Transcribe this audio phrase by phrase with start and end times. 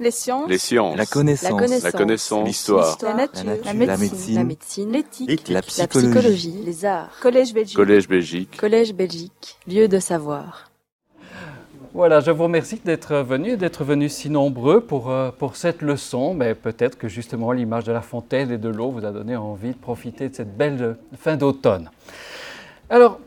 [0.00, 0.48] Les sciences.
[0.48, 0.96] Les sciences.
[0.96, 1.82] La connaissance.
[1.82, 1.90] La.
[1.92, 2.44] La.
[2.44, 2.98] L'histoire.
[3.02, 3.44] La nature.
[3.44, 3.64] La nature.
[3.66, 4.90] La La médecine.
[4.90, 4.98] La.
[4.98, 5.48] L'éthique.
[5.48, 6.54] La La psychologie.
[6.64, 7.10] Les arts.
[7.20, 7.76] Collège Belgique.
[7.76, 8.56] Collège Belgique.
[8.56, 9.58] Collège Belgique.
[9.68, 10.70] Lieu de savoir.
[11.92, 16.32] Voilà, je vous remercie d'être venus, d'être venus si nombreux pour, euh, pour cette leçon.
[16.32, 19.72] Mais peut-être que justement l'image de la fontaine et de l'eau vous a donné envie
[19.72, 21.90] de profiter de cette belle fin d'automne.
[22.92, 23.20] Alors,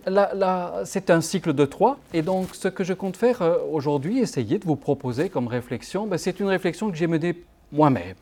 [0.84, 4.59] c'est un cycle de trois, et donc ce que je compte faire euh, aujourd'hui, essayer
[4.59, 7.41] de vous proposer comme réflexion, ben, c'est une réflexion que j'ai menée
[7.71, 8.15] moi-même.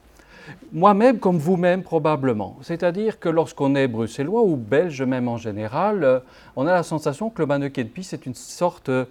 [0.71, 2.57] Moi-même comme vous-même probablement.
[2.61, 6.19] C'est-à-dire que lorsqu'on est bruxellois ou belge même en général, euh,
[6.55, 9.05] on a la sensation que le mannequin de pie est une sorte euh,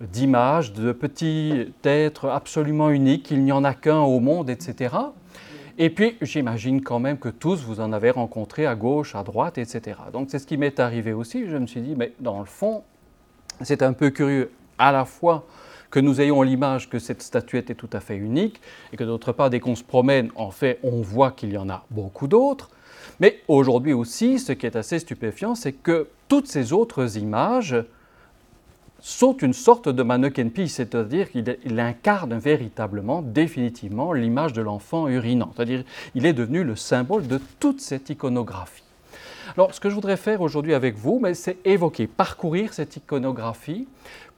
[0.00, 4.94] d'image de petit être absolument unique, il n'y en a qu'un au monde, etc.
[5.78, 9.58] Et puis, j'imagine quand même que tous, vous en avez rencontré à gauche, à droite,
[9.58, 9.96] etc.
[10.12, 11.46] Donc, c'est ce qui m'est arrivé aussi.
[11.46, 12.82] Je me suis dit, mais dans le fond,
[13.62, 15.46] c'est un peu curieux à la fois
[15.90, 18.60] que nous ayons l'image que cette statuette est tout à fait unique,
[18.92, 21.68] et que d'autre part, dès qu'on se promène, en fait, on voit qu'il y en
[21.68, 22.70] a beaucoup d'autres.
[23.20, 27.76] Mais aujourd'hui aussi, ce qui est assez stupéfiant, c'est que toutes ces autres images
[29.02, 35.08] sont une sorte de mannequin pie, c'est-à-dire qu'il il incarne véritablement, définitivement, l'image de l'enfant
[35.08, 35.52] urinant.
[35.54, 35.82] C'est-à-dire
[36.14, 38.84] il est devenu le symbole de toute cette iconographie.
[39.56, 43.88] Alors, ce que je voudrais faire aujourd'hui avec vous, c'est évoquer, parcourir cette iconographie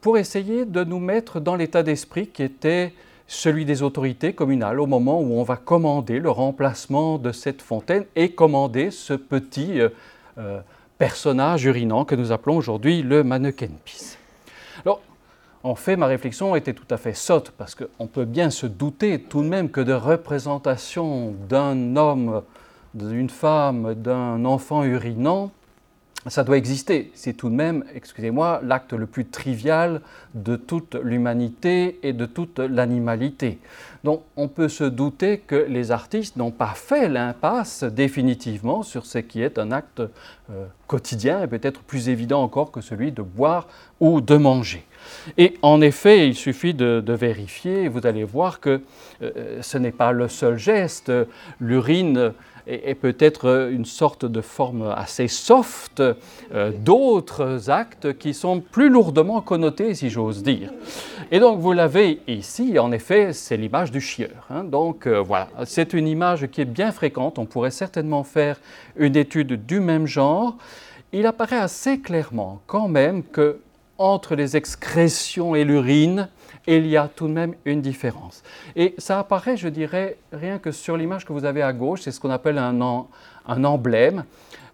[0.01, 2.91] pour essayer de nous mettre dans l'état d'esprit qui était
[3.27, 8.05] celui des autorités communales au moment où on va commander le remplacement de cette fontaine
[8.15, 9.89] et commander ce petit euh,
[10.37, 10.59] euh,
[10.97, 14.17] personnage urinant que nous appelons aujourd'hui le mannequin pis.
[14.83, 15.01] Alors,
[15.63, 19.19] en fait, ma réflexion était tout à fait sotte, parce qu'on peut bien se douter
[19.19, 22.43] tout de même que de représentation d'un homme,
[22.93, 25.51] d'une femme, d'un enfant urinant,
[26.27, 27.11] ça doit exister.
[27.13, 30.01] C'est tout de même, excusez-moi, l'acte le plus trivial
[30.33, 33.59] de toute l'humanité et de toute l'animalité.
[34.03, 39.17] Donc on peut se douter que les artistes n'ont pas fait l'impasse définitivement sur ce
[39.17, 43.67] qui est un acte euh, quotidien et peut-être plus évident encore que celui de boire
[43.99, 44.85] ou de manger.
[45.37, 48.81] Et en effet, il suffit de, vérifier, vous allez voir que
[49.21, 51.11] euh, ce n'est pas le seul geste.
[51.59, 52.33] L'urine
[52.67, 59.41] est peut-être une sorte de forme assez soft euh, d'autres actes qui sont plus lourdement
[59.41, 60.71] connotés, si j'ose dire.
[61.31, 64.47] Et donc vous l'avez ici, en effet, c'est l'image du chieur.
[64.49, 64.63] hein.
[64.63, 67.39] Donc euh, voilà, c'est une image qui est bien fréquente.
[67.39, 68.59] On pourrait certainement faire
[68.95, 70.55] une étude du même genre.
[71.13, 73.59] Il apparaît assez clairement quand même que
[73.97, 76.29] entre les excrétions et l'urine,
[76.67, 78.43] il y a tout de même une différence.
[78.75, 82.11] Et ça apparaît, je dirais, rien que sur l'image que vous avez à gauche, c'est
[82.11, 83.05] ce qu'on appelle un,
[83.47, 84.25] un emblème,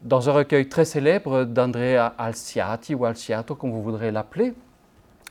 [0.02, 4.54] dans un recueil très célèbre d'Andrea Alciati ou Alciato, comme vous voudrez l'appeler,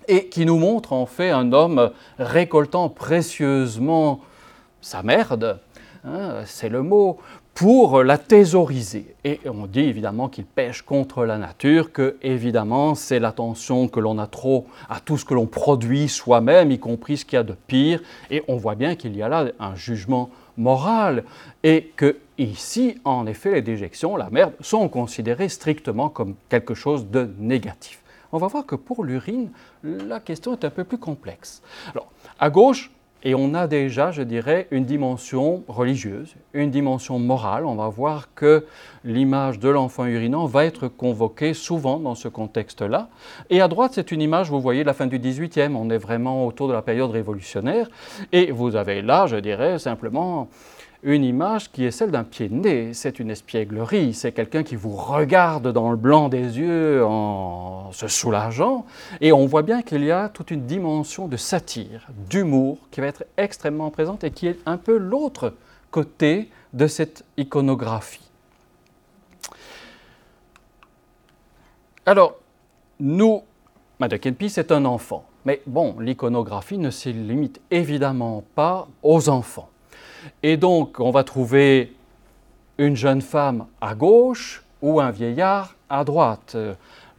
[0.06, 4.20] et qui nous montre en fait un homme récoltant précieusement
[4.80, 5.60] sa merde,
[6.04, 7.18] hein, c'est le mot,
[7.60, 9.14] pour la thésauriser.
[9.22, 14.16] Et on dit évidemment qu'il pêche contre la nature, que évidemment c'est l'attention que l'on
[14.16, 17.42] a trop à tout ce que l'on produit soi-même, y compris ce qu'il y a
[17.42, 18.00] de pire.
[18.30, 21.24] Et on voit bien qu'il y a là un jugement moral
[21.62, 27.08] et que ici, en effet, les déjections, la merde, sont considérées strictement comme quelque chose
[27.10, 28.00] de négatif.
[28.32, 29.50] On va voir que pour l'urine,
[29.84, 31.60] la question est un peu plus complexe.
[31.92, 32.90] Alors, à gauche,
[33.22, 37.66] et on a déjà, je dirais, une dimension religieuse, une dimension morale.
[37.66, 38.64] On va voir que
[39.04, 43.08] l'image de l'enfant urinant va être convoquée souvent dans ce contexte-là.
[43.50, 45.76] Et à droite, c'est une image, vous voyez, de la fin du 18e.
[45.76, 47.90] On est vraiment autour de la période révolutionnaire.
[48.32, 50.48] Et vous avez là, je dirais, simplement
[51.02, 52.94] une image qui est celle d'un pied de nez.
[52.94, 58.08] C'est une espièglerie, c'est quelqu'un qui vous regarde dans le blanc des yeux en se
[58.08, 58.84] soulageant.
[59.20, 63.06] Et on voit bien qu'il y a toute une dimension de satire, d'humour qui va
[63.06, 65.54] être extrêmement présente et qui est un peu l'autre
[65.90, 68.30] côté de cette iconographie.
[72.06, 72.36] Alors,
[72.98, 73.42] nous,
[74.38, 75.24] Pie, c'est un enfant.
[75.44, 79.70] Mais bon, l'iconographie ne se limite évidemment pas aux enfants.
[80.42, 81.94] Et donc, on va trouver
[82.78, 86.56] une jeune femme à gauche ou un vieillard à droite.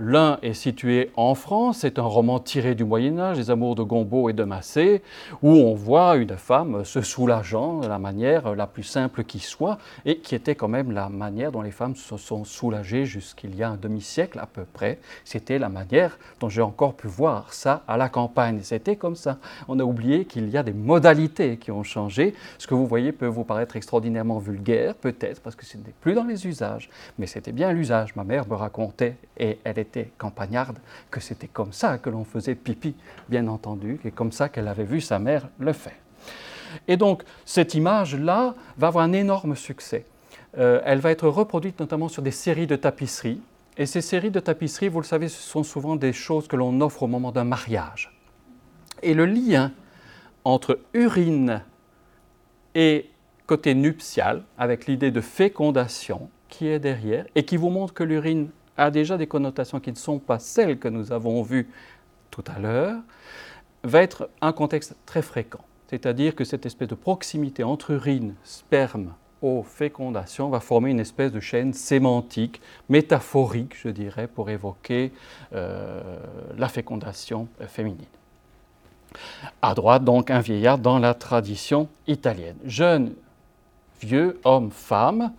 [0.03, 3.83] L'un est situé en France, c'est un roman tiré du Moyen Âge, Les Amours de
[3.83, 5.03] Gombeau et de Massé,
[5.43, 9.77] où on voit une femme se soulageant de la manière la plus simple qui soit,
[10.03, 13.61] et qui était quand même la manière dont les femmes se sont soulagées jusqu'il y
[13.61, 14.97] a un demi-siècle à peu près.
[15.23, 18.61] C'était la manière dont j'ai encore pu voir ça à la campagne.
[18.63, 19.37] C'était comme ça.
[19.67, 22.33] On a oublié qu'il y a des modalités qui ont changé.
[22.57, 26.15] Ce que vous voyez peut vous paraître extraordinairement vulgaire, peut-être, parce que ce n'est plus
[26.15, 26.89] dans les usages,
[27.19, 28.15] mais c'était bien l'usage.
[28.15, 30.77] Ma mère me racontait, et elle était campagnarde,
[31.09, 32.95] que c'était comme ça que l'on faisait pipi,
[33.29, 35.93] bien entendu, et comme ça qu'elle avait vu sa mère le faire.
[36.87, 40.05] Et donc, cette image-là va avoir un énorme succès.
[40.57, 43.41] Euh, elle va être reproduite notamment sur des séries de tapisseries.
[43.77, 46.81] Et ces séries de tapisseries, vous le savez, ce sont souvent des choses que l'on
[46.81, 48.13] offre au moment d'un mariage.
[49.01, 49.71] Et le lien
[50.43, 51.63] entre urine
[52.75, 53.09] et
[53.47, 58.49] côté nuptial, avec l'idée de fécondation qui est derrière, et qui vous montre que l'urine
[58.81, 61.69] a déjà des connotations qui ne sont pas celles que nous avons vues
[62.31, 62.99] tout à l'heure,
[63.83, 65.63] va être un contexte très fréquent.
[65.87, 71.31] C'est-à-dire que cette espèce de proximité entre urine, sperme, eau, fécondation va former une espèce
[71.31, 75.11] de chaîne sémantique, métaphorique, je dirais, pour évoquer
[75.53, 76.01] euh,
[76.57, 78.05] la fécondation féminine.
[79.61, 82.57] À droite, donc, un vieillard dans la tradition italienne.
[82.63, 83.13] Jeune,
[83.99, 85.33] vieux, homme, femme,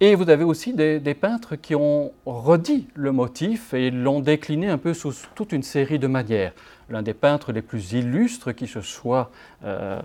[0.00, 4.78] et vous avez aussi des, peintres qui ont redit le motif et l'ont décliné un
[4.78, 6.52] peu sous toute une série de manières.
[6.90, 9.30] L'un des peintres les plus illustres qui se soit
[9.64, 10.00] euh,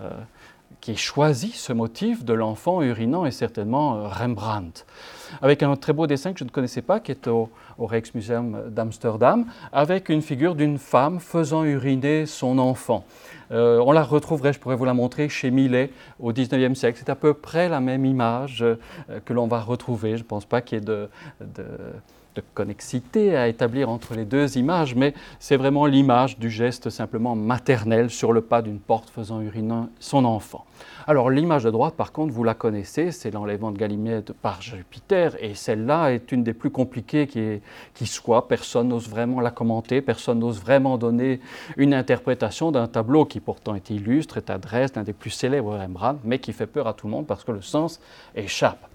[0.82, 4.86] ce motif de l'enfant urinant est certainement euh, Rembrandt.
[5.42, 9.46] Avec un très beau dessin que je ne connaissais pas, qui est au, Rijksmuseum d'Amsterdam,
[9.72, 13.04] avec une figure d'une femme faisant uriner son enfant.
[13.50, 16.98] Euh, on la retrouverait, je pourrais vous la montrer, chez Millet au XIXe siècle.
[16.98, 18.76] C'est à peu près la même image euh,
[19.24, 20.16] que l'on va retrouver.
[20.16, 21.08] Je ne pense pas qu'il y ait de
[22.54, 28.10] connexité à établir entre les deux images, mais c'est vraiment l'image du geste simplement maternel
[28.10, 30.64] sur le pas d'une porte faisant uriner son enfant.
[31.06, 35.36] Alors l'image de droite, par contre, vous la connaissez, c'est l'enlèvement de Ganymède par Jupiter,
[35.40, 38.48] et celle-là est une des plus compliquées qui soit.
[38.48, 41.40] Personne n'ose vraiment la commenter, personne n'ose vraiment donner
[41.76, 46.20] une interprétation d'un tableau qui pourtant est illustre, est adresse d'un des plus célèbres Rembrandt,
[46.24, 48.00] mais qui fait peur à tout le monde parce que le sens
[48.34, 48.89] échappe.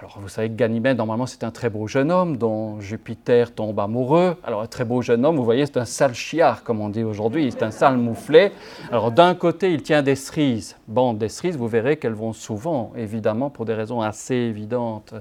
[0.00, 3.80] Alors vous savez que Ganymède, normalement, c'est un très beau jeune homme dont Jupiter tombe
[3.80, 4.36] amoureux.
[4.44, 7.02] Alors un très beau jeune homme, vous voyez, c'est un sale chiard, comme on dit
[7.02, 8.52] aujourd'hui, c'est un sale mouflet.
[8.92, 10.76] Alors d'un côté, il tient des cerises.
[10.86, 15.14] Bon, des cerises, vous verrez qu'elles vont souvent, évidemment, pour des raisons assez évidentes,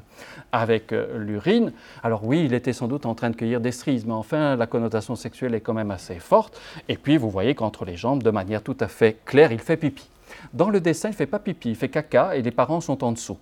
[0.51, 1.73] avec euh, l'urine.
[2.03, 4.67] Alors oui, il était sans doute en train de cueillir des cerises, mais enfin, la
[4.67, 6.61] connotation sexuelle est quand même assez forte.
[6.87, 9.77] Et puis, vous voyez qu'entre les jambes, de manière tout à fait claire, il fait
[9.77, 10.07] pipi.
[10.53, 13.03] Dans le dessin, il ne fait pas pipi, il fait caca et les parents sont
[13.03, 13.39] en dessous.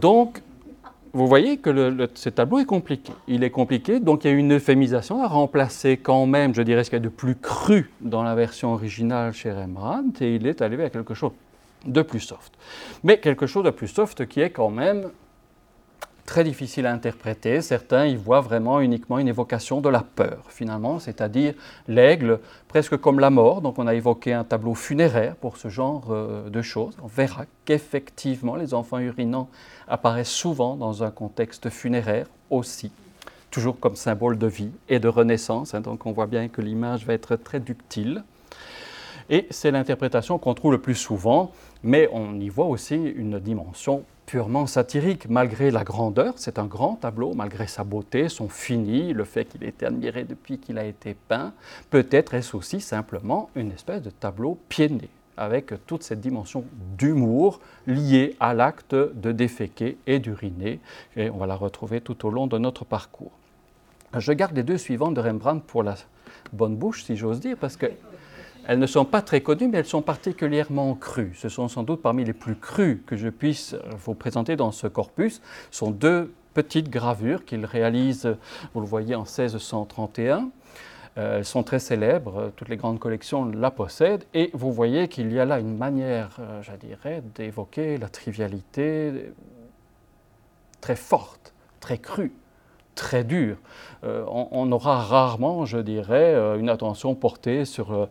[0.00, 0.42] Donc,
[1.12, 3.12] vous voyez que ce tableau est compliqué.
[3.28, 6.82] Il est compliqué, donc il y a une euphémisation à remplacer quand même, je dirais,
[6.82, 10.46] ce qu'il y a de plus cru dans la version originale chez Rembrandt, et il
[10.46, 11.30] est arrivé à quelque chose
[11.86, 12.52] de plus soft.
[13.04, 15.10] Mais quelque chose de plus soft qui est quand même
[16.26, 17.60] très difficile à interpréter.
[17.60, 21.54] Certains y voient vraiment uniquement une évocation de la peur, finalement, c'est-à-dire
[21.88, 23.60] l'aigle presque comme la mort.
[23.60, 26.96] Donc on a évoqué un tableau funéraire pour ce genre euh, de choses.
[27.02, 29.48] On verra qu'effectivement les enfants urinants
[29.86, 32.90] apparaissent souvent dans un contexte funéraire aussi
[33.50, 35.74] toujours comme symbole de vie et de renaissance.
[35.74, 35.80] Hein.
[35.80, 38.24] donc on voit bien que l'image va être très ductile.
[39.30, 41.52] Et c'est l'interprétation qu'on trouve le plus souvent,
[41.84, 46.34] mais on y voit aussi une dimension purement satirique, malgré la grandeur.
[46.36, 50.24] C'est un grand tableau, malgré sa beauté, son fini, le fait qu'il ait été admiré
[50.24, 51.52] depuis qu'il a été peint.
[51.90, 54.84] Peut-être est-ce aussi simplement une espèce de tableau pied
[55.36, 56.64] avec toute cette dimension
[56.96, 60.80] d'humour liée à l'acte de déféquer et d'uriner.
[61.16, 63.32] Et on va la retrouver tout au long de notre parcours.
[64.16, 65.96] Je garde les deux suivantes de Rembrandt pour la
[66.52, 67.86] bonne bouche, si j'ose dire, parce que
[68.66, 71.32] elles ne sont pas très connues, mais elles sont particulièrement crues.
[71.36, 74.86] Ce sont sans doute parmi les plus crues que je puisse vous présenter dans ce
[74.86, 75.42] corpus.
[75.70, 78.36] Ce sont deux petites gravures qu'il réalise,
[78.72, 80.50] vous le voyez, en 1631.
[81.16, 85.32] Euh, elles sont très célèbres, toutes les grandes collections la possèdent, et vous voyez qu'il
[85.32, 89.32] y a là une manière, euh, je dirais, d'évoquer la trivialité
[90.80, 92.32] très forte, très crue
[92.94, 93.56] très dur.
[94.04, 98.06] Euh, on, aura rarement, je dirais, euh, une attention portée sur euh,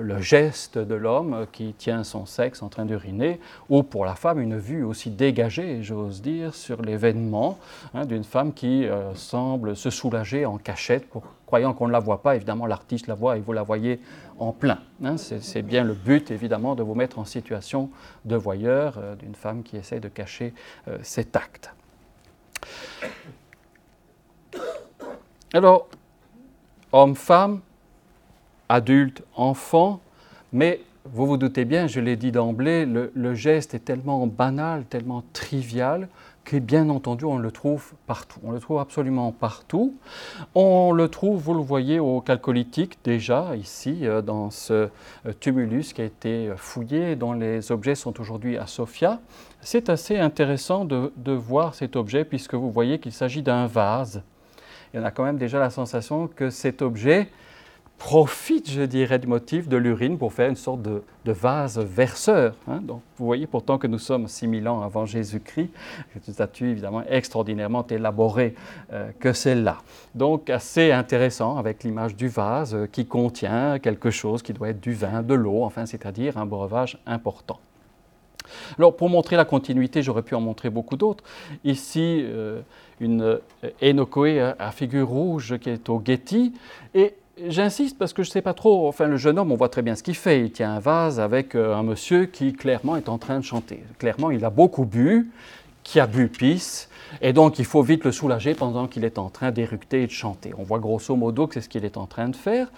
[0.00, 4.40] le geste de l'homme qui tient son sexe en train d'uriner, ou pour la femme,
[4.40, 7.58] une vue aussi dégagée, j'ose dire, sur l'événement
[7.94, 11.06] hein, d'une femme qui semble se soulager en cachette,
[11.46, 12.34] croyant qu'on ne la voit pas.
[12.34, 14.00] Évidemment, l'artiste la voit et vous la voyez
[14.38, 14.78] en plein.
[15.04, 15.16] Hein.
[15.18, 17.90] C'est bien le but, évidemment, de vous mettre en situation
[18.24, 20.52] de voyeur d'une femme qui essaie de cacher
[21.02, 21.72] cet acte.
[25.54, 25.88] Alors,
[26.92, 27.60] homme, femme,
[28.68, 30.00] adulte, enfant,
[30.52, 30.80] mais
[31.12, 36.08] vous vous doutez bien, je l'ai dit d'emblée, le, geste est tellement banal, tellement trivial,
[36.44, 38.40] que bien entendu, on le trouve partout.
[38.42, 39.94] On le trouve absolument partout.
[40.54, 44.88] On le trouve, vous le voyez, au calcolithique déjà, ici, euh, dans ce euh,
[45.40, 49.20] tumulus qui a été fouillé, dont les objets sont aujourd'hui à Sofia.
[49.62, 54.22] C'est assez intéressant de voir cet objet, puisque vous voyez qu'il s'agit d'un vase
[54.94, 57.28] on a quand même déjà la sensation que cet objet
[57.98, 62.54] profite, je dirais, du motif de l'urine pour faire une sorte de, vase verseur.
[62.66, 62.80] Hein.
[62.80, 65.68] Donc, vous voyez pourtant que nous sommes 6000 ans avant Jésus-Christ,
[66.14, 68.54] une statue évidemment extraordinairement élaborée
[68.94, 69.78] euh, que celle-là.
[70.14, 74.80] Donc, assez intéressant avec l'image du vase euh, qui contient quelque chose qui doit être
[74.80, 77.58] du vin, de l'eau, enfin, c'est-à-dire un breuvage important.
[78.78, 81.24] Alors, pour montrer la continuité, j'aurais pu en montrer beaucoup d'autres.
[81.64, 82.62] Ici, euh,
[83.00, 83.38] une
[83.82, 86.52] Enochoé à figure rouge qui est au Getty.
[86.94, 87.14] Et
[87.46, 89.82] J'insiste parce que je ne sais pas trop, enfin le jeune homme, on voit très
[89.82, 90.40] bien ce qu'il fait.
[90.40, 93.84] Il tient un vase avec euh, un monsieur qui clairement est en train de chanter.
[93.98, 95.30] Clairement, il a beaucoup bu,
[95.88, 96.90] qui a bu pisse,
[97.22, 100.12] et donc il faut vite le soulager pendant qu'il est en train d'éructer et de
[100.12, 100.52] chanter.
[100.58, 102.70] On voit grosso modo que c'est ce qu'il est en train de faire,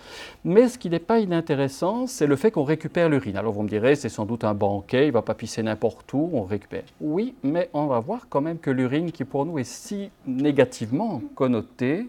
[0.44, 3.36] mais ce qui n'est pas inintéressant, c'est le fait qu'on récupère l'urine.
[3.36, 6.12] Alors vous me direz, c'est sans doute un banquet, il ne va pas pisser n'importe
[6.12, 6.84] où, on récupère.
[7.00, 11.20] Oui, mais on va voir quand même que l'urine qui pour nous est si négativement
[11.34, 12.06] connotée,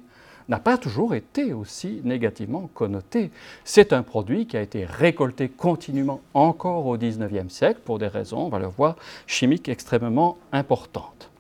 [0.50, 3.32] n'a pas toujours été aussi négativement connoté.
[3.64, 8.46] C'est un produit qui a été récolté continuellement encore au XIXe siècle pour des raisons,
[8.46, 8.96] on va le voir,
[9.28, 11.32] chimiques extrêmement importantes.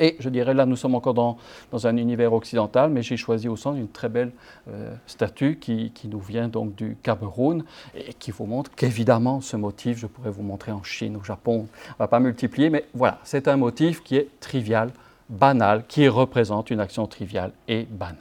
[0.00, 1.36] Et je dirais là, nous sommes encore dans,
[1.84, 4.32] un univers occidental, mais j'ai choisi au centre une très belle
[4.68, 9.58] euh, statue qui, qui, nous vient donc du Cameroun et qui vous montre qu'évidemment, ce
[9.58, 12.86] motif, je pourrais vous montrer en Chine, au Japon, on ne va pas multiplier, mais
[12.94, 14.90] voilà, c'est un motif qui est trivial,
[15.30, 18.18] banal, qui représente une action triviale et banale.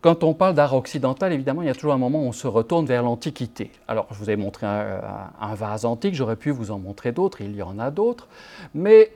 [0.00, 2.46] quand on parle d'art occidental, évidemment, il y a toujours un moment où on se
[2.46, 3.72] retourne vers l'Antiquité.
[3.88, 7.56] Alors, je vous ai montré un, vase antique, j'aurais pu vous en montrer d'autres, il
[7.56, 8.28] y en a d'autres,
[8.74, 9.10] mais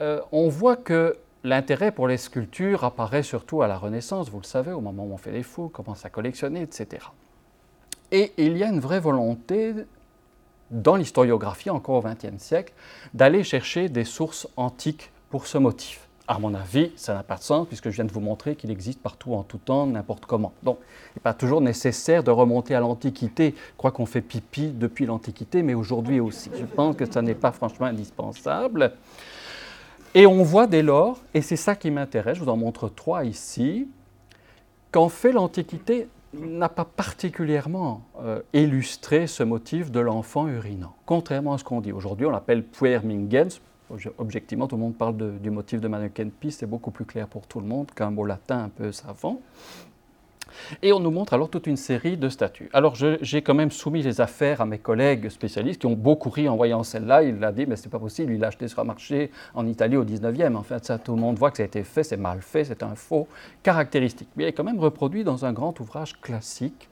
[0.00, 4.46] euh, on voit que l'intérêt pour les sculptures apparaît surtout à la Renaissance, vous le
[4.46, 7.06] savez, au moment où on fait les fous, commence à collectionner, etc.
[8.10, 9.74] Et il y a une vraie volonté
[10.70, 12.72] dans l'historiographie, encore au XXe siècle,
[13.12, 16.00] d'aller chercher des sources antiques pour ce motif.
[16.26, 18.70] À mon avis, ça n'a pas de sens puisque je viens de vous montrer qu'il
[18.70, 20.54] existe partout en tout temps, n'importe comment.
[20.62, 23.54] Donc, il n'est pas toujours nécessaire de remonter à l'Antiquité.
[23.56, 26.50] Je crois qu'on fait pipi depuis l'Antiquité, mais aujourd'hui aussi.
[26.58, 28.92] Je pense que ça n'est pas franchement indispensable.
[30.14, 33.24] Et on voit dès lors, et c'est ça qui m'intéresse, je vous en montre trois
[33.24, 33.88] ici,
[34.92, 36.08] qu'en fait l'Antiquité
[36.40, 41.92] n'a pas particulièrement euh, illustré ce motif de l'enfant urinant, contrairement à ce qu'on dit.
[41.92, 43.60] Aujourd'hui, on l'appelle puermingens.
[44.18, 47.46] Objectivement, tout le monde parle du motif de mannequin pis, c'est beaucoup plus clair pour
[47.46, 49.40] tout le monde qu'un mot latin un peu savant.
[50.82, 52.70] Et on nous montre alors toute une série de statues.
[52.72, 56.48] Alors j'ai quand même soumis les affaires à mes collègues spécialistes qui ont beaucoup ri
[56.48, 57.22] en voyant celle-là.
[57.22, 59.96] Il a dit, mais c'est pas possible, il l'a acheté sur un marché en Italie
[59.96, 60.56] au 19e.
[60.56, 62.82] En fait, tout le monde voit que ça a été fait, c'est mal fait, c'est
[62.82, 63.28] un faux
[63.62, 64.28] caractéristique.
[64.36, 66.88] Mais il est quand même reproduit dans un grand ouvrage classique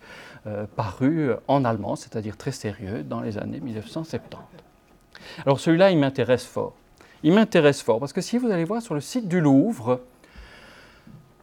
[0.47, 4.38] euh, paru en allemand, c'est-à-dire très sérieux, dans les années 1970.
[5.45, 6.75] Alors celui-là, il m'intéresse fort.
[7.23, 10.00] Il m'intéresse fort parce que si vous allez voir sur le site du Louvre,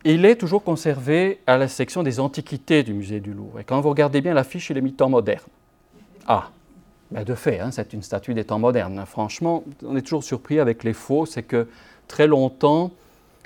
[0.05, 3.59] il est toujours conservé à la section des antiquités du musée du Louvre.
[3.59, 5.43] Et quand vous regardez bien l'affiche, il est mis temps moderne.
[6.27, 6.49] Ah,
[7.11, 9.03] ben de fait, hein, c'est une statue des temps modernes.
[9.05, 11.67] Franchement, on est toujours surpris avec les faux, c'est que
[12.07, 12.91] très longtemps,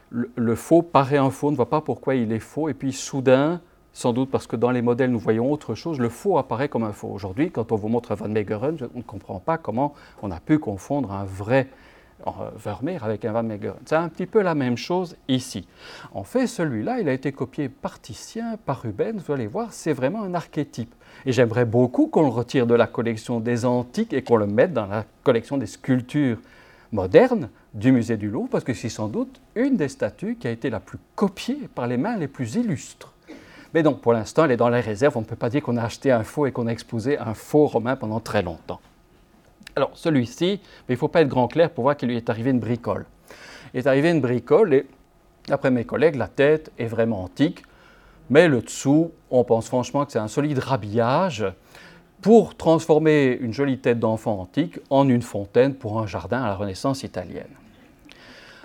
[0.10, 2.94] le, faux paraît un faux, on ne voit pas pourquoi il est faux, et puis
[2.94, 3.62] soudain,
[3.94, 6.84] sans doute parce que dans les modèles nous voyons autre chose, le faux apparaît comme
[6.84, 7.08] un faux.
[7.08, 10.60] Aujourd'hui, quand on vous montre Van Meegeren, on ne comprend pas comment on a pu
[10.60, 11.68] confondre un vrai
[12.56, 13.76] Vermeer avec un Van Meegeren.
[13.86, 15.68] C'est un petit peu la même chose ici.
[16.14, 19.94] En fait, celui-là, il a été copié par Titien, par Rubens, vous allez voir, c'est
[19.94, 20.94] vraiment un archétype.
[21.26, 24.74] Et j'aimerais beaucoup qu'on le retire de la collection des antiques et qu'on le mette
[24.74, 26.38] dans la collection des sculptures
[26.92, 30.52] modernes du musée du Louvre, parce que c'est sans doute une des statues qui a
[30.52, 33.14] été la plus copiée par les mains les plus illustres.
[33.74, 35.18] Mais donc, pour l'instant, elle est dans la réserve.
[35.18, 37.34] On ne peut pas dire qu'on a acheté un faux et qu'on a exposé un
[37.34, 38.80] faux romain pendant très longtemps.
[39.76, 42.52] Alors celui-ci, il ne faut pas être grand clair pour voir qu'il lui est arrivé
[42.52, 43.06] une bricole.
[43.74, 44.86] Il est arrivé une bricole et,
[45.48, 47.64] d'après mes collègues, la tête est vraiment antique,
[48.30, 51.46] mais le dessous, on pense franchement que c'est un solide rhabillage
[52.22, 56.56] pour transformer une jolie tête d'enfant antique en une fontaine pour un jardin à la
[56.56, 57.50] Renaissance italienne.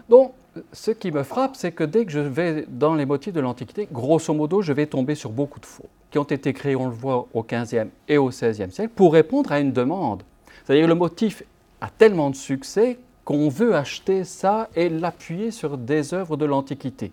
[0.08, 0.32] Donc,
[0.72, 3.88] ce qui me frappe, c'est que dès que je vais dans les motifs de l'Antiquité,
[3.90, 6.94] grosso modo, je vais tomber sur beaucoup de faux qui ont été créés, on le
[6.94, 10.22] voit, au XVe et au XVIe siècle pour répondre à une demande.
[10.68, 11.42] C'est-à-dire le motif
[11.80, 17.10] a tellement de succès qu'on veut acheter ça et l'appuyer sur des œuvres de l'Antiquité.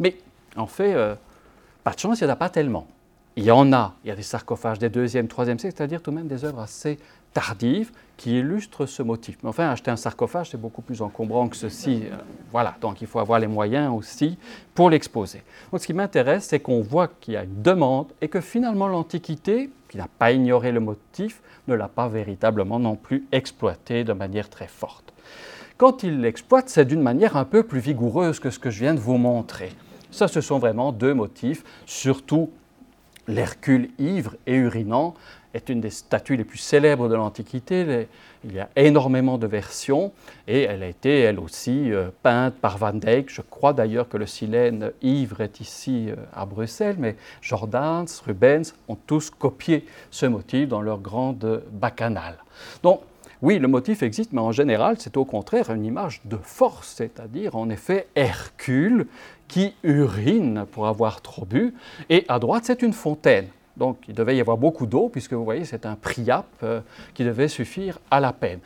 [0.00, 0.16] Mais
[0.56, 1.14] en fait, euh,
[1.84, 2.86] pas de chance, il n'y en a pas tellement.
[3.36, 6.10] Il y en a, il y a des sarcophages des 2e, 3e siècles, c'est-à-dire tout
[6.10, 6.98] de même des œuvres assez
[7.34, 9.36] tardives qui illustrent ce motif.
[9.42, 12.04] Mais enfin, acheter un sarcophage, c'est beaucoup plus encombrant que ceci.
[12.10, 12.16] Euh,
[12.50, 14.38] voilà, donc il faut avoir les moyens aussi
[14.74, 15.42] pour l'exposer.
[15.70, 18.88] Donc ce qui m'intéresse, c'est qu'on voit qu'il y a une demande et que finalement
[18.88, 24.12] l'Antiquité, qui n'a pas ignoré le motif, ne l'a pas véritablement non plus exploité de
[24.12, 25.14] manière très forte.
[25.78, 28.92] Quand il l'exploite, c'est d'une manière un peu plus vigoureuse que ce que je viens
[28.92, 29.72] de vous montrer.
[30.10, 32.50] Ça, ce sont vraiment deux motifs, surtout
[33.26, 35.14] l'Hercule ivre et urinant
[35.54, 38.08] est une des statues les plus célèbres de l'Antiquité.
[38.48, 40.12] Il y a énormément de versions
[40.46, 43.28] et elle a été elle aussi euh, peinte par Van Dyck.
[43.28, 48.72] Je crois d'ailleurs que le silène ivre est ici euh, à Bruxelles, mais Jordans, Rubens
[48.86, 52.38] ont tous copié ce motif dans leur grande bacchanale.
[52.84, 53.00] Donc,
[53.42, 57.56] oui, le motif existe, mais en général, c'est au contraire une image de force, c'est-à-dire
[57.56, 59.08] en effet Hercule
[59.48, 61.74] qui urine pour avoir trop bu,
[62.08, 63.48] et à droite, c'est une fontaine.
[63.76, 66.80] Donc il devait y avoir beaucoup d'eau, puisque vous voyez, c'est un priap euh,
[67.14, 68.60] qui devait suffire à la peine.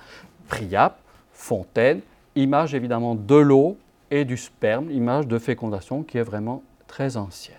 [0.48, 0.98] Priap,
[1.32, 2.00] fontaine,
[2.36, 3.76] image évidemment de l'eau
[4.10, 7.56] et du sperme, image de fécondation qui est vraiment très ancienne.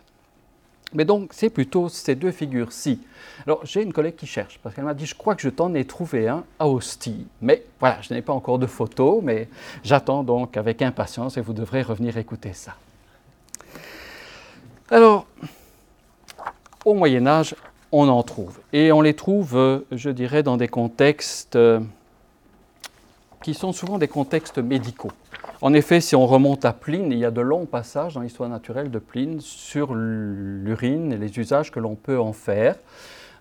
[0.94, 3.00] Mais donc, c'est plutôt ces deux figures-ci.
[3.46, 5.74] Alors, j'ai une collègue qui cherche, parce qu'elle m'a dit, je crois que je t'en
[5.74, 7.28] ai trouvé un à Ostie.
[7.42, 9.48] Mais voilà, je n'ai pas encore de photo, mais
[9.84, 12.76] j'attends donc avec impatience et vous devrez revenir écouter ça.
[14.90, 15.21] Alors,
[16.86, 17.56] au Moyen Âge,
[17.92, 18.60] on en trouve.
[18.74, 21.80] Et on les trouve, euh, je dirais, dans des contextes euh,
[23.44, 25.12] qui sont souvent des contextes médicaux.
[25.62, 28.50] En effet, si on remonte à Pline, il y a de longs passages dans l'histoire
[28.50, 32.76] naturelle de Pline sur l'urine et les usages que l'on peut en faire,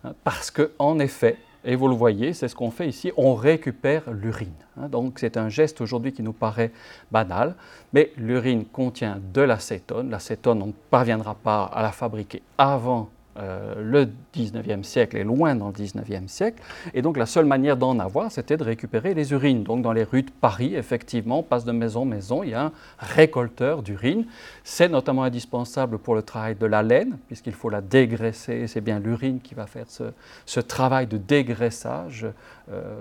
[0.04, 4.11] hein, parce qu'en effet, et vous le voyez, c'est ce qu'on fait ici, on récupère
[4.11, 4.52] l'urine.
[4.78, 4.88] Hein.
[4.88, 6.73] Donc c'est un geste aujourd'hui qui nous paraît
[7.11, 7.54] banal,
[7.92, 10.11] mais l'urine contient de l'acétone.
[10.11, 15.54] L'acétone, on ne parviendra pas à la fabriquer avant euh, le 19e siècle est loin
[15.54, 16.62] dans le 19e siècle,
[16.94, 19.62] et donc la seule manière d'en avoir, c'était de récupérer les urines.
[19.62, 22.54] Donc dans les rues de Paris, effectivement, on passe de maison en maison, il y
[22.54, 24.25] a un récolteur d'urine.
[24.64, 28.99] C'est notamment indispensable pour le travail de la laine, puisqu'il faut la dégraisser, c'est bien
[28.99, 32.26] l'urine qui va faire ce, travail de dégraissage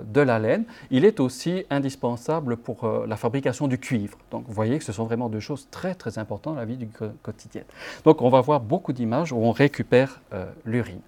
[0.08, 0.66] de la laine.
[0.92, 4.18] Il est aussi indispensable pour euh, la fabrication du cuivre.
[4.32, 6.78] Donc vous voyez que ce sont vraiment deux choses très très importantes dans la vie
[6.78, 6.88] du
[7.22, 7.62] quotidien.
[8.06, 11.02] Donc on va voir beaucoup d'images où on récupère euh, l'urine.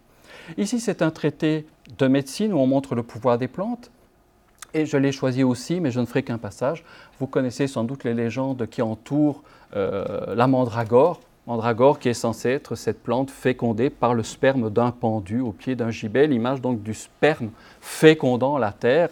[0.58, 1.66] Ici, c'est un traité
[1.98, 3.92] de médecine où on montre le pouvoir des plantes.
[4.74, 6.84] Et je l'ai choisi aussi, mais je ne ferai qu'un passage.
[7.20, 9.44] Vous connaissez sans doute les légendes qui entourent
[9.76, 11.20] euh, la mandragore.
[11.48, 15.76] Mandragore qui est censée être cette plante fécondée par le sperme d'un pendu au pied
[15.76, 17.50] d'un gibet, l'image donc du sperme
[17.80, 19.10] fécondant la terre.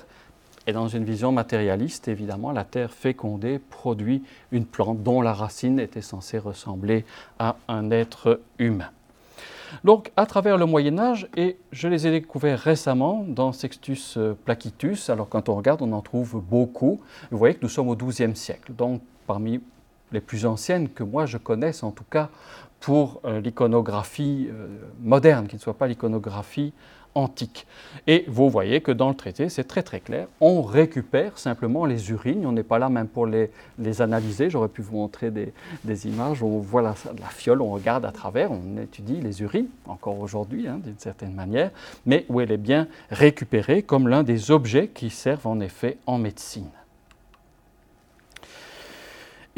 [0.68, 5.80] Et dans une vision matérialiste, évidemment, la terre fécondée produit une plante dont la racine
[5.80, 7.06] était censée ressembler
[7.40, 8.92] à un être humain.
[9.84, 15.10] Donc, à travers le Moyen Âge, et je les ai découverts récemment dans Sextus Placitus,
[15.10, 17.00] alors quand on regarde, on en trouve beaucoup.
[17.32, 19.62] Vous voyez que nous sommes au XIIe siècle, donc parmi
[20.12, 22.30] les plus anciennes que moi je connaisse, en tout cas
[22.80, 24.68] pour euh, l'iconographie euh,
[25.02, 26.74] moderne, qui ne soit pas l'iconographie
[27.16, 27.66] antique.
[28.08, 32.12] Et vous voyez que dans le traité, c'est très très clair, on récupère simplement les
[32.12, 33.52] urines, on n'est pas là même pour les,
[34.02, 38.12] analyser, j'aurais pu vous montrer des, images on voit la, la, fiole, on regarde à
[38.12, 41.72] travers, on étudie les urines, encore aujourd'hui hein, d'une certaine manière,
[42.06, 46.20] mais où elle est bien récupérée comme l'un des objets qui servent en effet en
[46.20, 46.70] médecine.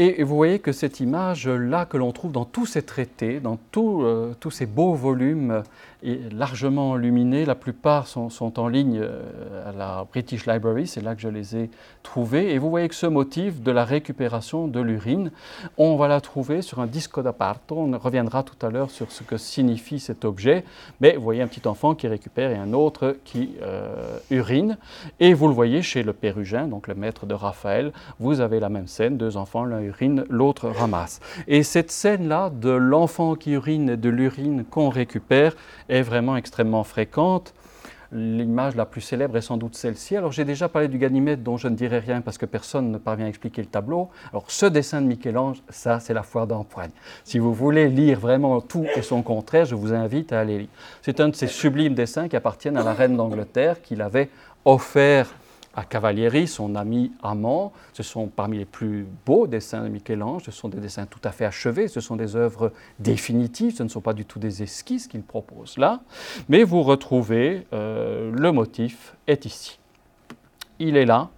[0.03, 4.33] Et vous voyez que cette image-là que l'on trouve dans tous ces traités, dans euh,
[4.39, 5.61] tous ces beaux volumes
[6.03, 11.21] largement illuminés, la plupart sont, en ligne euh, à la British Library, c'est là que
[11.21, 11.69] je les ai
[12.01, 12.53] trouvés.
[12.53, 15.31] Et vous voyez que ce motif de la récupération de l'urine,
[15.77, 17.75] on va la trouver sur un disco d'apparto.
[17.77, 20.63] On reviendra tout à l'heure sur ce que signifie cet objet.
[21.01, 24.77] Mais vous voyez un petit enfant qui récupère et un autre qui euh, urine.
[25.19, 28.69] Et vous le voyez chez le Pérugin, donc le maître de Raphaël, vous avez la
[28.69, 31.19] même scène, deux enfants, l'un urine, l'autre ramasse.
[31.47, 35.55] Et cette scène-là de l'enfant qui urine et de l'urine qu'on récupère
[35.91, 37.53] est vraiment extrêmement fréquente.
[38.13, 40.17] L'image la plus célèbre est sans doute celle-ci.
[40.17, 42.97] Alors j'ai déjà parlé du Ganymède dont je ne dirai rien parce que personne ne
[42.97, 44.09] parvient à expliquer le tableau.
[44.31, 46.91] Alors ce dessin de Michel-Ange, ça c'est la foire d'empoigne.
[47.23, 50.67] Si vous voulez lire vraiment tout et son contraire, je vous invite à aller lire.
[51.01, 54.29] C'est un de ces sublimes dessins qui appartiennent à la reine d'Angleterre qu'il avait
[54.65, 55.33] offert
[55.73, 57.71] à Cavalieri, son ami amant.
[57.93, 61.31] Ce sont parmi les plus beaux dessins de Michel-Ange, ce sont des dessins tout à
[61.31, 65.07] fait achevés, ce sont des œuvres définitives, ce ne sont pas du tout des esquisses
[65.07, 66.01] qu'il propose là,
[66.49, 69.79] mais vous retrouvez, euh, le motif est ici.
[70.79, 71.29] Il est là,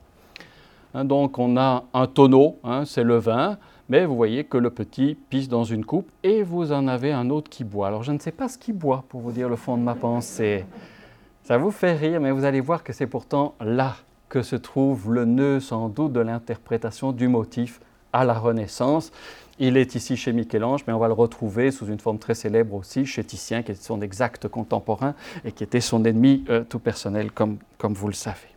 [0.93, 3.57] hein, donc on a un tonneau, hein, c'est le vin,
[3.89, 7.29] mais vous voyez que le petit pisse dans une coupe et vous en avez un
[7.29, 7.87] autre qui boit.
[7.87, 9.95] Alors je ne sais pas ce qu'il boit, pour vous dire le fond de ma
[9.95, 10.65] pensée.
[11.43, 13.95] Ça vous fait rire, mais vous allez voir que c'est pourtant là
[14.33, 17.79] que se trouve le nœud sans doute de l'interprétation du motif
[18.13, 19.11] à la Renaissance.
[19.59, 22.73] Il est ici chez Michel-Ange, mais on va le retrouver sous une forme très célèbre
[22.73, 25.13] aussi chez Titien, qui est son exact contemporain
[25.45, 28.49] et qui était son ennemi euh, tout personnel, comme, comme vous le savez.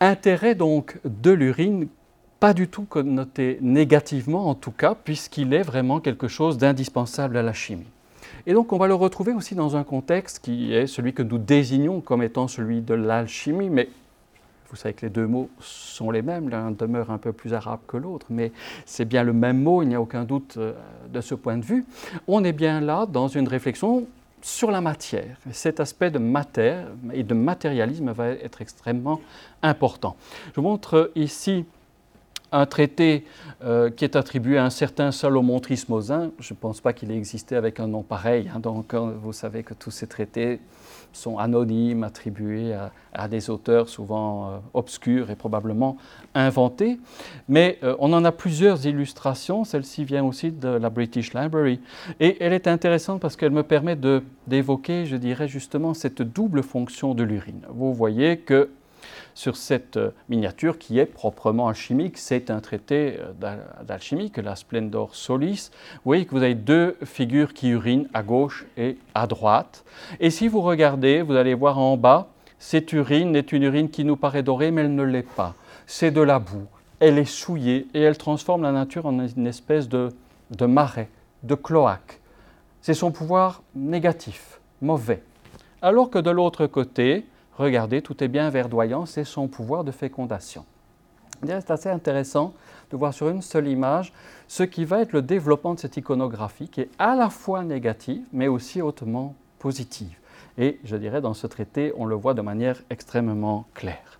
[0.00, 1.88] Intérêt donc de l'urine
[2.40, 7.42] pas du tout connoté négativement en tout cas, puisqu'il est vraiment quelque chose d'indispensable à
[7.42, 7.84] la chimie.
[8.46, 11.38] Et donc on va le retrouver aussi dans un contexte qui est celui que nous
[11.38, 13.88] désignons comme étant celui de l'alchimie, mais
[14.70, 17.80] vous savez que les deux mots sont les mêmes, l'un demeure un peu plus arabe
[17.86, 18.52] que l'autre, mais
[18.84, 20.72] c'est bien le même mot, il n'y a aucun doute euh,
[21.12, 21.84] de ce point de vue.
[22.28, 24.06] On est bien là dans une réflexion
[24.42, 25.36] sur la matière.
[25.50, 29.20] Cet aspect de matière et de matérialisme va être extrêmement
[29.62, 30.16] important.
[30.50, 31.64] Je vous montre ici
[32.56, 33.24] un traité
[33.64, 36.30] euh, qui est attribué à un certain Salomon Trismosin.
[36.38, 38.50] Je ne pense pas qu'il ait existé avec un nom pareil.
[38.54, 38.60] Hein.
[38.60, 40.60] donc, euh, vous savez que tous ces traités
[41.12, 42.76] sont anonymes, attribués
[43.14, 45.96] à, des auteurs souvent euh, obscurs et probablement
[46.34, 46.98] inventés.
[47.48, 49.64] Mais on en a plusieurs illustrations.
[49.64, 51.80] Celle-ci vient aussi de la British Library.
[52.20, 53.96] Et elle est intéressante parce qu'elle me permet
[54.46, 57.62] d'évoquer, je dirais justement, cette double fonction de l'urine.
[57.70, 58.68] Vous voyez que
[59.36, 62.16] sur cette euh, miniature qui est proprement alchimique.
[62.16, 65.70] C'est un traité euh, d'alchimie, la Splendor Solis.
[65.96, 69.84] Vous voyez que vous avez deux figures qui urinent à gauche et à droite.
[70.20, 74.04] Et si vous regardez, vous allez voir en bas, cette urine est une urine qui
[74.04, 75.54] nous paraît dorée, mais elle ne l'est pas.
[75.86, 76.66] C'est de la boue.
[76.98, 80.10] Elle est souillée et elle transforme la nature en une espèce de
[80.60, 81.10] marais,
[81.42, 82.20] de cloaque.
[82.80, 85.22] C'est son pouvoir négatif, mauvais.
[85.82, 90.64] Alors que de l'autre côté, regardez, tout est bien verdoyant, c'est son pouvoir de fécondation.
[91.44, 92.54] C'est assez intéressant
[92.90, 94.12] de voir sur une seule image
[94.48, 98.24] ce qui va être le développement de cette iconographie qui est à la fois négative
[98.32, 100.16] mais aussi hautement positive.
[100.58, 104.18] Et je dirais dans ce traité, on le voit de manière extrêmement claire.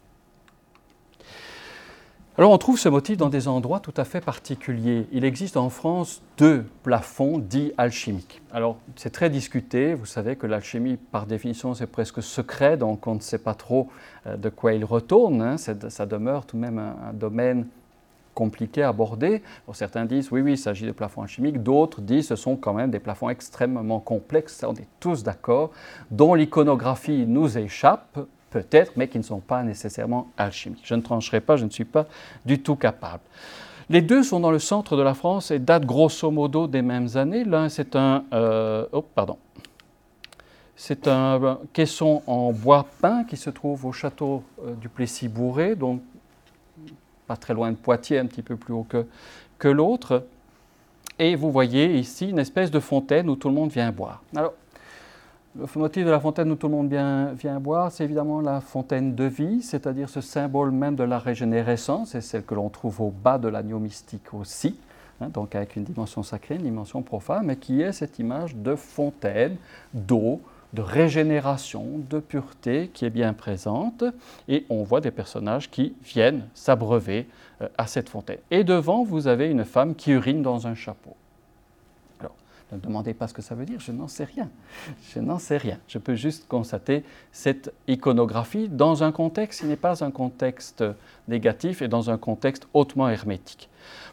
[2.39, 5.07] Alors on trouve ce motif dans des endroits tout à fait particuliers.
[5.11, 8.43] Il existe en France deux plafonds dits alchimiques.
[8.53, 13.15] Alors c'est très discuté, vous savez que l'alchimie par définition c'est presque secret, donc on
[13.15, 13.89] ne sait pas trop
[14.27, 15.57] euh, de quoi il retourne, hein.
[15.57, 17.69] ça demeure tout de même un, domaine
[18.35, 19.43] compliqué à aborder.
[19.73, 22.91] certains disent oui, oui, il s'agit de plafonds alchimiques, d'autres disent ce sont quand même
[22.91, 25.71] des plafonds extrêmement complexes, on est tous d'accord,
[26.11, 28.19] dont l'iconographie nous échappe,
[28.51, 30.85] peut-être, mais qui ne sont pas nécessairement alchimiques.
[30.85, 32.07] Je ne trancherai pas, je ne suis pas
[32.45, 33.23] du tout capable.
[33.89, 37.09] Les deux sont dans le centre de la France et datent grosso modo des mêmes
[37.15, 37.45] années.
[37.45, 39.39] L'un, c'est un, euh, oh, pardon,
[40.75, 46.03] c'est un caisson en bois peint qui se trouve au château euh, du Plessis-Bourré, donc
[47.27, 49.07] pas très loin de Poitiers, un petit peu plus haut que,
[49.59, 50.27] que l'autre.
[51.19, 54.23] Et vous voyez ici une espèce de fontaine où tout le monde vient boire.
[54.35, 54.53] Alors,
[55.59, 59.15] le motif de la fontaine où tout le monde vient, boire, c'est évidemment la fontaine
[59.15, 63.11] de vie, c'est-à-dire ce symbole même de la régénérescence, et celle que l'on trouve au
[63.11, 64.79] bas de l'agneau mystique aussi,
[65.21, 68.75] hein, donc avec une dimension sacrée, une dimension profane, mais qui est cette image de
[68.75, 69.57] fontaine,
[69.95, 70.41] d'eau,
[70.73, 74.05] de régénération, de pureté qui est bien présente,
[74.49, 77.29] et on voit des personnages qui viennent s'abreuver
[77.63, 78.39] euh, à cette fontaine.
[78.51, 81.17] Et devant, vous avez une femme qui urine dans un chapeau.
[82.73, 84.51] Ne me demandez pas ce que ça veut dire, je n'en sais rien.
[85.15, 85.79] Je n'en sais rien.
[85.87, 90.83] Je peux juste constater cette iconographie dans un contexte qui n'est pas un contexte
[91.29, 93.69] négatif et dans un contexte hautement hermétique.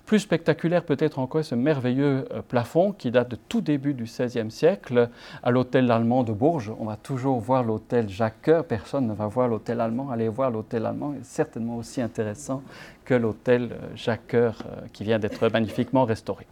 [0.06, 4.52] Plus spectaculaire peut-être encore ce merveilleux euh, plafond qui date de tout début du XVIe
[4.52, 5.10] siècle
[5.42, 6.74] à l'hôtel allemand de Bourges.
[6.80, 10.10] On va toujours voir l'hôtel Jacques personne ne va voir l'hôtel allemand.
[10.12, 12.62] Allez voir l'hôtel allemand, est certainement aussi intéressant
[13.06, 14.52] que l'hôtel euh, Jacques euh,
[14.92, 16.46] qui vient d'être magnifiquement restauré.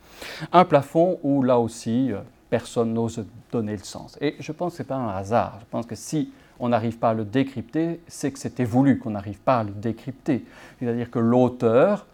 [0.51, 2.11] Un plafond où là aussi
[2.49, 4.17] personne n'ose donner le sens.
[4.21, 5.57] Et je pense que ce n'est pas un hasard.
[5.61, 9.09] Je pense que si on n'arrive pas à le décrypter, c'est que c'était voulu qu'on
[9.09, 10.45] n'arrive pas à le décrypter.
[10.79, 12.05] C'est-à-dire que l'auteur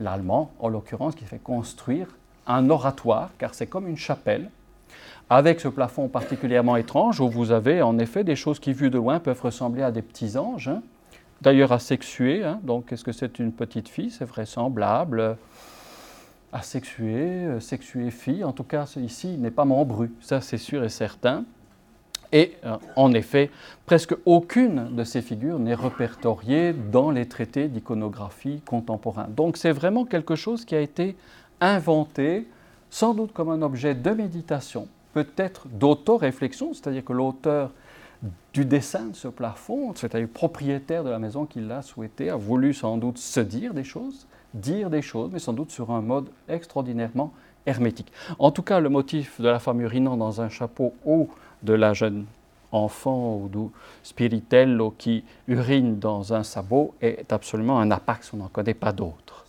[0.00, 2.08] l'allemand en l'occurrence, qui fait construire
[2.46, 4.50] un oratoire, car c'est comme une chapelle,
[5.28, 8.98] avec ce plafond particulièrement étrange, où vous avez en effet des choses qui, vues de
[8.98, 10.82] loin, peuvent ressembler à des petits anges, hein.
[11.40, 12.44] d'ailleurs asexués.
[12.44, 12.58] Hein.
[12.64, 14.10] donc, est-ce que c'est une petite fille?
[14.10, 15.36] C'est vraisemblable.
[16.52, 20.82] Asexuée, euh, sexuée fille, en tout cas, ici, il n'est pas membru, ça c'est sûr
[20.82, 21.44] et certain.
[22.32, 23.50] Et euh, en effet,
[23.86, 29.26] presque aucune de ces figures n'est répertoriée dans les traités d'iconographie contemporains.
[29.28, 31.16] Donc c'est vraiment quelque chose qui a été
[31.60, 32.46] inventé,
[32.88, 37.72] sans doute comme un objet de méditation, peut-être d'auto-réflexion, c'est-à-dire que l'auteur
[38.52, 42.74] du dessin de ce plafond, c'est-à-dire propriétaire de la maison qu'il l'a souhaité, a voulu
[42.74, 46.28] sans doute se dire des choses, dire des choses, mais sans doute sur un mode
[46.48, 47.32] extraordinairement
[47.66, 48.12] hermétique.
[48.38, 51.28] En tout cas, le motif de la femme urinant dans un chapeau ou
[51.62, 52.26] de la jeune
[52.72, 58.74] enfant ou spiritello qui urine dans un sabot est absolument un apax, on n'en connaît
[58.74, 59.40] pas d'autre.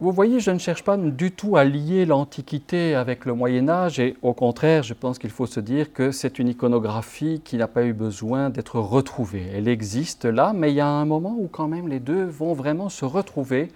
[0.00, 4.00] vous voyez, je ne cherche pas du tout à lier l'Antiquité avec le Moyen Âge,
[4.00, 7.68] et au contraire, je pense qu'il faut se dire que c'est une iconographie qui n'a
[7.68, 9.46] pas eu besoin d'être retrouvée.
[9.54, 12.54] Elle existe là, mais il y a un moment où quand même les deux vont
[12.54, 13.68] vraiment se retrouver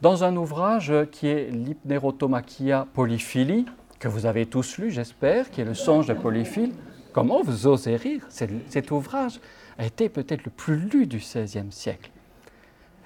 [0.00, 3.66] dans un ouvrage qui est l'Hypnerotomachia Polyphilie,
[3.98, 6.72] que vous avez tous lu, j'espère, qui est le songe de Polyphile.
[7.12, 8.26] Comment vous osez rire?
[8.30, 9.40] Cet ouvrage
[9.78, 12.10] a été peut-être le plus lu du XVIe siècle.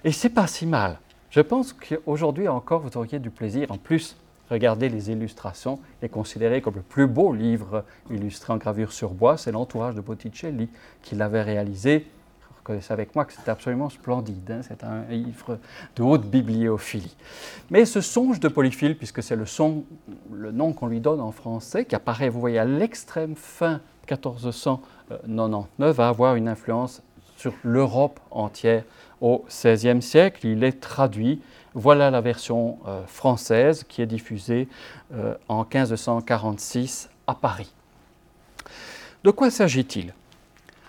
[0.05, 1.01] Et c'est pas si mal.
[1.31, 3.73] Je pense qu'aujourd'hui encore, vous auriez du plaisir.
[3.73, 4.17] En plus,
[4.51, 9.37] regardez les illustrations est considéré comme le plus beau livre illustré en gravure sur bois.
[9.37, 10.69] C'est l'entourage de Botticelli
[11.03, 12.07] qui l'avait réalisé.
[12.65, 14.51] Reconnaissez avec moi que c'est absolument splendide.
[14.51, 14.61] Hein.
[14.67, 15.59] c'est un livre
[15.97, 17.15] de haute bibliophilie.
[17.69, 19.45] Mais ce songe de Polyphile, puisque c'est le,
[20.33, 25.95] le nom qu'on lui donne en français, qui apparaît, vous voyez, à l'extrême fin 1499,
[25.95, 27.03] va avoir une influence
[27.37, 28.85] sur l'Europe entière
[29.21, 30.47] au XVIe siècle.
[30.47, 31.43] Il est traduit.
[31.75, 34.69] Voilà la version euh, française qui est diffusée
[35.13, 37.75] euh, en 1546 à Paris.
[39.23, 40.15] De quoi s'agit-il?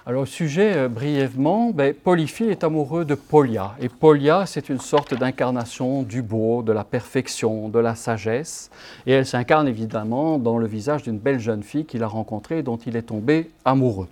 [0.08, 3.76] Alors, au sujet, euh, brièvement, ben, Polyphile est amoureux de Polia.
[3.82, 8.70] Et Polia, c'est une sorte d'incarnation du beau, de la perfection, de la sagesse.
[9.08, 12.63] Et elle s'incarne évidemment dans le visage d'une belle jeune fille qu'il a rencontrée et
[12.63, 14.08] dont il est tombé amoureux.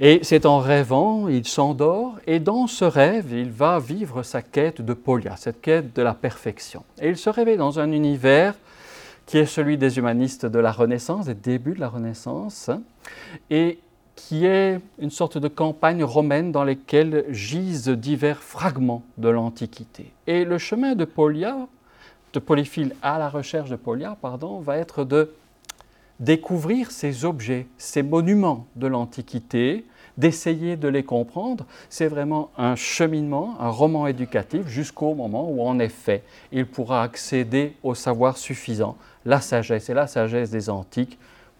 [0.00, 4.82] Et c'est en rêvant, il s'endort, et dans ce rêve, il va vivre sa quête
[4.82, 6.82] de Polia, cette quête de la perfection.
[7.00, 8.54] Et il se réveille dans un univers
[9.26, 12.70] qui est celui des humanistes de la Renaissance, des débuts de la Renaissance,
[13.48, 13.78] et
[14.16, 20.10] qui est une sorte de campagne romaine dans laquelle gisent divers fragments de l'Antiquité.
[20.26, 21.06] Et le chemin de
[22.32, 25.30] de Polyphile à la recherche de Polia, pardon, va être de
[26.18, 29.84] découvrir ces objets, ces monuments de l'Antiquité,
[30.16, 35.78] d'essayer de les comprendre, c'est vraiment un cheminement, un roman éducatif jusqu'au moment où en
[35.78, 41.18] effet il pourra accéder au savoir suffisant, la sagesse et la sagesse des antiques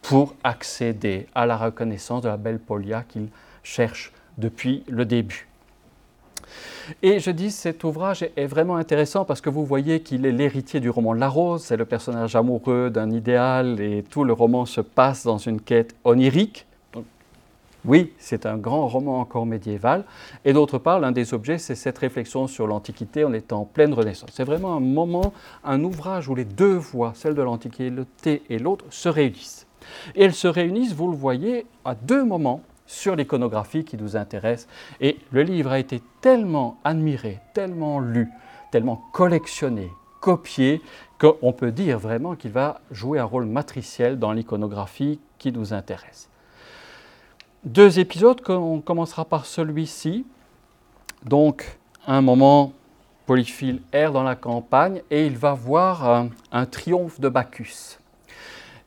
[0.09, 3.27] pour accéder à la reconnaissance de la belle Polia qu'il
[3.65, 5.49] cherche depuis le début.
[7.03, 10.79] Et je dis, cet ouvrage est vraiment intéressant parce que vous voyez qu'il est l'héritier
[10.79, 14.81] du roman La Rose, c'est le personnage amoureux d'un idéal et tout le roman se
[14.81, 16.67] passe dans une quête onirique.
[17.85, 20.05] oui, c'est un grand roman encore médiéval.
[20.45, 23.93] Et d'autre part, l'un des objets, c'est cette réflexion sur l'Antiquité en étant en pleine
[23.93, 24.31] Renaissance.
[24.33, 25.33] C'est vraiment un moment,
[25.65, 29.66] un ouvrage où les deux voix, celle de l'Antiquité et l'autre, se réunissent.
[30.15, 34.69] Et elles se réunissent, vous le voyez, à deux moments sur l'iconographie qui nous intéresse.
[35.01, 38.29] Et le livre a été tellement admiré, tellement lu,
[38.71, 40.81] tellement collectionné, copié,
[41.19, 46.29] qu'on peut dire vraiment qu'il va jouer un rôle matriciel dans l'iconographie qui nous intéresse.
[47.65, 50.25] Deux épisodes, on commencera par celui-ci.
[51.25, 52.73] Donc, un moment,
[53.27, 57.99] Polyphile erre dans la campagne et il va voir un, triomphe de Bacchus.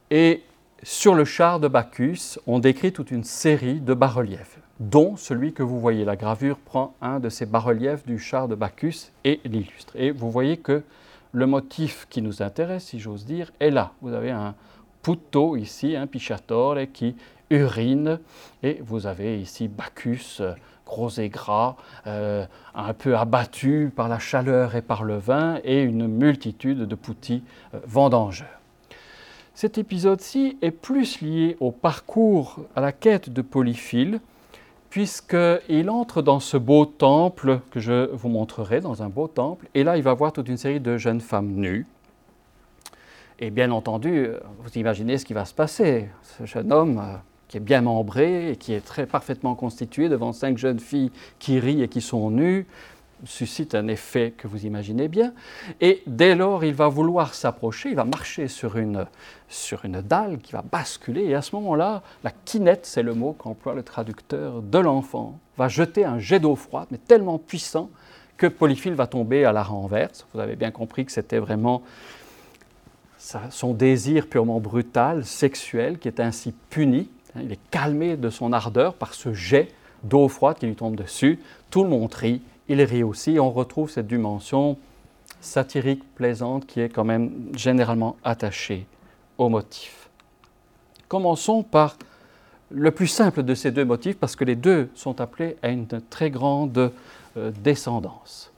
[0.10, 0.44] Et
[0.84, 5.63] sur le char de Bacchus, on décrit toute une série de bas-reliefs, dont celui que
[5.63, 6.06] vous voyez.
[6.06, 9.94] La gravure prend un de ces bas-reliefs du char de Bacchus et l'illustre.
[9.96, 10.84] Et vous voyez que
[11.34, 13.92] le motif qui nous intéresse, si j'ose dire, est là.
[14.02, 14.56] Vous avez un
[15.02, 17.15] puto ici, un pichatore qui
[17.50, 18.20] urine,
[18.63, 20.42] et vous avez ici Bacchus,
[20.86, 21.76] gros et gras,
[22.08, 26.96] euh, un peu abattu par la chaleur et par le vin, et une multitude de
[26.96, 28.59] poutis euh, vendangeurs.
[29.62, 34.22] Cet épisode-ci est plus lié au parcours, à la quête de Polyphile,
[34.89, 39.84] puisqu'il entre dans ce beau temple que je vous montrerai, dans un beau temple, et
[39.84, 41.86] là il va voir toute une série de jeunes femmes nues.
[43.39, 46.08] Et bien entendu, vous imaginez ce qui va se passer.
[46.24, 47.17] Ce jeune homme euh,
[47.50, 51.60] qui est bien membré et qui est très parfaitement constitué devant cinq jeunes filles qui
[51.60, 52.65] rient et qui sont nues,
[53.26, 55.34] suscite un effet que vous imaginez bien.
[55.82, 59.06] Et dès lors, il va vouloir s'approcher, il va marcher sur une,
[59.48, 61.26] sur une dalle qui va basculer.
[61.26, 65.68] Et à ce moment-là, la quinette, c'est le mot qu'emploie le traducteur de l'enfant, va
[65.68, 67.90] jeter un jet d'eau froide, mais tellement puissant
[68.38, 70.26] que Polyphile va tomber à la renverse.
[70.34, 71.84] Vous avez bien compris que c'était vraiment
[73.18, 77.10] son désir purement brutal, sexuel, qui est ainsi puni.
[77.36, 79.68] Il est calmé de son ardeur par ce jet
[80.04, 81.40] d'eau froide qui lui tombe dessus.
[81.70, 83.40] Tout le monde rit il rit aussi.
[83.40, 84.78] On retrouve cette dimension
[85.42, 88.86] satirique, plaisante, qui est quand même généralement attachée
[89.38, 90.10] au motif.
[91.08, 91.98] Commençons par
[92.72, 95.88] le plus simple de ces deux motifs, parce que les deux sont appelés à une
[96.10, 96.92] très grande
[97.38, 98.52] euh, descendance.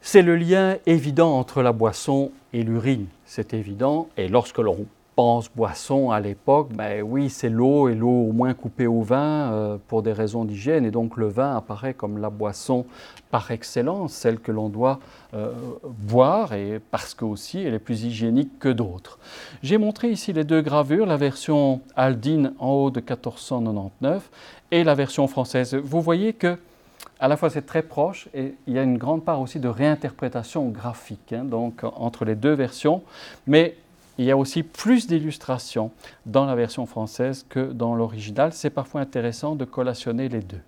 [0.00, 4.86] C'est le lien évident entre la boisson et l'urine, c'est évident, et lorsque l'on
[5.18, 9.50] pense boisson à l'époque, ben oui, c'est l'eau et l'eau au moins coupée au vin
[9.52, 10.84] euh, pour des raisons d'hygiène.
[10.84, 12.86] Et donc le vin apparaît comme la boisson
[13.32, 15.00] par excellence, celle que l'on doit
[15.34, 15.50] euh,
[15.88, 19.18] boire et parce que aussi elle est plus hygiénique que d'autres.
[19.60, 24.30] J'ai montré ici les deux gravures, la version Aldine en haut de 1499
[24.70, 25.74] et la version française.
[25.74, 26.56] Vous voyez que
[27.18, 29.66] à la fois c'est très proche et il y a une grande part aussi de
[29.66, 33.02] réinterprétation graphique hein, donc entre les deux versions,
[33.48, 33.74] mais
[34.18, 35.92] il y a aussi plus d'illustrations
[36.26, 38.52] dans la version française que dans l'original.
[38.52, 40.60] C'est parfois intéressant de collationner les deux.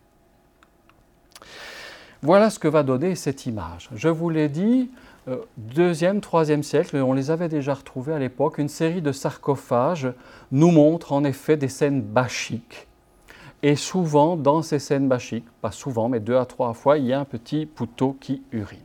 [2.23, 3.89] Voilà ce que va donner cette image.
[3.95, 4.91] Je vous l'ai dit,
[5.27, 10.13] euh, deuxième, troisième siècle, on les avait déjà retrouvés à l'époque, une série de sarcophages
[10.53, 12.87] nous montre en effet des scènes bachiques.
[13.63, 17.13] Et souvent, dans ces scènes bachiques, pas souvent, mais deux à trois fois, il y
[17.13, 18.79] a un petit poutot qui urine.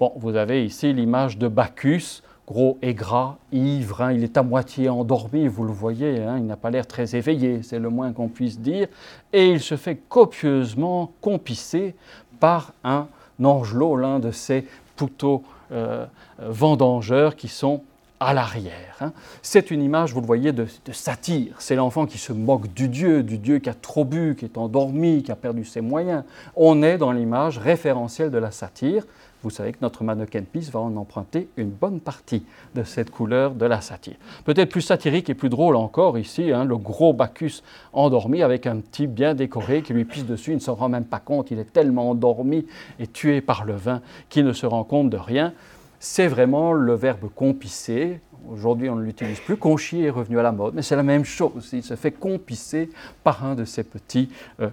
[0.00, 4.42] Bon, vous avez ici l'image de Bacchus gros et gras, ivre, hein, il est à
[4.42, 8.12] moitié endormi, vous le voyez, hein, il n'a pas l'air très éveillé, c'est le moins
[8.12, 8.86] qu'on puisse dire,
[9.32, 11.96] et il se fait copieusement compisser
[12.38, 13.08] par un
[13.42, 16.06] angelot, l'un de ces pouteaux euh,
[16.38, 17.82] vendangeurs qui sont
[18.20, 18.96] à l'arrière.
[19.00, 19.12] Hein.
[19.42, 21.56] C'est une image, vous le voyez, de, de satire.
[21.58, 24.56] C'est l'enfant qui se moque du Dieu, du Dieu qui a trop bu, qui est
[24.56, 26.24] endormi, qui a perdu ses moyens.
[26.54, 29.04] On est dans l'image référentielle de la satire.
[29.46, 32.42] Vous savez que notre mannequin Peace va en emprunter une bonne partie
[32.74, 34.16] de cette couleur de la satire.
[34.44, 38.80] Peut-être plus satirique et plus drôle encore ici, hein, le gros Bacchus endormi avec un
[38.80, 41.60] type bien décoré qui lui pisse dessus, il ne se rend même pas compte, il
[41.60, 42.66] est tellement endormi
[42.98, 45.52] et tué par le vin qu'il ne se rend compte de rien.
[46.00, 48.18] C'est vraiment le verbe compisser.
[48.50, 49.56] Aujourd'hui, on ne l'utilise plus.
[49.56, 51.70] Conchier est revenu à la mode, mais c'est la même chose.
[51.72, 52.90] Il se fait compisser
[53.22, 54.28] par un de ces petits
[54.58, 54.70] euh,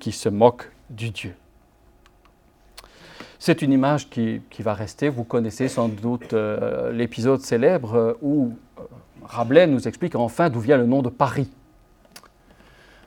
[0.00, 1.34] qui se moquent du Dieu.
[3.44, 5.08] C'est une image qui, va rester.
[5.08, 8.82] Vous connaissez sans doute euh, l'épisode célèbre euh, où euh,
[9.24, 11.50] Rabelais nous explique enfin d'où vient le nom de Paris.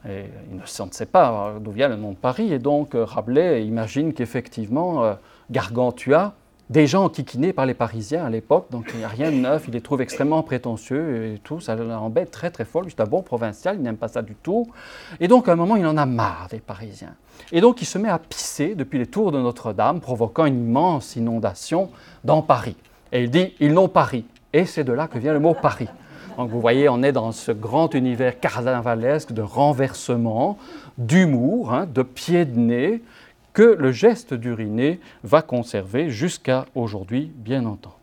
[0.03, 5.15] Il ne sait pas d'où vient le nom de Paris, et donc Rabelais imagine qu'effectivement
[5.49, 6.35] Gargantua
[6.69, 9.65] des gens enquiquinés par les Parisiens à l'époque, donc il n'y a rien de neuf,
[9.67, 13.21] il les trouve extrêmement prétentieux et tout, ça l'embête très très fort, c'est un bon
[13.21, 14.67] provincial, il n'aime pas ça du tout.
[15.19, 17.15] Et donc à un moment, il en a marre des Parisiens.
[17.51, 21.15] Et donc il se met à pisser depuis les tours de Notre-Dame, provoquant une immense
[21.15, 21.89] inondation
[22.23, 22.75] dans Paris.
[23.11, 24.25] Et il dit, ils n'ont Paris.
[24.51, 25.89] Et c'est de là que vient le mot Paris.
[26.37, 30.57] Donc vous voyez, on est dans ce grand univers carnavalesque de renversement,
[30.97, 33.01] d'humour, hein, de pied de nez,
[33.55, 37.95] que le geste d'uriner va conserver jusqu'à aujourd'hui, bien entendu.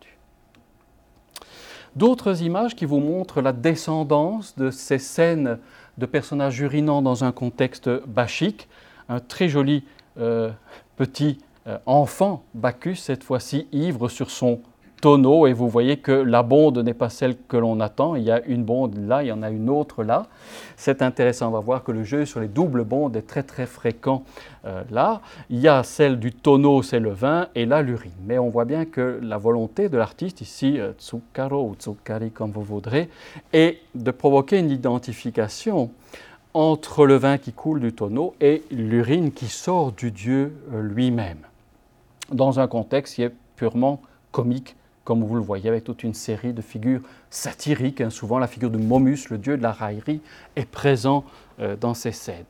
[1.94, 5.58] D'autres images qui vous montrent la descendance de ces scènes
[5.98, 8.66] de personnages urinant dans un contexte bachique.
[9.10, 9.84] Un très joli
[10.18, 10.50] euh,
[10.96, 11.36] petit
[11.66, 14.62] euh, enfant, Bacchus, cette fois-ci ivre sur son
[15.02, 18.14] tonneau et vous voyez que la bonde n'est pas celle que l'on attend.
[18.14, 20.28] Il y a une bonde là, il y en a une autre là.
[20.76, 23.66] C'est intéressant, on va voir que le jeu sur les doubles bondes est très très
[23.66, 24.22] fréquent
[24.64, 25.20] euh, là.
[25.50, 28.12] Il y a celle du tonneau, c'est le vin, et là l'urine.
[28.26, 32.52] Mais on voit bien que la volonté de l'artiste ici, euh, Tsukaro ou Tsukari comme
[32.52, 33.08] vous voudrez,
[33.52, 35.90] est de provoquer une identification
[36.54, 41.38] entre le vin qui coule du tonneau et l'urine qui sort du Dieu euh, lui-même,
[42.30, 46.52] dans un contexte qui est purement comique comme vous le voyez, avec toute une série
[46.52, 48.00] de figures satiriques.
[48.00, 48.10] Hein.
[48.10, 50.20] Souvent, la figure de Momus, le dieu de la raillerie,
[50.56, 51.24] est présent
[51.60, 52.44] euh, dans ces scènes.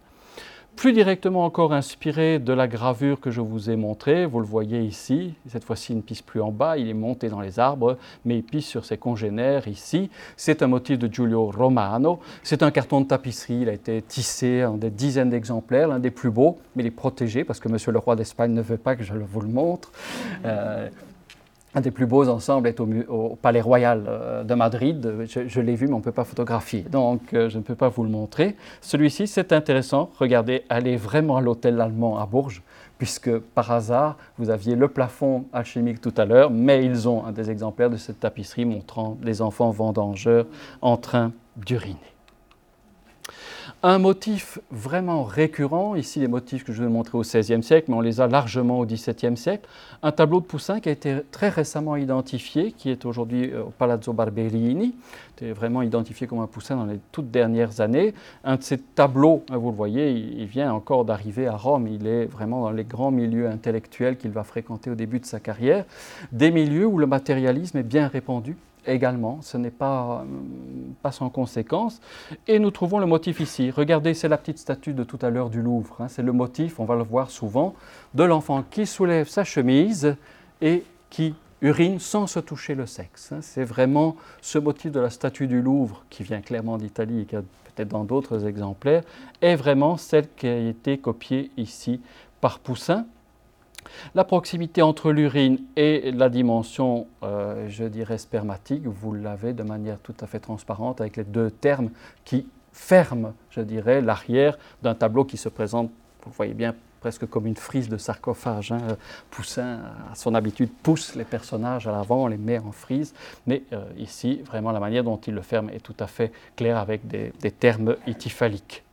[0.76, 4.80] Plus directement encore inspiré de la gravure que je vous ai montrée, vous le voyez
[4.80, 7.98] ici, cette fois-ci il ne pisse plus en bas, il est monté dans les arbres,
[8.24, 10.10] mais il pisse sur ses congénères ici.
[10.36, 14.64] C'est un motif de Giulio Romano, c'est un carton de tapisserie, il a été tissé
[14.64, 17.92] en des dizaines d'exemplaires, l'un des plus beaux, mais il est protégé parce que Monsieur
[17.92, 19.92] le roi d'Espagne ne veut pas que je vous le montre.
[20.46, 20.88] Euh,
[21.74, 25.26] un des plus beaux ensembles est au, Palais Royal euh, de Madrid.
[25.26, 27.88] Je, l'ai vu, mais on ne peut pas photographier, donc euh, je ne peux pas
[27.88, 28.56] vous le montrer.
[28.80, 30.10] Celui-ci, c'est intéressant.
[30.18, 32.62] Regardez, allez vraiment à l'hôtel allemand à Bourges,
[32.98, 37.32] puisque par hasard, vous aviez le plafond alchimique tout à l'heure, mais ils ont un
[37.32, 40.46] des exemplaires de cette tapisserie montrant les enfants vendangeurs
[40.82, 42.11] en train d'uriner.
[43.84, 47.96] Un motif vraiment récurrent, ici les motifs que je vais montrer au XVIe siècle, mais
[47.96, 49.68] on les a largement au XVIIe siècle,
[50.04, 53.70] un tableau de Poussin qui a été très récemment identifié, qui est aujourd'hui euh, au
[53.70, 54.94] Palazzo Barberini,
[55.34, 58.14] qui est vraiment identifié comme un Poussin dans les toutes dernières années.
[58.44, 62.06] Un de ces tableaux, hein, vous le voyez, il vient encore d'arriver à Rome, il
[62.06, 65.86] est vraiment dans les grands milieux intellectuels qu'il va fréquenter au début de sa carrière,
[66.30, 68.56] des milieux où le matérialisme est bien répandu,
[68.86, 70.24] également, ce n'est pas,
[71.02, 72.00] pas, sans conséquence.
[72.46, 73.70] Et nous trouvons le motif ici.
[73.70, 75.96] Regardez, c'est la petite statue de tout à l'heure du Louvre.
[76.00, 76.08] Hein.
[76.08, 77.74] C'est le motif, on va le voir souvent,
[78.14, 80.16] de l'enfant qui soulève sa chemise
[80.60, 83.32] et qui urine sans se toucher le sexe.
[83.32, 83.38] Hein.
[83.40, 87.36] C'est vraiment ce motif de la statue du Louvre, qui vient clairement d'Italie et qui
[87.36, 87.42] a
[87.74, 89.02] peut-être dans d'autres exemplaires,
[89.40, 92.00] est vraiment celle qui a été copiée ici
[92.40, 93.06] par Poussin.
[94.14, 99.98] La proximité entre l'urine et la dimension, euh, je dirais, spermatique, vous l'avez de manière
[99.98, 101.90] tout à fait transparente avec les deux termes
[102.24, 105.90] qui ferment, je dirais, l'arrière d'un tableau qui se présente,
[106.24, 108.72] vous voyez bien, presque comme une frise de sarcophage.
[108.72, 108.96] Hein.
[109.30, 109.80] Poussin,
[110.10, 113.12] à son habitude, pousse les personnages à l'avant, on les met en frise,
[113.46, 116.78] mais euh, ici, vraiment, la manière dont il le ferme est tout à fait claire
[116.78, 118.84] avec des, termes ityphaliques.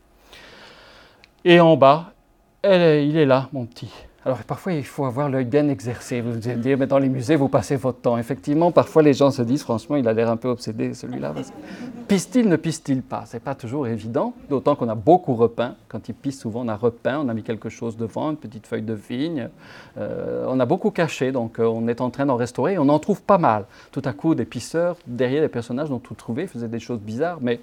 [1.45, 2.11] Et en bas,
[2.63, 3.91] il est là, mon petit.
[4.25, 6.19] Alors parfois, il faut avoir l'œil bien exercé.
[6.19, 8.17] Vous allez dire, mais dans les musées, vous passez votre temps.
[8.17, 11.33] Effectivement, parfois, les gens se disent, franchement, il a l'air un peu obsédé, celui-là.
[12.09, 13.23] Pisse-t-il, ne pisse-t-il pas?
[13.25, 15.75] C'est pas toujours évident, d'autant qu'on a beaucoup repeint.
[15.87, 18.67] Quand il pisse, souvent, on a repeint, on a mis quelque chose devant, une petite
[18.67, 19.47] feuille de vigne.
[19.97, 22.77] Euh, on a beaucoup caché, donc euh, on est en train d'en restaurer.
[22.77, 23.65] on en trouve pas mal.
[23.93, 27.37] Tout à coup, des pisseurs, derrière les personnages dont tout trouvé, faisaient des choses bizarres,
[27.39, 27.61] mais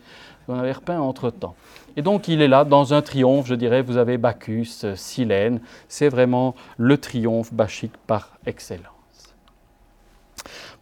[0.48, 1.54] on avait repeint entre-temps.
[1.96, 6.08] Et donc il est là dans un triomphe, je dirais, vous avez Bacchus, Silène, c'est
[6.08, 8.86] vraiment le triomphe bachique par excellence.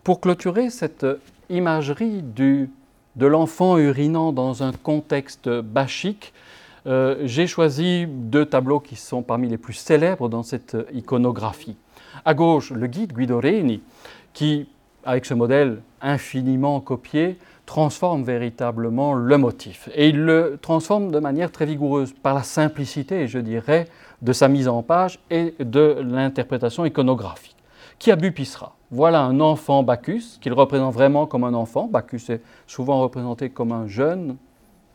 [0.02, 1.06] Pour clôturer cette
[1.48, 2.68] imagerie de
[3.26, 6.32] l'enfant urinant dans un contexte bachique,
[6.86, 11.76] euh, j'ai choisi deux tableaux qui sont parmi les plus célèbres dans cette iconographie.
[12.24, 13.80] À gauche, le guide Guido Reni,
[14.34, 14.66] qui,
[15.04, 19.88] avec ce modèle infiniment copié, transforme véritablement le motif.
[19.94, 23.88] Et il le transforme de manière très vigoureuse, par la simplicité, je dirais,
[24.22, 27.56] de sa mise en page et de l'interprétation iconographique.
[27.98, 31.88] Qui a bu pissera Voilà un enfant Bacchus, qu'il représente vraiment comme un enfant.
[31.90, 34.36] Bacchus est souvent représenté comme un jeune,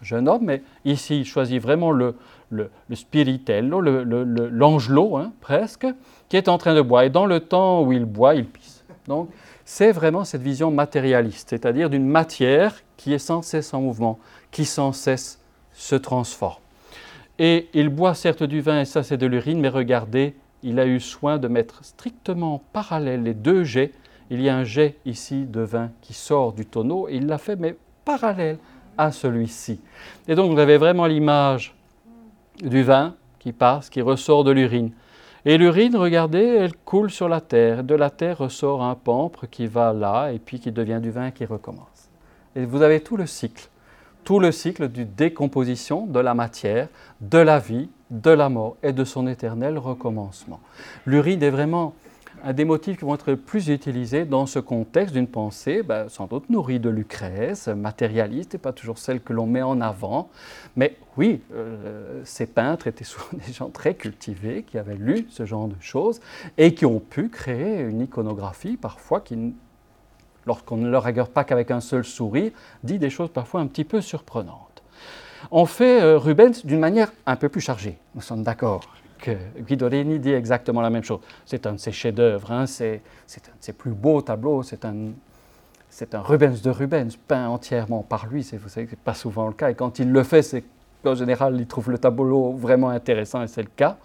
[0.01, 2.15] jeune homme, mais ici il choisit vraiment le,
[2.49, 5.87] le, le spiritello, l'angelot hein, presque,
[6.27, 7.03] qui est en train de boire.
[7.03, 8.83] Et dans le temps où il boit, il pisse.
[9.07, 9.29] Donc
[9.71, 14.17] c'est vraiment cette vision matérialiste, c'est-à-dire d'une matière qui est sans cesse en mouvement,
[14.49, 15.39] qui sans cesse
[15.73, 16.59] se transforme.
[17.37, 20.87] Et il boit certes du vin, et ça c'est de l'urine, mais regardez, il a
[20.87, 23.91] eu soin de mettre strictement parallèle les deux jets.
[24.31, 27.37] Il y a un jet ici de vin qui sort du tonneau, et il l'a
[27.37, 28.57] fait, mais parallèle
[28.97, 29.79] à celui-ci.
[30.27, 31.75] Et donc vous avez vraiment l'image
[32.59, 34.93] du vin qui passe, qui ressort de l'urine.
[35.45, 37.83] Et l'urine, regardez, elle coule sur la terre.
[37.83, 41.31] De la terre ressort un pampre qui va là et puis qui devient du vin
[41.31, 42.09] qui recommence.
[42.55, 43.69] Et vous avez tout le cycle,
[44.23, 46.89] tout le cycle de décomposition de la matière,
[47.21, 50.59] de la vie, de la mort et de son éternel recommencement.
[51.05, 51.93] L'urine est vraiment
[52.43, 56.27] un des motifs qui vont être plus utilisés dans ce contexte d'une pensée ben, sans
[56.27, 60.29] doute nourrie de Lucrèce, matérialiste et pas toujours celle que l'on met en avant.
[60.75, 65.45] Mais oui, euh, ces peintres étaient souvent des gens très cultivés qui avaient lu ce
[65.45, 66.19] genre de choses
[66.57, 69.53] et qui ont pu créer une iconographie parfois qui,
[70.45, 72.51] lorsqu'on ne leur regarde pas qu'avec un seul sourire,
[72.83, 74.83] dit des choses parfois un petit peu surprenantes.
[75.51, 78.81] On fait euh, Rubens d'une manière un peu plus chargée, nous sommes d'accord
[79.19, 81.19] que Guidorini dit exactement la même chose.
[81.45, 83.01] C'est un de ses chefs-d'œuvre, hein, c'est,
[83.35, 85.11] un de ses plus beaux tableaux, c'est un,
[86.13, 88.41] Rubens de Rubens, peint entièrement par lui.
[88.41, 89.69] Vous savez que ce n'est pas souvent le cas.
[89.69, 90.63] Et quand il le fait, c'est
[91.03, 93.97] qu'en général, il trouve le tableau vraiment intéressant, et c'est le cas.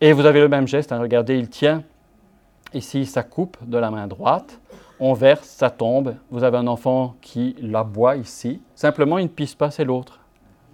[0.00, 1.82] Et vous avez le même geste, hein, regardez, il tient
[2.72, 4.58] ici sa coupe de la main droite,
[4.98, 9.28] on verse, ça tombe, vous avez un enfant qui la boit ici, simplement il ne
[9.28, 10.20] pisse pas, c'est l'autre,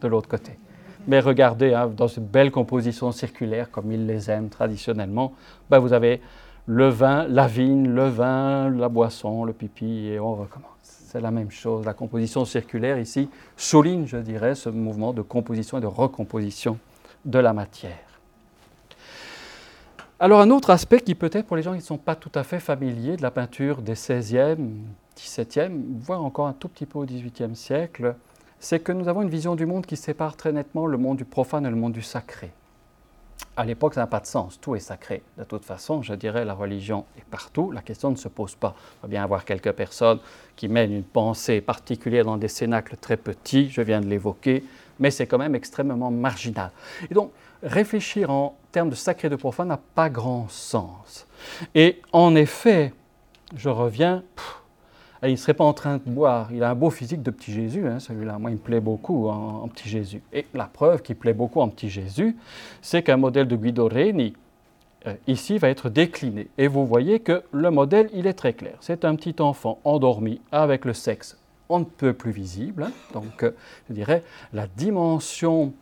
[0.01, 0.59] de l'autre côté.
[1.07, 5.35] Mais regardez, hein, dans cette belle composition circulaire, comme ils les aiment traditionnellement,
[5.71, 6.21] ben vous avez
[6.67, 10.73] le vin, la vigne, le vin, la boisson, le pipi, et on recommence.
[10.83, 11.85] C'est la même chose.
[11.85, 16.79] La composition circulaire ici souligne, je dirais, ce mouvement de composition et de recomposition
[17.25, 17.99] de la matière.
[20.19, 22.43] Alors un autre aspect qui peut-être pour les gens qui ne sont pas tout à
[22.43, 24.57] fait familiers de la peinture des 16e,
[25.17, 28.15] 17e, voire encore un tout petit peu au 18e siècle,
[28.61, 31.25] c'est que nous avons une vision du monde qui sépare très nettement le monde du
[31.25, 32.51] profane et le monde du sacré.
[33.57, 35.23] À l'époque, ça n'a pas de sens, tout est sacré.
[35.39, 38.75] De toute façon, je dirais, la religion est partout, la question ne se pose pas.
[38.99, 40.21] Il va bien avoir quelques personnes
[40.57, 44.63] qui mènent une pensée particulière dans des cénacles très petits, je viens de l'évoquer,
[44.99, 46.71] mais c'est quand même extrêmement marginal.
[47.11, 47.31] Et donc,
[47.63, 51.27] réfléchir en termes de sacré et de profane n'a pas grand sens.
[51.75, 52.93] Et en effet,
[53.55, 54.23] je reviens,
[55.23, 56.49] il ne serait pas en train de boire.
[56.53, 58.39] Il a un beau physique de petit Jésus, hein, celui-là.
[58.39, 60.23] Moi, il me plaît beaucoup en, petit Jésus.
[60.33, 62.37] Et la preuve qu'il plaît beaucoup en petit Jésus,
[62.83, 64.35] c'est qu'un modèle de Guido Reni,
[65.07, 66.49] euh, ici, va être décliné.
[66.59, 68.77] Et vous voyez que le modèle, il est très clair.
[68.81, 71.37] C'est un petit enfant endormi avec le sexe
[71.69, 72.85] on ne peut plus visible.
[72.85, 72.93] Hein.
[73.13, 73.51] Donc, euh,
[73.89, 75.73] je dirais, la dimension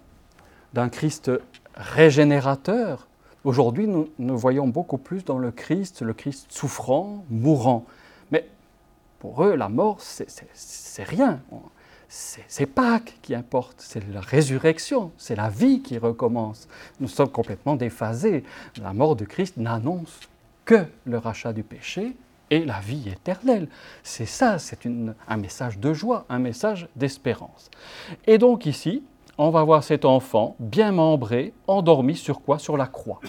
[0.72, 1.30] d'un Christ
[1.74, 3.06] régénérateur
[3.44, 7.84] Aujourd'hui, nous, nous voyons beaucoup plus dans le Christ, le Christ souffrant, mourant.
[9.24, 11.40] Pour eux, la mort, c'est rien.
[12.08, 16.68] C'est Pâques qui importe, c'est la résurrection, c'est la vie qui recommence.
[17.00, 18.44] Nous sommes complètement déphasés.
[18.82, 20.20] La mort de Christ n'annonce
[20.66, 22.14] que le rachat du péché
[22.50, 23.68] et la vie éternelle.
[24.02, 27.70] C'est ça, c'est un message de joie, un message d'espérance.
[28.26, 29.02] Et donc ici,
[29.38, 32.58] on va voir cet enfant bien membré, endormi sur quoi?
[32.58, 33.20] Sur la croix,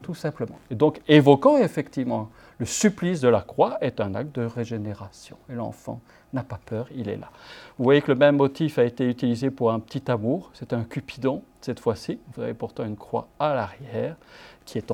[0.00, 0.58] tout simplement.
[0.70, 5.36] Et donc évoquant effectivement le supplice de la croix est un acte de régénération.
[5.48, 6.00] Et l'enfant
[6.32, 7.30] n'a pas peur, il est là.
[7.78, 10.82] Vous voyez que le même motif a été utilisé pour un petit amour, c'est un
[10.82, 12.18] cupidon cette fois-ci.
[12.34, 14.16] Vous avez pourtant une croix à l'arrière
[14.64, 14.92] qui est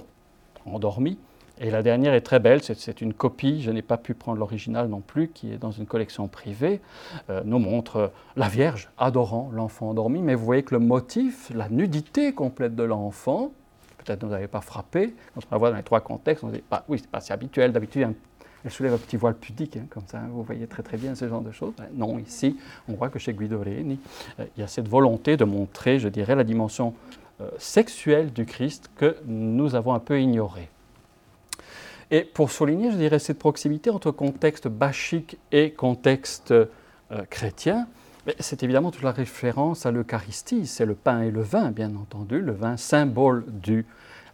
[0.66, 1.18] endormie.
[1.58, 4.88] Et la dernière est très belle, c'est une copie, je n'ai pas pu prendre l'original
[4.88, 6.80] non plus, qui est dans une collection privée,
[7.30, 11.68] euh, nous montre la Vierge adorant l'enfant endormi, mais vous voyez que le motif, la
[11.68, 13.52] nudité complète de l'enfant,
[14.04, 16.50] peut-être ne vous avez pas frappé, quand on la voit dans les trois contextes, on
[16.50, 18.14] se dit, bah, oui, c'est pas si habituel, d'habitude
[18.64, 21.28] elle soulève un petit voile pudique, hein, comme ça, vous voyez très très bien ce
[21.28, 21.74] genre de choses.
[21.76, 22.56] Ben, non, ici,
[22.88, 23.98] on voit que chez Guido Reni,
[24.40, 26.94] euh, il y a cette volonté de montrer, je dirais, la dimension
[27.40, 30.70] euh, sexuelle du Christ que nous avons un peu ignorée.
[32.10, 36.66] Et pour souligner, je dirais, cette proximité entre contexte bachique et contexte euh,
[37.28, 37.86] chrétien,
[38.38, 42.40] c'est évidemment toute la référence à l'Eucharistie, c'est le pain et le vin, bien entendu,
[42.40, 43.86] le vin symbole du,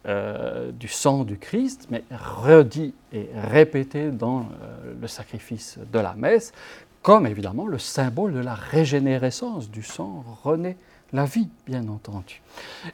[0.07, 6.53] euh, sang du Christ, mais redit et répété dans euh, le sacrifice de la messe,
[7.01, 10.77] comme évidemment le symbole de la régénérescence du sang renaît
[11.13, 12.41] la vie, bien entendu.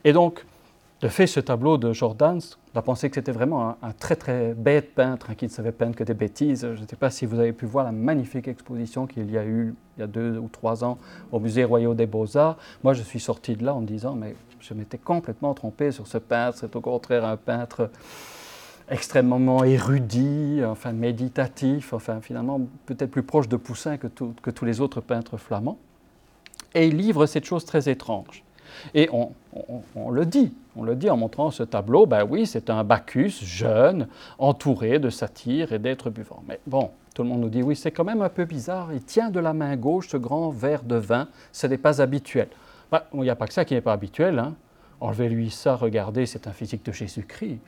[0.03, 0.43] Et donc,
[1.01, 2.39] de fait, ce tableau de Jordan,
[2.73, 5.71] on a pensé que c'était vraiment un, très très bête peintre hein, qui ne savait
[5.71, 6.61] peindre que des bêtises.
[6.61, 9.45] Je ne sais pas si vous avez pu voir la magnifique exposition qu'il y a
[9.45, 10.97] eu il y a deux ou trois ans
[11.31, 12.57] au Musée Royal des Beaux-Arts.
[12.83, 16.07] Moi, je suis sorti de là en me disant, mais je m'étais complètement trompé sur
[16.07, 16.57] ce peintre.
[16.59, 17.91] C'est au contraire un peintre
[18.89, 24.07] extrêmement érudit, enfin méditatif, enfin finalement peut-être plus proche de Poussin que,
[24.41, 25.77] que tous les autres peintres flamands.
[26.73, 28.43] Et il livre cette chose très étrange.
[28.93, 32.83] Et on, le dit, on le dit en montrant ce tableau, ben oui, c'est un
[32.83, 34.07] Bacchus jeune,
[34.37, 36.43] entouré de satyres et d'êtres buvants.
[36.47, 39.03] Mais bon, tout le monde nous dit, oui, c'est quand même un peu bizarre, il
[39.03, 42.47] tient de la main gauche ce grand verre de vin, ce n'est pas habituel.
[42.91, 44.39] Ben, il n'y a pas que ça qui n'est pas habituel.
[44.39, 44.55] Hein.
[45.01, 47.59] Enlevez-lui ça, regardez, c'est un physique de Jésus-Christ.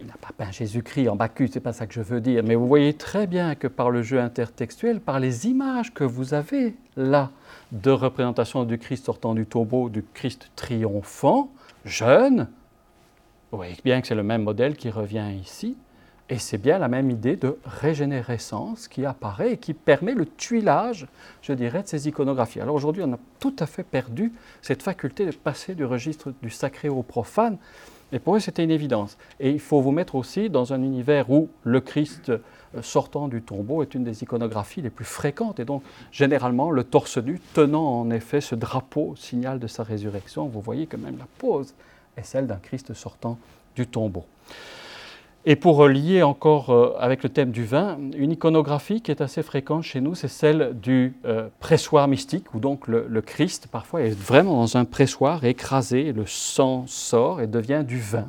[0.00, 2.44] Il n'a pas peint Jésus-Christ en Bacchus, c'est pas ça que je veux dire.
[2.44, 6.34] Mais vous voyez très bien que par le jeu intertextuel, par les images que vous
[6.34, 7.30] avez là,
[7.72, 11.50] de représentation du Christ sortant du tombeau, du Christ triomphant,
[11.88, 12.48] jeune.
[13.50, 15.76] Vous voyez bien que c'est le même modèle qui revient ici.
[16.30, 21.06] Et c'est bien la même idée de régénérescence qui apparaît et qui permet le tuilage,
[21.40, 22.60] je dirais, de ces iconographies.
[22.60, 26.50] Alors aujourd'hui, on a tout à fait perdu cette faculté de passer du registre du
[26.50, 27.56] sacré au profane.
[28.12, 29.16] Et pour eux, c'était une évidence.
[29.40, 32.30] Et il faut vous mettre aussi dans un univers où le Christ
[32.82, 35.60] sortant du tombeau est une des iconographies les plus fréquentes.
[35.60, 40.46] Et donc, généralement, le torse nu tenant en effet ce drapeau, signal de sa résurrection,
[40.46, 41.74] vous voyez que même la pose
[42.16, 43.38] est celle d'un Christ sortant
[43.76, 44.24] du tombeau.
[45.46, 49.42] Et pour lier encore euh, avec le thème du vin, une iconographie qui est assez
[49.42, 54.02] fréquente chez nous, c'est celle du euh, pressoir mystique, où donc le, le, Christ parfois
[54.02, 58.28] est vraiment dans un pressoir écrasé, le sang sort et devient du vin.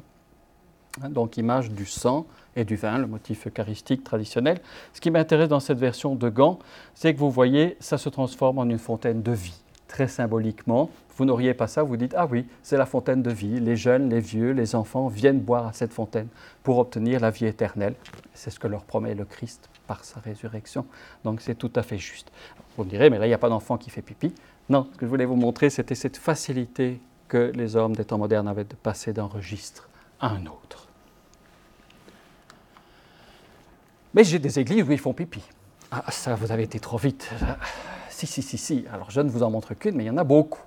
[1.01, 2.25] Hein, donc image du sang
[2.59, 4.59] et du vin, le motif eucharistique traditionnel.
[4.93, 6.59] Ce qui m'intéresse dans cette version de Gand,
[6.93, 10.89] c'est que vous voyez, ça se transforme en une fontaine de vie, très symboliquement.
[11.15, 14.09] Vous n'auriez pas ça, vous dites, ah oui, c'est la fontaine de vie, les jeunes,
[14.09, 16.27] les vieux, les enfants viennent boire à cette fontaine
[16.63, 17.95] pour obtenir la vie éternelle.
[18.33, 20.85] C'est ce que leur promet le Christ par sa résurrection.
[21.23, 22.31] Donc c'est tout à fait juste.
[22.77, 24.33] Vous me direz, mais là, il n'y a pas d'enfant qui fait pipi.
[24.69, 28.17] Non, ce que je voulais vous montrer, c'était cette facilité que les hommes des temps
[28.17, 29.89] modernes avaient de passer d'un registre
[30.19, 30.88] à un autre.
[34.13, 35.41] Mais j'ai des églises où ils font pipi.
[35.91, 37.29] Ah, ça, vous avez été trop vite.
[38.09, 38.85] Si, si, si, si.
[38.91, 40.61] Alors, je ne vous en montre qu'une, mais il y en a beaucoup.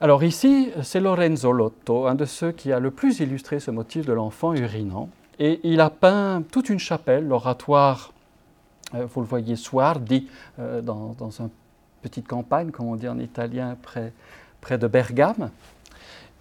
[0.00, 4.06] Alors ici, c'est Lorenzo Lotto, un de ceux qui a le plus illustré ce motif
[4.06, 5.10] de l'enfant urinant.
[5.38, 8.12] Et il a peint toute une chapelle, l'oratoire,
[8.94, 10.26] euh, vous le voyez, Suardi,
[10.58, 11.50] euh, dans, dans, une
[12.00, 13.76] petite campagne, comme on dit en italien,
[14.60, 15.50] près de Bergame.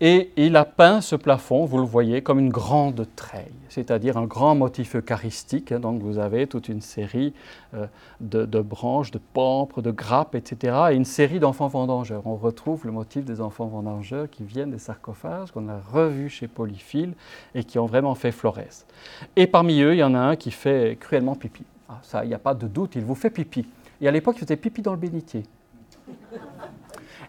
[0.03, 4.25] Et il a peint ce plafond, vous le voyez, comme une grande treille, c'est-à-dire un
[4.25, 5.71] grand motif eucharistique.
[5.71, 7.35] Donc vous avez toute une série
[7.75, 7.85] euh,
[8.19, 10.75] de, branches, de pampres, de grappes, etc.
[10.89, 12.23] Et une série d'enfants vendangeurs.
[12.25, 16.47] On retrouve le motif des enfants vendangeurs qui viennent des sarcophages, qu'on a revus chez
[16.47, 17.13] Polyphile
[17.53, 18.87] et qui ont vraiment fait florès.
[19.35, 21.63] Et parmi eux, il y en a un qui fait cruellement pipi.
[21.87, 23.67] Ah, ça, il n'y a pas de doute, il vous fait pipi.
[24.01, 25.43] Et à l'époque, il faisait pipi dans le bénitier.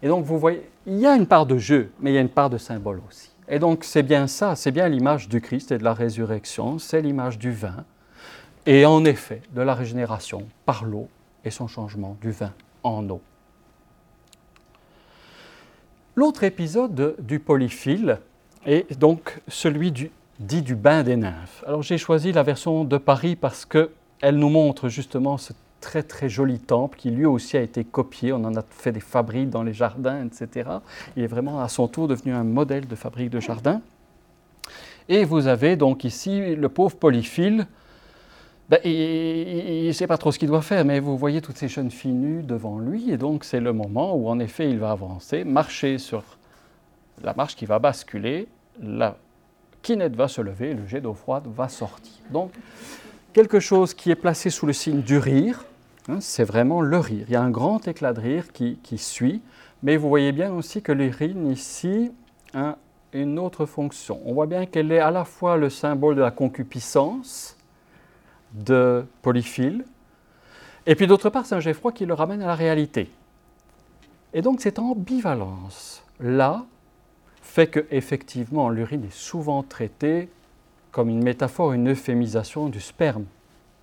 [0.02, 2.20] Et donc, vous voyez, il y a une part de jeu, mais il y a
[2.20, 3.32] une part de symbole aussi.
[3.48, 7.02] Et donc c'est bien ça, c'est bien l'image du Christ et de la résurrection, c'est
[7.02, 7.84] l'image du vin,
[8.66, 11.08] et en effet de la régénération par l'eau
[11.44, 13.20] et son changement du vin en eau.
[16.14, 18.20] L'autre épisode du polyphile
[18.64, 19.92] est donc celui
[20.38, 21.64] dit du bain des nymphes.
[21.66, 25.52] Alors j'ai choisi la version de Paris parce qu'elle nous montre justement ce
[25.82, 28.32] très très joli temple qui lui aussi a été copié.
[28.32, 30.70] On en a fait des fabriques dans les jardins, etc.
[31.16, 33.82] Il est vraiment à son tour devenu un modèle de fabrique de jardin.
[35.08, 37.66] Et vous avez donc ici le pauvre Polyphile.
[38.70, 41.68] Ben, il ne sait pas trop ce qu'il doit faire, mais vous voyez toutes ces
[41.68, 44.92] jeunes filles nues devant lui, et donc c'est le moment où en effet il va
[44.92, 46.22] avancer, marcher sur
[47.22, 48.46] la marche qui va basculer,
[48.80, 49.18] la
[49.82, 52.14] quinette va se lever, le jet d'eau froide va sortir.
[52.30, 52.52] Donc
[53.34, 55.66] quelque chose qui est placé sous le signe du rire,
[56.08, 57.26] Hein, c'est vraiment le rire.
[57.28, 59.40] Il y a un grand éclat de rire qui, suit,
[59.82, 62.12] mais vous voyez bien aussi que l'urine ici
[62.54, 62.76] a
[63.12, 64.20] une autre fonction.
[64.24, 67.56] On voit bien qu'elle est à la fois le symbole de la concupiscence
[68.52, 69.84] de Polyphile,
[70.86, 73.08] et puis d'autre part, c'est un jet qui le ramène à la réalité.
[74.34, 76.64] Et donc cette ambivalence-là
[77.42, 80.28] fait que effectivement l'urine est souvent traitée
[80.90, 83.24] comme une métaphore, une euphémisation du sperme,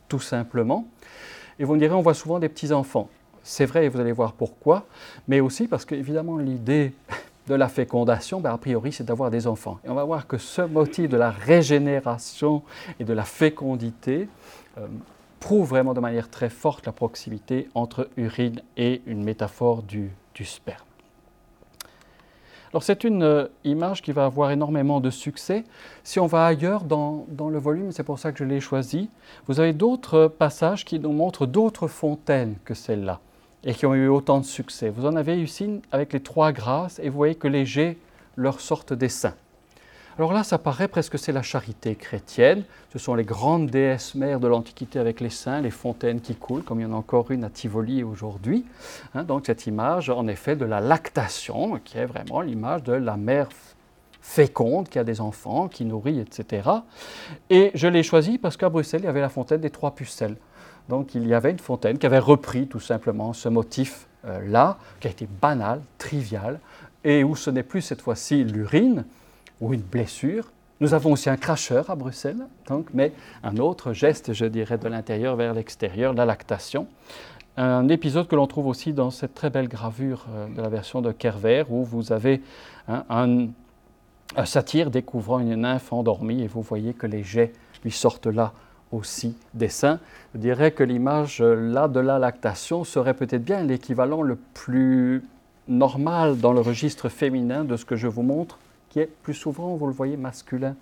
[0.08, 0.86] tout simplement.
[1.60, 3.10] Et vous me direz, on voit souvent des petits-enfants.
[3.44, 4.86] C'est vrai, et vous allez voir pourquoi,
[5.28, 6.94] mais aussi parce qu'évidemment, l'idée
[7.48, 9.80] de la fécondation, ben, a priori, c'est d'avoir des enfants.
[9.86, 12.64] Et on va voir que ce motif de la régénération
[13.00, 14.30] et de la fécondité
[14.78, 14.88] euh,
[15.40, 20.12] prouve vraiment de manière très forte la proximité entre urine et une métaphore du
[20.44, 20.89] sperme.
[22.72, 25.64] Alors c'est une euh, image qui va avoir énormément de succès.
[26.04, 29.10] Si on va ailleurs dans, le volume, c'est pour ça que je l'ai choisi,
[29.48, 33.20] vous avez d'autres passages qui nous montrent d'autres fontaines que celle-là
[33.64, 34.90] et qui ont eu autant de succès.
[34.90, 37.98] Vous en avez ici avec les trois grâces et vous voyez que les jets
[38.36, 39.36] leur sortent des saints.
[40.20, 42.66] Alors là, ça paraît presque c'est la charité chrétienne.
[42.92, 46.62] Ce sont les grandes déesses mères de l'Antiquité avec les saints, les fontaines qui coulent,
[46.62, 48.66] comme il y en a encore une à Tivoli aujourd'hui.
[49.16, 53.16] Hein, donc cette image, en effet, de la lactation, qui est vraiment l'image de la
[53.16, 53.48] mère
[54.20, 56.70] féconde, qui a des enfants, qui nourrit, etc.
[57.50, 60.36] Et je l'ai choisi parce qu'à Bruxelles, il y avait la fontaine des trois pucelles.
[60.90, 65.12] Donc il y avait une fontaine qui avait repris tout simplement ce motif-là, qui a
[65.12, 66.60] été banal, trivial,
[67.06, 69.06] et où ce n'est plus cette fois-ci l'urine,
[69.62, 70.52] ou une blessure.
[70.80, 73.12] Nous avons aussi un cracheur à Bruxelles, donc, mais
[73.44, 76.88] un autre geste, je dirais, de l'intérieur vers l'extérieur, la lactation.
[77.58, 81.02] Un épisode que l'on trouve aussi dans cette très belle gravure euh, de la version
[81.02, 82.42] de Kerver, où vous avez
[82.88, 83.48] hein, un,
[84.38, 87.52] un, satyre découvrant une nymphe endormie, et vous voyez que les jets
[87.84, 88.54] lui sortent là
[88.94, 90.00] aussi des seins.
[90.34, 95.24] Je dirais que l'image là de la lactation serait peut-être bien l'équivalent le plus
[95.68, 98.58] normal dans le registre féminin de ce que je vous montre
[98.90, 100.76] qui est plus souvent, vous le voyez, masculin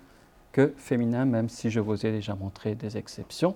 [0.52, 3.54] que féminin, même si je vous ai déjà montré des exceptions.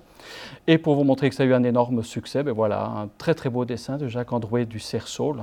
[0.67, 3.35] Et pour vous montrer que ça a eu un énorme succès, ben voilà, un très
[3.35, 5.35] très beau dessin de Jacques Androuet du Cerceau,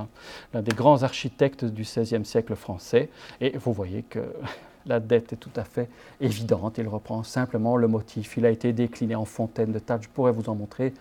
[0.54, 3.10] l'un des grands architectes du XVIe siècle français.
[3.40, 4.20] Et vous voyez que
[4.86, 5.90] la dette est tout à fait
[6.20, 6.78] évidente.
[6.78, 8.36] Il reprend simplement le motif.
[8.36, 10.04] Il a été décliné en fontaine de tâches.
[10.04, 10.94] Je pourrais vous en montrer,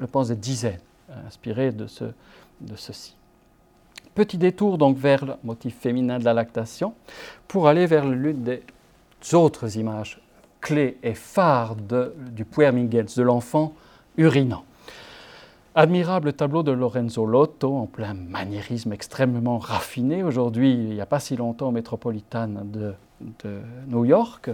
[0.00, 0.80] je pense, des dizaines
[1.26, 2.04] inspirées de, ce,
[2.60, 3.16] de ceci.
[4.14, 6.94] Petit détour donc vers le motif féminin de la lactation
[7.48, 8.62] pour aller vers l'une des
[9.32, 10.20] autres images
[10.60, 13.74] clés et phares du Puermingens, de l'enfant
[14.16, 14.64] urinant.
[15.74, 21.18] Admirable tableau de Lorenzo Lotto, en plein maniérisme extrêmement raffiné, aujourd'hui, il n'y a pas
[21.18, 23.58] si longtemps, au Metropolitan de, de,
[23.88, 24.50] New York.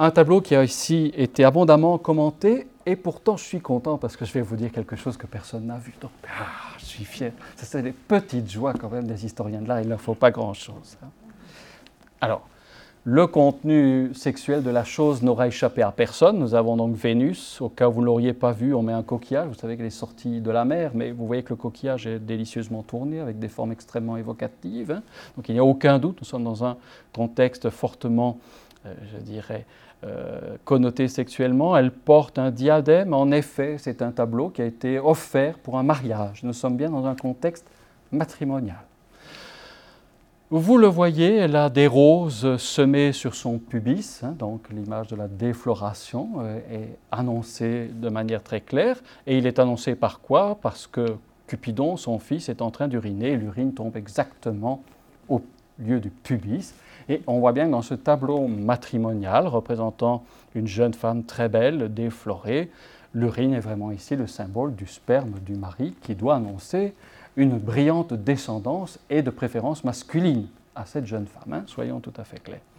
[0.00, 4.24] Un tableau qui a ici été abondamment commenté, et pourtant je suis content parce que
[4.24, 5.94] je vais vous dire quelque chose que personne n'a vu.
[6.00, 7.32] Donc, ah, suis fier.
[7.56, 10.30] C'est des petites joies quand même des historiens de l'art, il ne leur faut pas
[10.30, 10.96] grand-chose.
[11.02, 11.08] Hein.
[12.20, 12.46] Alors,
[13.04, 16.38] le contenu sexuel de la chose n'aura échappé à personne.
[16.38, 17.60] Nous avons donc Vénus.
[17.60, 19.48] Au cas où vous ne l'auriez pas vu, on met un coquillage.
[19.48, 22.20] Vous savez qu'elle est sortie de la mer, mais vous voyez que le coquillage est
[22.20, 24.92] délicieusement tourné avec des formes extrêmement évocatives.
[24.92, 25.02] Hein.
[25.36, 26.76] Donc il n'y a aucun doute, nous sommes dans un
[27.12, 28.38] contexte fortement,
[28.86, 29.66] euh, je dirais,
[30.04, 33.14] euh, connotée sexuellement, elle porte un diadème.
[33.14, 36.42] En effet, c'est un tableau qui a été offert pour un mariage.
[36.42, 37.66] Nous sommes bien dans un contexte
[38.10, 38.82] matrimonial.
[40.50, 45.16] Vous le voyez, elle a des roses semées sur son pubis, hein, donc l'image de
[45.16, 48.98] la défloration euh, est annoncée de manière très claire.
[49.26, 50.58] Et il est annoncé par quoi?
[50.60, 54.82] Parce que Cupidon, son fils, est en train d'uriner, l'urine tombe exactement
[55.28, 55.42] au
[55.78, 56.74] lieu du pubis.
[57.12, 62.70] Et on voit bien dans ce tableau matrimonial représentant une jeune femme très belle, déflorée,
[63.12, 66.94] l'urine est vraiment ici le symbole du sperme du mari qui doit annoncer
[67.36, 72.24] une brillante descendance et de préférence masculine à cette jeune femme, hein, soyons tout à
[72.24, 72.71] fait clairs.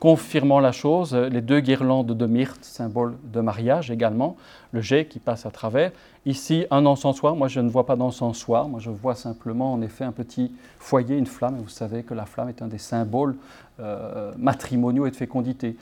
[0.00, 4.36] Confirmant la chose, les deux guirlandes de myrte, symbole de mariage également,
[4.72, 5.92] le jet qui passe à travers.
[6.26, 7.36] Ici, un encensoir.
[7.36, 8.68] Moi, je ne vois pas d'encensoir.
[8.68, 11.56] Moi, je vois simplement, en effet, un petit foyer, une flamme.
[11.56, 13.36] Et vous savez que la flamme est un des symboles
[13.80, 15.76] euh, matrimoniaux et de fécondité.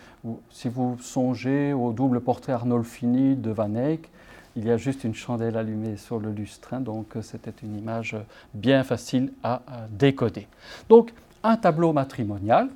[0.51, 4.11] Si vous songez au double portrait Arnolfini de Van Eyck,
[4.57, 6.75] il y a juste une chandelle allumée sur le lustre.
[6.75, 6.81] Hein.
[6.81, 8.17] donc, c'était une image
[8.53, 10.47] bien facile à décoder.
[10.89, 11.13] Donc,
[11.43, 12.69] un tableau matrimonial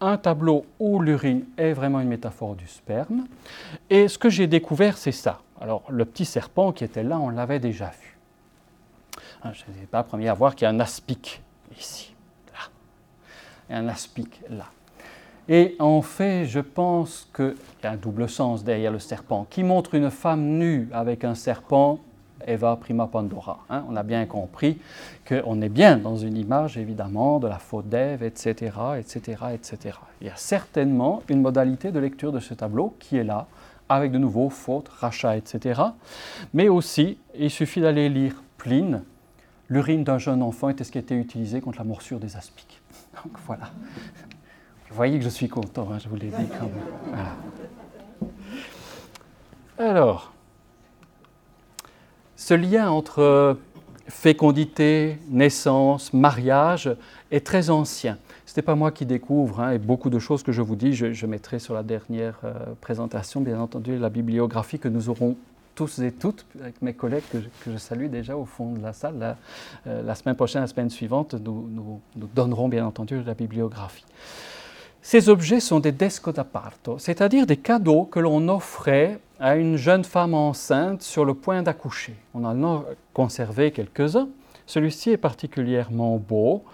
[0.00, 3.26] un tableau où l'urine est vraiment une métaphore du sperme.
[3.90, 5.40] Et ce que j'ai découvert, c'est ça.
[5.60, 8.18] Alors, le petit serpent qui était là, on l'avait déjà vu.
[9.42, 11.42] Hein, je n'ai pas premier à voir qu'il y a un aspic
[11.78, 12.14] ici,
[12.52, 12.68] là.
[13.70, 14.66] Et un aspic là.
[15.48, 19.46] Et en fait, je pense qu'il y a un double sens derrière le serpent.
[19.48, 22.00] Qui montre une femme nue avec un serpent
[22.46, 23.60] Eva prima Pandora.
[23.70, 23.84] Hein.
[23.88, 24.78] on a bien compris
[25.26, 29.98] qu'on est bien dans une image, évidemment, de la faute d'Ève, etc., etc., etc.
[30.20, 33.46] Il y a certainement une modalité de lecture de ce tableau qui est là,
[33.88, 35.80] avec de nouveau faute, rachat, etc.
[36.52, 39.02] Mais aussi, il suffit d'aller lire Pline,
[39.68, 42.80] l'urine d'un jeune enfant était ce qui était utilisé contre la morsure des aspics.
[43.22, 43.70] Donc voilà.
[44.88, 48.28] Vous voyez que je suis content, hein, je vous l'ai dit quand même.
[49.78, 50.32] Alors,
[52.48, 53.58] ce lien entre
[54.06, 56.90] fécondité, naissance, mariage
[57.30, 58.16] est très ancien.
[58.46, 60.94] Ce n'est pas moi qui découvre, hein, et beaucoup de choses que je vous dis,
[60.94, 65.36] je, mettrai sur la dernière euh, présentation, bien entendu, la bibliographie que nous aurons
[65.74, 69.36] tous et toutes, avec mes collègues que je, salue déjà au fond de la salle.
[69.86, 72.00] Euh, la semaine prochaine, la semaine suivante, nous
[72.34, 74.06] donnerons bien entendu la bibliographie.
[75.02, 80.04] Ces objets sont des desco d'apparto, c'est-à-dire des cadeaux que l'on offrait à une jeune
[80.04, 82.16] femme enceinte sur le point d'accoucher.
[82.34, 82.84] On en a
[83.14, 84.28] conservé quelques-uns.
[84.66, 86.64] Celui-ci est particulièrement beau.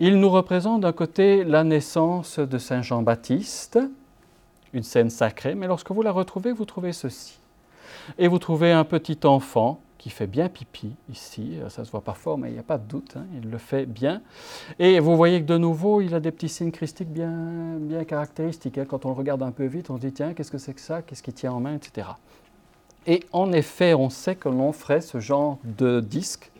[0.00, 3.78] Il nous représente d'un côté la naissance de Saint Jean-Baptiste,
[4.72, 7.38] une scène sacrée, mais lorsque vous la retrouvez, vous trouvez ceci.
[8.18, 11.60] Et vous trouvez un petit enfant qui fait bien pipi ici.
[11.60, 13.24] Euh, ça ne se voit pas fort, mais il n'y a pas de doute, hein,
[13.40, 14.20] il le fait bien.
[14.80, 18.78] Et vous voyez que de nouveau, il a des petits signes christiques bien, bien caractéristiques.
[18.78, 18.84] Hein.
[18.84, 20.80] Quand on le regarde un peu vite, on se dit, tiens, qu'est-ce que c'est que
[20.80, 21.02] ça?
[21.02, 22.08] Qu'est-ce qu'il tient en main, etc.
[23.06, 26.50] Et en effet, on sait que l'on ferait ce genre de disque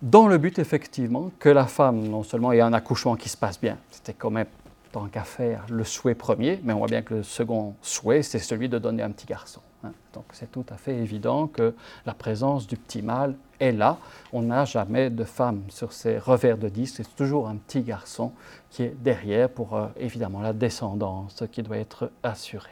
[0.00, 3.60] dans le but, effectivement, que la femme, non seulement ait un accouchement qui se passe
[3.60, 4.48] bien, c'était quand même,
[4.90, 8.38] tant qu'à faire, le souhait premier, mais on voit bien que le second souhait, c'est
[8.38, 9.60] celui de donner un petit garçon.
[9.84, 9.92] Hein.
[10.12, 11.74] Donc c'est tout à fait évident que
[12.06, 13.98] la présence du petit mâle est là.
[14.32, 18.32] On n'a jamais de femme sur ces revers de disque, c'est toujours un petit garçon
[18.70, 22.70] qui est derrière pour euh, évidemment la descendance qui doit être assurée.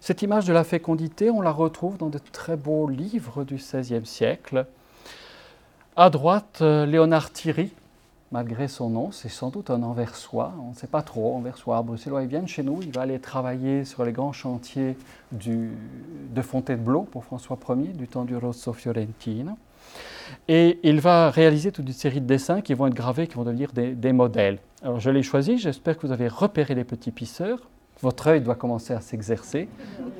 [0.00, 4.06] Cette image de la fécondité, on la retrouve dans de très beaux livres du XVIe
[4.06, 4.66] siècle.
[5.96, 7.72] À droite, euh, Léonard Thierry,
[8.30, 12.22] malgré son nom, c'est sans doute un Anversois, on ne sait pas trop, Anversois, bruxellois,
[12.22, 14.96] il vient de chez nous, il va aller travailler sur les grands chantiers
[15.32, 19.56] de Fontainebleau pour François Ier, du temps du Rosso Fiorentino.
[20.46, 23.44] Et il va réaliser toute une série de dessins qui vont être gravés, qui vont
[23.44, 24.58] devenir des, des modèles.
[24.82, 27.60] Alors je l'ai choisi, j'espère que vous avez repéré les petits pisseurs.
[28.00, 29.68] Votre œil doit commencer à s'exercer.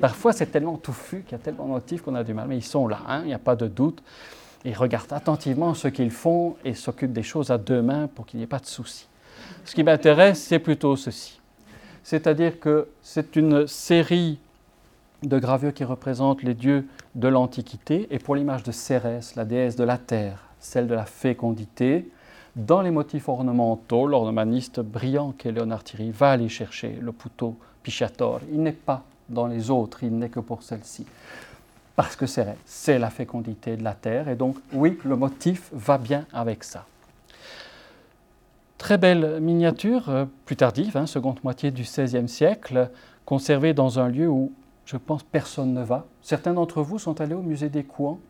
[0.01, 2.57] Parfois c'est tellement touffu qu'il y a tellement de motifs qu'on a du mal, mais
[2.57, 4.01] ils sont là, hein, il n'y a pas de doute.
[4.65, 8.39] Ils regardent attentivement ce qu'ils font et s'occupent des choses à deux mains pour qu'il
[8.39, 9.07] n'y ait pas de soucis.
[9.63, 11.39] Ce qui m'intéresse, c'est plutôt ceci.
[12.03, 14.39] C'est-à-dire que c'est une série
[15.23, 18.07] de gravures qui représentent les dieux de l'Antiquité.
[18.09, 22.09] Et pour l'image de Cérès, la déesse de la terre, celle de la fécondité,
[22.55, 28.41] dans les motifs ornementaux, l'ornemaniste brillant qu'est Léonard Thierry va aller chercher le puto pichator.
[28.51, 31.05] Il n'est pas dans les autres, il n'est que pour celle-ci
[31.99, 34.29] parce que c'est la fécondité de la terre.
[34.29, 36.85] Et donc, oui, le motif va bien avec ça.
[38.77, 42.89] Très belle miniature, euh, plus tardive, hein, seconde moitié du XVIe siècle,
[43.25, 44.53] conservée dans un lieu où,
[44.85, 46.05] je pense, personne ne va.
[46.21, 48.21] Certains d'entre vous sont allés au musée des Couans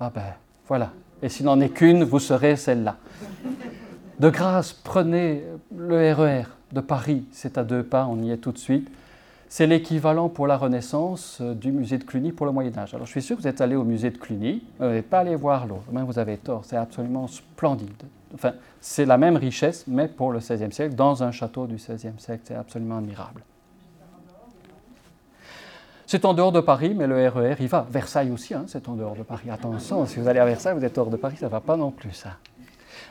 [0.00, 0.34] Ah ben,
[0.66, 0.90] voilà.
[1.22, 2.96] Et s'il n'en est qu'une, vous serez celle-là.
[4.18, 8.38] De grâce, prenez le RER e de Paris, c'est à deux pas, on y est
[8.38, 8.90] tout de suite.
[9.48, 12.94] C'est l'équivalent pour la Renaissance euh, du musée de Cluny pour le Moyen Âge.
[12.94, 15.20] Alors je suis sûr que vous êtes allé au musée de Cluny, vous n'êtes pas
[15.20, 18.02] allé voir l'autre, mais vous avez tort, c'est absolument splendide.
[18.34, 22.12] Enfin, c'est la même richesse, mais pour le XVIe siècle, dans un château du XVIe
[22.18, 23.42] siècle, c'est absolument admirable.
[26.06, 27.86] C'est en dehors de Paris, mais le RER e y va.
[27.90, 29.50] Versailles aussi, hein, c'est en dehors de Paris.
[29.50, 31.76] Attention, si vous allez à Versailles, vous êtes hors de Paris, ça ne va pas
[31.76, 32.36] non plus, ça.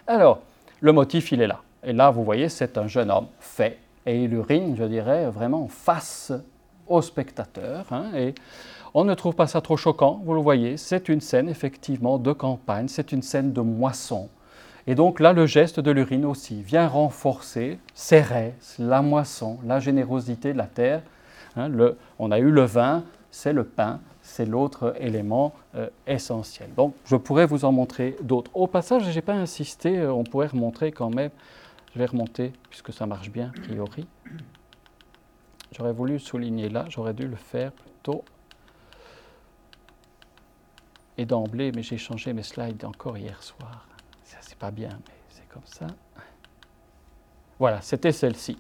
[0.06, 0.42] Alors,
[0.82, 1.62] le motif, il est là.
[1.84, 3.78] Et là, vous voyez, c'est un jeune homme fait
[4.08, 6.32] et il urine, je dirais, vraiment face
[6.88, 7.86] au spectateur.
[7.92, 8.34] Hein, et
[8.94, 12.32] on ne trouve pas ça trop choquant, vous le voyez, c'est une scène effectivement de
[12.32, 14.30] campagne, c'est une scène de moisson.
[14.88, 20.54] Et donc là, le geste de l'urine aussi vient renforcer Cérès, la moisson, la générosité
[20.54, 21.02] de la terre.
[21.58, 21.70] Hein,
[22.18, 26.70] on a eu le vin, c'est le pain, c'est l'autre élément euh, essentiel.
[26.78, 28.50] Donc je pourrais vous en montrer d'autres.
[28.54, 31.32] Au passage, je n'ai pas insisté, euh, on pourrait remontrer quand même.
[31.98, 34.08] Je vais remonter puisque ça marche bien a priori.
[35.72, 38.24] J'aurais voulu souligner là, j'aurais dû le faire plutôt
[41.18, 43.88] et d'emblée, mais j'ai changé mes slides encore hier soir.
[44.24, 45.88] Ça, c'est pas bien, mais c'est comme ça.
[47.58, 48.60] Voilà, c'était celle-ci.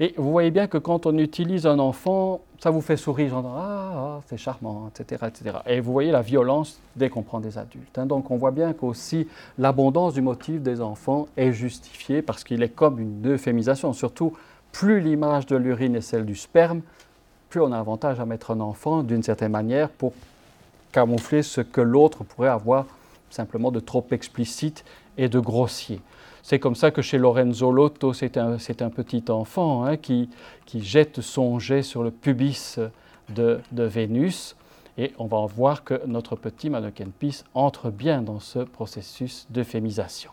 [0.00, 3.46] Et vous voyez bien que quand on utilise un enfant, ça vous fait sourire, genre
[3.56, 5.58] ah, ah, c'est charmant, etc., etc.
[5.66, 7.96] Et vous voyez la violence dès qu'on prend des adultes.
[7.98, 8.06] Hein.
[8.06, 9.28] Donc on voit bien qu'aussi
[9.58, 13.92] l'abondance du motif des enfants est justifiée parce qu'il est comme une euphémisation.
[13.92, 14.34] Surtout,
[14.72, 16.80] plus l'image de l'urine est celle du sperme,
[17.48, 20.12] plus on a avantage à mettre un enfant d'une certaine manière pour
[20.90, 22.86] camoufler ce que l'autre pourrait avoir
[23.30, 24.84] simplement de trop explicite
[25.16, 26.00] et de grossier.
[26.44, 28.58] C'est comme ça que chez Lorenzo Lotto, c'est un,
[28.90, 30.28] petit enfant hein, qui,
[30.74, 32.78] jette son jet sur le pubis
[33.30, 34.54] de, Vénus.
[34.98, 40.32] Et on va voir que notre petit mannequin Pis entre bien dans ce processus d'euphémisation.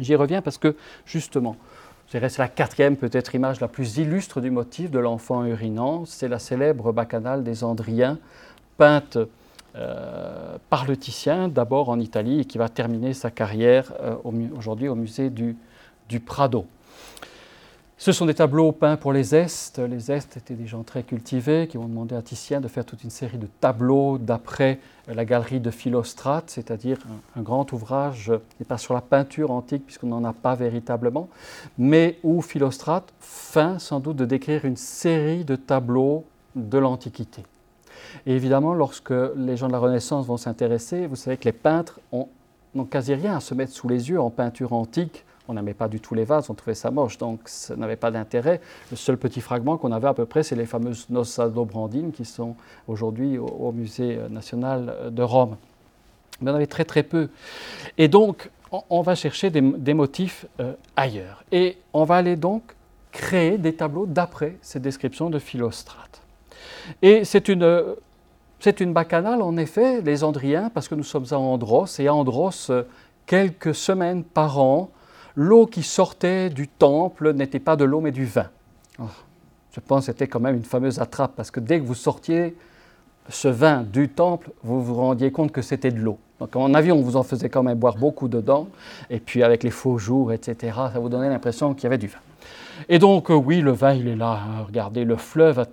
[0.00, 0.74] J'y reviens parce que,
[1.06, 1.54] justement,
[2.08, 6.06] c'est la quatrième peut-être image la plus illustre du motif de l'enfant urinant.
[6.06, 8.18] C'est la célèbre bacchanale des Andriens,
[8.76, 9.16] peinte
[9.76, 14.16] euh, par le Titien, d'abord en Italie, et qui va terminer sa carrière euh,
[14.56, 15.56] aujourd'hui au musée du,
[16.26, 16.66] Prado.
[17.96, 19.78] Ce sont des tableaux peints pour les Estes.
[19.78, 23.04] Les Estes étaient des gens très cultivés qui ont demandé à Titien de faire toute
[23.04, 26.98] une série de tableaux d'après la galerie de Philostrate, c'est-à-dire
[27.36, 31.28] un, grand ouvrage, et pas sur la peinture antique puisqu'on n'en a pas véritablement,
[31.78, 36.24] mais où Philostrate feint sans doute de décrire une série de tableaux
[36.56, 37.44] de l'Antiquité.
[38.26, 42.00] Et évidemment, lorsque les gens de la Renaissance vont s'intéresser, vous savez que les peintres
[42.12, 45.24] n'ont quasi rien à se mettre sous les yeux en peinture antique.
[45.48, 48.12] On n'aimait pas du tout les vases, on trouvait ça moche, donc ça n'avait pas
[48.12, 48.60] d'intérêt.
[48.90, 52.24] Le seul petit fragment qu'on avait à peu près, c'est les fameuses Noces d'Obrandine qui
[52.24, 52.54] sont
[52.86, 55.56] aujourd'hui au, Musée national de Rome.
[56.40, 57.30] Mais on avait très très peu.
[57.98, 61.42] Et donc, on, va chercher des, motifs euh, ailleurs.
[61.50, 62.62] Et on va aller donc
[63.12, 66.22] créer des tableaux d'après ces descriptions de Philostrate.
[67.02, 67.84] Et c'est une,
[68.58, 72.14] c'est une bacchanale, en effet, les Andriens, parce que nous sommes à Andros, et à
[72.14, 72.70] Andros,
[73.26, 74.90] quelques semaines par an,
[75.34, 78.48] l'eau qui sortait du temple n'était pas de l'eau, mais du vin.
[78.98, 79.04] Oh,
[79.72, 82.56] je pense que c'était quand même une fameuse attrape, parce que dès que vous sortiez
[83.28, 86.18] ce vin du temple, vous vous rendiez compte que c'était de l'eau.
[86.40, 88.68] Donc en avion, on vous en faisait quand même boire beaucoup dedans,
[89.10, 92.08] et puis avec les faux jours, etc., ça vous donnait l'impression qu'il y avait du
[92.08, 92.18] vin.
[92.88, 94.40] Et donc, euh, oui, le vin, il est là.
[94.42, 94.64] Hein.
[94.66, 95.66] Regardez, le fleuve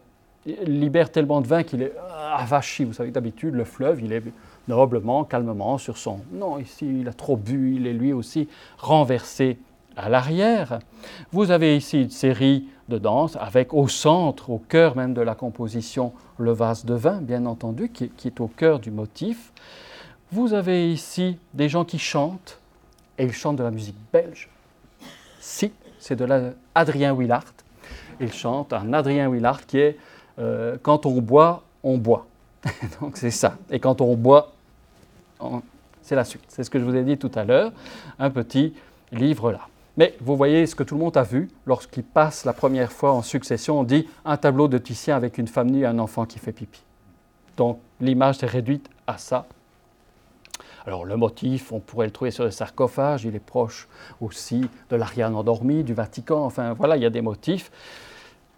[0.66, 1.93] libère tellement de vin qu'il est
[2.34, 2.86] avachi.
[2.86, 4.24] Vous savez, d'habitude, le fleuve, il est
[4.68, 6.20] noblement, calmement sur son.
[6.32, 9.58] Non, ici, il a trop bu, il est lui aussi renversé
[9.95, 10.80] à l'arrière.
[11.32, 15.36] Vous avez ici une série de danses avec au centre, au cœur même de la
[15.36, 19.52] composition, le vase de vin, bien entendu, qui, est au cœur du motif.
[20.32, 22.60] Vous avez ici des gens qui chantent,
[23.18, 24.50] et ils chantent de la musique belge.
[25.39, 27.45] Si, c'est de l'Adrien Willard.
[28.20, 29.98] Il chante un Adrien Willard qui est
[30.39, 32.27] euh, quand on boit, on boit.
[33.01, 33.57] Donc c'est ça.
[33.69, 34.53] Et quand on boit,
[36.01, 36.43] c'est la suite.
[36.47, 37.71] C'est ce que je vous ai dit tout à l'heure,
[38.19, 38.73] un petit
[39.11, 39.67] livre là.
[39.97, 43.13] Mais vous voyez ce que tout le monde a vu lorsqu'il passe la première fois
[43.13, 46.25] en succession, on dit un tableau de Titien avec une femme nue et un enfant
[46.25, 46.81] qui fait pipi.
[47.57, 49.47] Donc l'image est réduite à ça.
[50.85, 53.88] Alors le motif, on pourrait le trouver sur les sarcophages, il est proche
[54.21, 57.71] aussi de l'Ariane endormie, du Vatican, enfin voilà, il y a des motifs.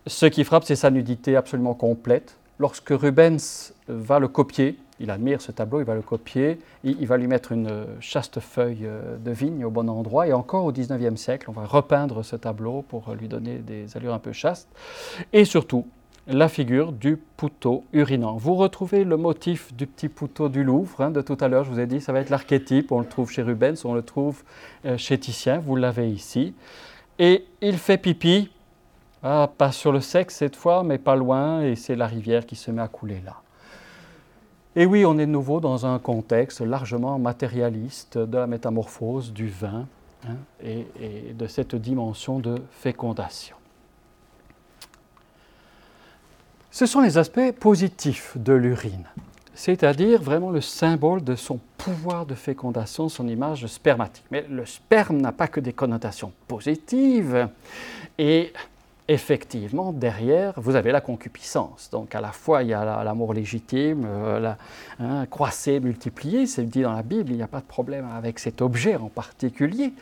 [0.07, 2.35] Ce qui frappe, c'est sa nudité absolument complète.
[2.59, 7.17] Lorsque Rubens va le copier, il admire ce tableau, il va le copier, il, va
[7.17, 10.27] lui mettre une chaste feuille euh, de vigne au bon endroit.
[10.27, 14.13] Et encore au XIXe siècle, on va repeindre ce tableau pour lui donner des allures
[14.13, 14.67] un peu chastes.
[15.31, 15.85] Et surtout,
[16.29, 18.37] la figure du poutot urinant.
[18.37, 21.71] Vous retrouvez le motif du petit poutot du Louvre hein, de tout à l'heure, je
[21.71, 24.43] vous ai dit, ça va être l'archétype, on le trouve chez Rubens, on le trouve
[24.85, 26.53] euh, chez Titien, vous l'avez ici.
[27.17, 28.51] Et il fait pipi
[29.23, 32.55] ah, pas sur le sexe cette fois, mais pas loin, et c'est la rivière qui
[32.55, 33.41] se met à couler là.
[34.75, 39.47] Et oui, on est de nouveau dans un contexte largement matérialiste de la métamorphose du
[39.47, 39.87] vin
[40.25, 40.85] hein, et,
[41.33, 43.55] de cette dimension de fécondation.
[46.71, 49.07] Ce sont les aspects positifs de l'urine,
[49.53, 54.23] c'est-à-dire vraiment le symbole de son pouvoir de fécondation, son image spermatique.
[54.31, 57.49] Mais le sperme n'a pas que des connotations positives,
[58.19, 58.53] et
[59.09, 61.89] effectivement, derrière, vous avez la concupiscence.
[61.91, 64.57] Donc à la fois, il y a l'amour légitime, euh, la,
[64.99, 65.25] hein,
[65.81, 68.95] multiplié, c'est dit dans la Bible, il n'y a pas de problème avec cet objet
[68.95, 69.93] en particulier,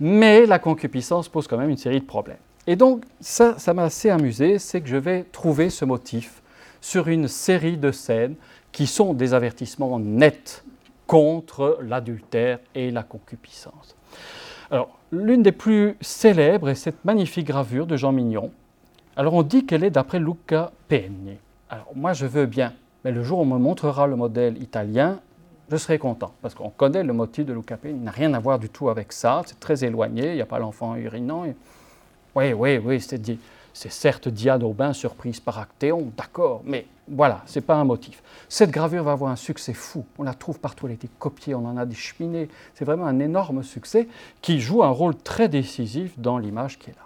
[0.00, 2.38] mais la concupiscence pose quand même une série de problèmes.
[2.66, 6.42] Et donc, ça, ça m'a assez amusé, c'est que je vais trouver ce motif
[6.80, 8.34] sur une série de scènes
[8.72, 10.64] qui sont des avertissements nets
[11.06, 13.94] contre l'adultère et la concupiscence.
[14.74, 18.50] Alors, l'une des plus célèbres est cette magnifique gravure de Jean Mignon.
[19.14, 21.36] Alors, on dit qu'elle est d'après Luca Pegni.
[21.70, 22.72] Alors, moi, je veux bien,
[23.04, 25.20] mais le jour où on me montrera le modèle italien,
[25.70, 28.40] je serai content, parce qu'on connaît le motif de Luca Pegni, il n'a rien à
[28.40, 31.44] voir du tout avec ça, c'est très éloigné, il n'y a pas l'enfant urinant.
[32.34, 33.38] Oui, oui, oui, c'est dit.
[33.72, 38.22] C'est certes Diane Aubin surprise par Actéon, d'accord, mais voilà, ce n'est pas un motif.
[38.48, 40.04] Cette gravure va avoir un succès fou.
[40.18, 42.48] On la trouve partout, elle a été copiée, on en a des cheminées.
[42.74, 44.08] C'est vraiment un énorme succès
[44.40, 47.04] qui joue un rôle très décisif dans l'image qui est là.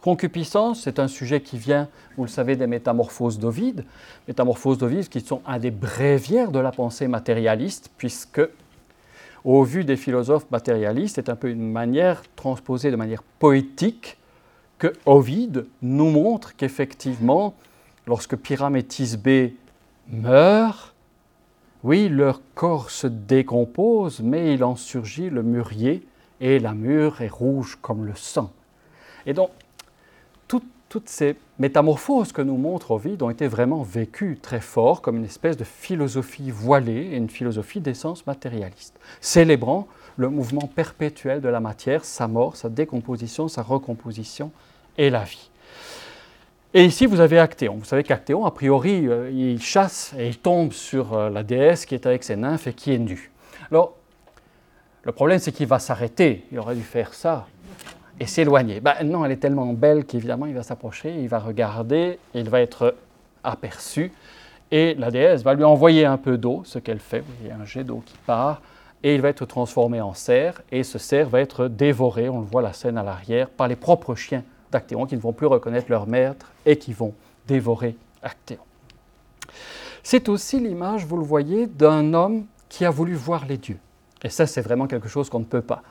[0.00, 1.88] Concupiscence, c'est un sujet qui vient,
[2.18, 3.84] vous le savez, des métamorphoses d'Ovide.
[4.28, 8.42] Métamorphoses d'Ovide qui sont un des bréviaires de la pensée matérialiste, puisque,
[9.44, 14.18] au vu des philosophes matérialistes, c'est un peu une manière transposée de manière poétique
[14.78, 17.54] que Ovide nous montre qu'effectivement,
[18.06, 19.56] lorsque Pyram et Thisbé
[20.08, 20.94] meurent,
[21.82, 26.06] oui, leur corps se décompose, mais il en surgit le mûrier,
[26.40, 28.52] et la mûre est rouge comme le sang.
[29.26, 29.50] Et donc,
[30.94, 35.24] toutes ces métamorphoses que nous montre Ovide ont été vraiment vécues très fort comme une
[35.24, 41.58] espèce de philosophie voilée et une philosophie d'essence matérialiste, célébrant le mouvement perpétuel de la
[41.58, 44.52] matière, sa mort, sa décomposition, sa recomposition
[44.96, 45.50] et la vie.
[46.76, 47.76] Et ici, vous avez Actéon.
[47.76, 51.86] Vous savez qu'Actéon, a priori, euh, il chasse et il tombe sur euh, la déesse
[51.86, 53.30] qui est avec ses nymphes et qui est nue.
[53.70, 53.94] Alors,
[55.04, 56.44] le problème, c'est qu'il va s'arrêter.
[56.50, 57.46] Il aurait dû faire ça
[58.18, 58.80] et s'éloigner.
[58.80, 62.60] Ben, non, elle est tellement belle qu'évidemment, il va s'approcher, il va regarder, il va
[62.60, 62.96] être
[63.44, 64.10] aperçu.
[64.72, 67.22] Et la déesse va lui envoyer un peu d'eau, ce qu'elle fait.
[67.42, 68.62] Il y a un jet d'eau qui part
[69.04, 72.46] et il va être transformé en cerf, et ce cerf va être dévoré, on le
[72.46, 74.42] voit la scène à l'arrière, par les propres chiens
[74.80, 77.14] qui ne vont plus reconnaître leur maître et qui vont
[77.46, 78.62] dévorer Actéon.
[80.02, 83.78] C'est aussi l'image, vous le voyez, d'un homme qui a voulu voir les dieux.
[84.22, 85.82] Et ça, c'est vraiment quelque chose qu'on ne peut pas.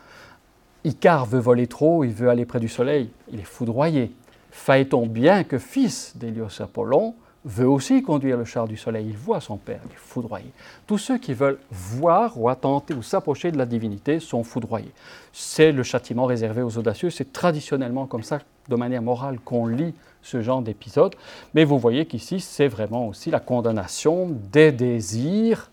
[0.83, 4.11] Icare veut voler trop, il veut aller près du soleil, il est foudroyé.
[4.51, 7.15] Phaéton, bien que fils d'Hélios Apollon,
[7.45, 9.07] veut aussi conduire le char du soleil.
[9.09, 10.51] Il voit son père, il est foudroyé.
[10.87, 14.91] Tous ceux qui veulent voir ou attenter ou s'approcher de la divinité sont foudroyés.
[15.31, 17.09] C'est le châtiment réservé aux audacieux.
[17.09, 18.39] C'est traditionnellement comme ça,
[18.69, 21.15] de manière morale, qu'on lit ce genre d'épisode.
[21.53, 25.69] Mais vous voyez qu'ici, c'est vraiment aussi la condamnation des désirs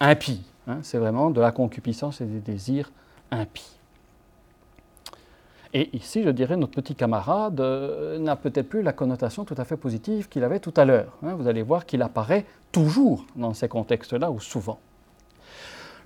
[0.00, 0.42] impies.
[0.68, 0.78] Hein.
[0.82, 2.90] c'est vraiment de la concupiscence et des désirs
[3.30, 3.75] impies.
[5.74, 9.64] Et ici, je dirais, notre petit camarade euh, n'a peut-être plus la connotation tout à
[9.64, 11.12] fait positive qu'il avait tout à l'heure.
[11.22, 11.34] Hein.
[11.34, 14.78] vous allez voir qu'il apparaît toujours dans ces contextes-là, ou souvent.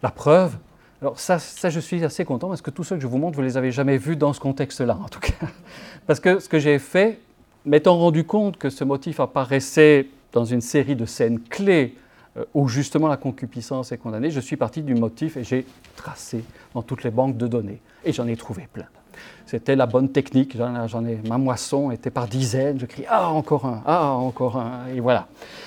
[0.03, 0.57] La preuve,
[1.03, 3.43] alors ça, je suis assez content parce que tous ceux que je vous montre, vous
[3.43, 5.47] ne les avez jamais vus dans ce contexte-là, en tout cas.
[6.07, 7.21] Parce que ce que j'ai fait,
[7.65, 11.97] m'étant rendu compte que ce motif apparaissait dans une série de scènes clés
[12.37, 15.65] euh, où justement la concupiscence est condamnée, je suis parti du motif et j'ai
[15.97, 16.45] tracé
[16.75, 17.81] dans toutes les banques de données.
[18.05, 18.87] Et j'en ai trouvé plein.
[19.47, 20.57] C'était la bonne technique.
[20.87, 22.79] J'en ai, ma moisson était par dizaines.
[22.79, 24.87] Je crie Ah, encore un, ah, encore un.
[24.95, 25.27] Et voilà.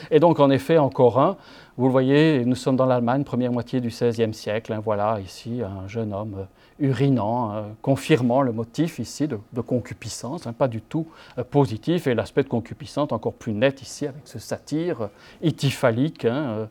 [0.10, 1.36] Et donc, en effet, encore un.
[1.76, 4.74] Vous le voyez, nous sommes dans l'Allemagne, première moitié du XVIe siècle.
[4.74, 10.46] Hein, voilà, ici, un jeune homme euh, urinant, euh, confirmant le motif ici de, concupiscence,
[10.46, 11.08] hein, pas du tout
[11.40, 15.10] euh, positif, et l'aspect de concupiscence encore plus net ici avec ce satire
[15.42, 16.68] ityphalique, hein,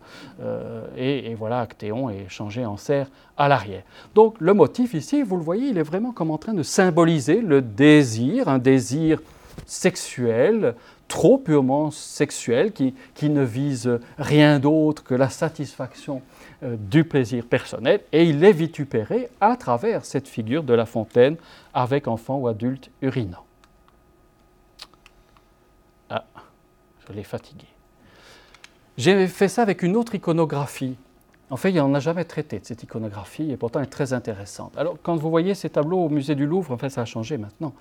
[0.97, 3.83] et, voilà, Actéon est changé en cerf à l'arrière.
[4.15, 7.41] Donc le motif ici, vous le voyez, il est vraiment comme en train de symboliser
[7.41, 9.21] le désir, un désir
[9.67, 10.75] sexuel,
[11.13, 12.95] trop purement sexuel, qui,
[13.29, 16.23] ne vise rien d'autre que la satisfaction
[16.63, 21.37] euh, du plaisir personnel, et il est vitupéré à travers cette figure de la fontaine
[21.75, 23.45] avec enfant ou adulte urinant.
[26.09, 26.25] Ah,
[27.07, 27.67] je l'ai fatigué.
[28.97, 30.97] J'ai fait ça avec une autre iconographie
[31.53, 34.15] en fait, il n'en a jamais traité de cette iconographie et pourtant elle est très
[34.15, 34.73] intéressante.
[34.79, 37.37] Alors, quand vous voyez ces tableaux au musée du Louvre, en fait, ça a changé
[37.37, 37.75] maintenant.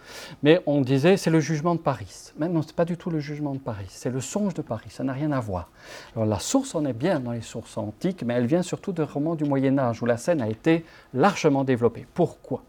[0.43, 2.33] Mais on disait c'est le jugement de Paris.
[2.37, 4.89] Maintenant, ce n'est pas du tout le jugement de Paris, c'est le songe de Paris,
[4.89, 5.69] ça n'a rien à voir.
[6.17, 9.03] Alors, la source en est bien dans les sources antiques, mais elle vient surtout de
[9.03, 12.05] romans du Moyen-Âge où la scène a été largement développée.
[12.13, 12.63] Pourquoi?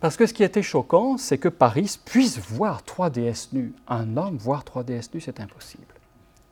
[0.00, 3.72] Parce que ce qui était choquant, c'est que Paris puisse voir trois déesses nues.
[3.88, 5.86] Un homme voir trois déesses nues, c'est impossible.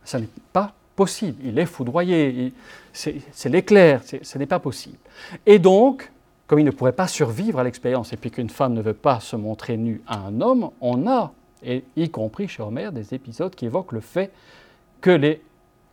[0.03, 0.73] Ça n'est pas
[1.43, 2.53] Il est foudroyé,
[2.93, 4.99] c'est l'éclair, ce n'est pas possible.
[5.47, 6.11] Et donc,
[6.47, 9.21] comme il ne pourrait pas survivre à l'expérience, et puis qu'une femme ne veut pas
[9.21, 11.33] se montrer nue à un homme, on a
[11.63, 14.33] et y compris chez Homère des épisodes qui évoquent le fait
[15.01, 15.43] que les,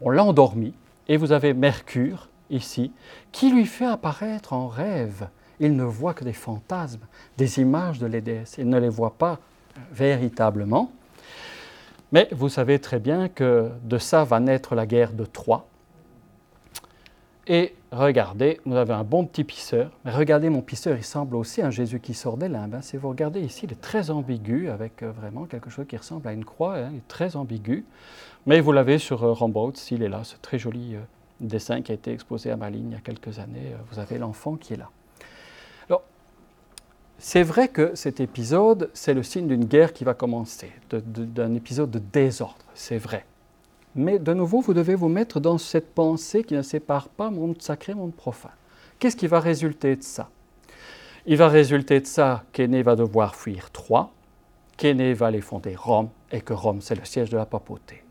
[0.02, 0.74] on l'a endormi,
[1.08, 2.92] et vous avez Mercure ici,
[3.32, 5.28] qui lui fait apparaître en rêve.
[5.60, 7.06] Il ne voit que des fantasmes,
[7.38, 9.40] des images de les déesses, il ne les voit pas
[9.92, 10.92] véritablement.
[12.12, 15.68] Mais vous savez très bien que de ça va naître la guerre de Troie.
[17.50, 19.92] Et regardez, vous avez un bon petit pisseur.
[20.04, 22.76] Mais regardez, mon pisseur, il semble aussi un Jésus qui sort des limbes.
[22.76, 22.82] Hein.
[22.82, 26.28] Si vous regardez ici, il est très ambigu, avec euh, vraiment quelque chose qui ressemble
[26.28, 26.76] à une croix.
[26.76, 26.90] Hein.
[26.92, 27.86] Il est très ambigu.
[28.46, 31.00] Mais vous l'avez sur euh, s'il est là, ce très joli euh,
[31.40, 33.74] dessin qui a été exposé à Malines il y a quelques années.
[33.90, 34.90] vous avez l'enfant qui est là.
[37.20, 41.90] C'est vrai que cet épisode, c'est le signe d'une guerre qui va commencer, d'un épisode
[41.90, 43.26] de désordre, c'est vrai.
[43.96, 47.60] Mais de nouveau, vous devez vous mettre dans cette pensée qui ne sépare pas monde
[47.60, 48.52] sacré, monde profane.
[49.00, 50.30] Qu'est-ce qui va résulter de ça?
[51.26, 54.12] Il va résulter de ça qu'Aîné va devoir fuir Troie,
[54.78, 58.04] qu'Aîné va aller fonder Rome, et que Rome, c'est le siège de la papauté.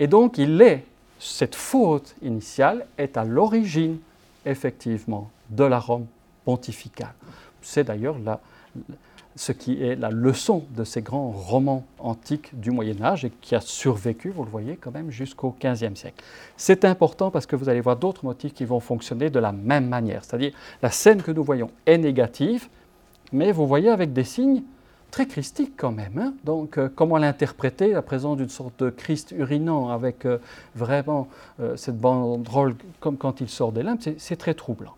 [0.00, 0.84] Et donc, il est,
[1.20, 3.98] cette faute initiale est à l'origine,
[4.44, 6.06] effectivement, de la Rome
[6.44, 7.14] pontificale.
[7.62, 8.16] C'est d'ailleurs
[9.34, 13.54] ce qui est la leçon de ces grands romans antiques du Moyen Âge et qui
[13.54, 16.22] a survécu, vous le voyez, quand même jusqu'au XVe siècle.
[16.56, 19.88] C'est important parce que vous allez voir d'autres motifs qui vont fonctionner de la même
[19.88, 20.24] manière.
[20.24, 20.52] C'est-à-dire,
[20.82, 22.68] la scène que nous voyons est négative,
[23.32, 24.62] mais vous voyez avec des signes
[25.10, 26.18] très christiques quand même.
[26.18, 26.34] Hein.
[26.44, 30.38] Donc, euh, comment l'interpréter, la présence d'une sorte de Christ urinant avec euh,
[30.74, 31.28] vraiment
[31.60, 34.94] euh, cette banderole comme quand il sort des limbes, c'est très troublant.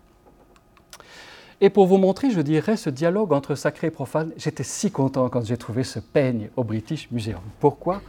[1.61, 5.29] Et pour vous montrer, je dirais, ce dialogue entre sacré et profane, j'étais si content
[5.29, 7.39] quand j'ai trouvé ce peigne au British Museum.
[7.59, 8.01] Pourquoi?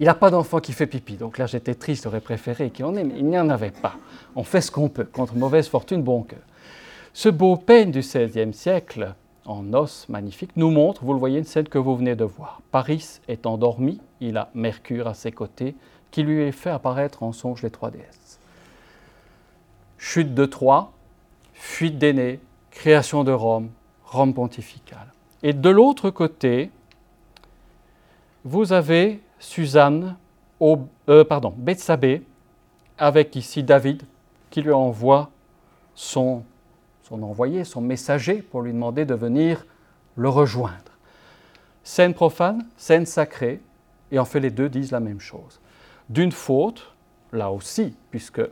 [0.00, 2.94] Il n'a pas d'enfant qui fait pipi, donc là j'étais triste, j'aurais préféré qu'il en
[2.96, 3.96] ait, mais il n'y en avait pas.
[4.34, 6.40] On fait ce qu'on peut, contre mauvaise fortune, bon cœur.
[7.12, 9.14] Ce beau peigne du XVIe siècle,
[9.46, 12.60] en os magnifique, nous montre, vous le voyez, une scène que vous venez de voir.
[12.70, 15.74] Paris est endormi, il a Mercure à ses côtés,
[16.10, 18.38] qui lui fait apparaître en songe les trois déesses.
[19.98, 20.92] Chute de Troie,
[21.54, 22.40] fuite d'aînés,
[22.76, 23.70] création de Rome,
[24.04, 25.12] Rome pontificale.
[25.42, 26.70] Et de l'autre côté,
[28.44, 30.16] vous avez Suzanne,
[30.60, 32.22] euh, pardon, Bethsabée,
[32.98, 34.02] avec ici David,
[34.50, 35.30] qui lui envoie
[35.94, 36.44] son,
[37.02, 39.66] son envoyé, son messager, pour lui demander de venir
[40.14, 40.92] le rejoindre.
[41.82, 43.60] Scène profane, scène sacrée,
[44.12, 45.60] et en fait les deux disent la même chose.
[46.10, 46.92] D'une faute,
[47.32, 48.42] là aussi, puisque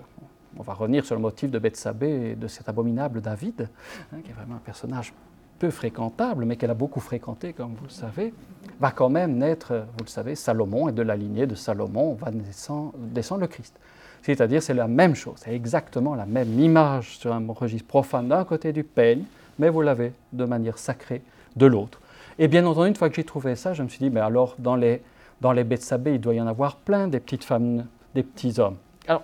[0.58, 3.68] on va revenir sur le motif de Bethsabée et de cet abominable David,
[4.12, 5.12] hein, qui est vraiment un personnage
[5.58, 8.34] peu fréquentable, mais qu'elle a beaucoup fréquenté, comme vous le savez,
[8.80, 12.30] va quand même naître, vous le savez, Salomon, et de la lignée de Salomon va
[12.32, 12.92] descendre,
[13.40, 13.78] le Christ.
[14.22, 18.44] C'est-à-dire, c'est la même chose, c'est exactement la même image sur un registre profane d'un
[18.44, 19.24] côté du peigne,
[19.58, 21.22] mais vous l'avez de manière sacrée
[21.56, 22.00] de l'autre.
[22.38, 24.56] Et bien entendu, une fois que j'ai trouvé ça, je me suis dit, mais alors,
[24.58, 25.02] dans les,
[25.40, 28.76] dans les Bethsabées, il doit y en avoir plein des petites femmes, des petits hommes.
[29.06, 29.22] Alors,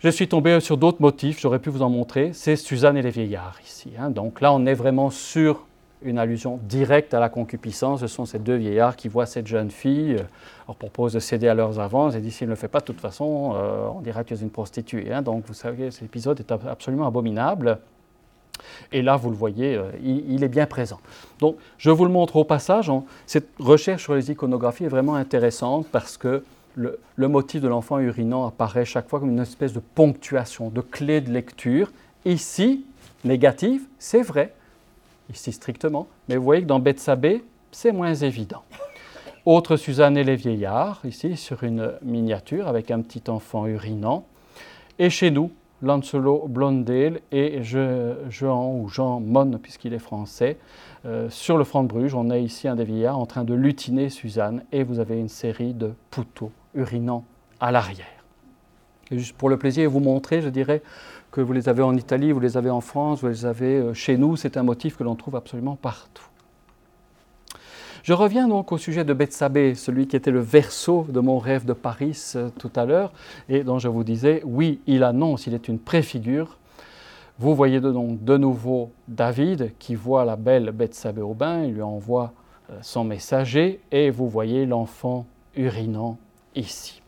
[0.00, 2.30] je suis tombé sur d'autres motifs, j'aurais pu vous en montrer.
[2.32, 3.92] C'est Suzanne et les vieillards ici.
[3.98, 4.10] Hein.
[4.10, 5.66] Donc là, on est vraiment sur
[6.02, 8.00] une allusion directe à la concupiscence.
[8.00, 10.22] Ce sont ces deux vieillards qui voient cette jeune fille, euh,
[10.68, 12.84] leur proposent de céder à leurs avances et disent s'il ne le fait pas de
[12.84, 15.12] toute façon, euh, on dira que tu une prostituée.
[15.12, 15.22] Hein.
[15.22, 17.78] Donc vous savez, cet épisode est absolument abominable.
[18.92, 20.98] Et là, vous le voyez, euh, il, est bien présent.
[21.38, 22.90] Donc, je vous le montre au passage.
[23.26, 26.42] cette recherche sur les iconographies est vraiment intéressante parce que
[26.74, 31.20] le, motif de l'enfant urinant apparaît chaque fois comme une espèce de ponctuation, de clé
[31.20, 31.90] de lecture.
[32.24, 32.84] Ici,
[33.24, 34.54] négative, c'est vrai,
[35.32, 38.62] ici strictement, mais vous voyez que dans Bethsabée, c'est moins évident.
[39.46, 44.26] Autre Suzanne et les vieillards, ici sur une miniature avec un petit enfant urinant.
[44.98, 45.50] Et chez nous,
[45.80, 50.58] Lancelot Blondel et Jean, ou Jean Mon, puisqu'il est français,
[51.06, 53.54] euh, sur le front de Bruges, on a ici un des vieillards en train de
[53.54, 57.24] lutiner Suzanne et vous avez une série de pouteaux urinant
[57.60, 58.06] à l'arrière.
[59.10, 60.82] juste pour le plaisir vous montrer, je dirais
[61.30, 63.94] que vous les avez en Italie, vous les avez en France, vous les avez euh,
[63.94, 66.24] chez nous, c'est un motif que l'on trouve absolument partout.
[68.02, 71.66] Je reviens donc au sujet de Bethsabée, celui qui était le verso de mon rêve
[71.66, 73.12] de Paris euh, tout à l'heure,
[73.48, 76.58] et dont je vous disais, oui, il annonce, il est une préfigure.
[77.38, 81.82] Vous voyez donc de nouveau David qui voit la belle Bethsabée au bain, il lui
[81.82, 82.32] envoie
[82.70, 85.26] euh, son messager, et vous voyez l'enfant
[85.56, 86.18] urinant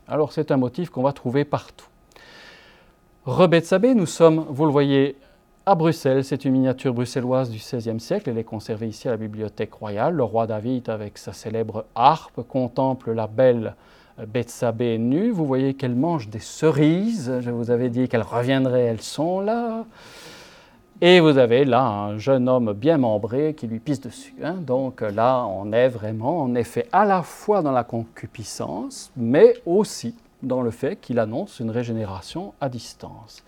[0.07, 1.87] Alors c'est un motif qu'on va trouver partout.
[3.25, 5.15] Rebetsabé, nous sommes, vous le voyez,
[5.65, 6.23] à Bruxelles.
[6.23, 8.29] C'est une miniature bruxelloise du XVIe siècle.
[8.29, 10.15] Elle est conservée ici à la Bibliothèque royale.
[10.15, 13.75] Le roi David, avec sa célèbre harpe, contemple la belle
[14.27, 15.29] Bethsabée nue.
[15.29, 17.39] Vous voyez qu'elle mange des cerises.
[17.41, 19.85] Je vous avais dit qu'elles reviendraient, elles sont là.
[21.03, 24.35] Et vous avez là un jeune homme bien membré qui lui pisse dessus.
[24.43, 24.53] Hein.
[24.53, 30.13] Donc là, on est vraiment en effet à la fois dans la concupiscence, mais aussi
[30.43, 33.43] dans le fait qu'il annonce une régénération à distance.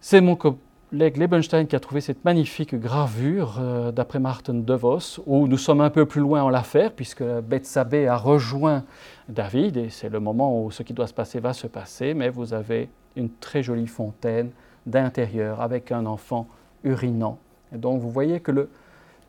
[0.00, 5.46] C'est mon collègue Lebenstein qui a trouvé cette magnifique gravure euh, d'après Martin DeVos, où
[5.46, 8.84] nous sommes un peu plus loin en l'affaire, puisque Bethsabée a rejoint
[9.28, 12.30] David, et c'est le moment où ce qui doit se passer va se passer, mais
[12.30, 14.52] vous avez une très jolie fontaine
[14.86, 16.46] d'intérieur avec un enfant
[16.84, 17.38] urinant.
[17.74, 18.70] Et donc vous voyez que le,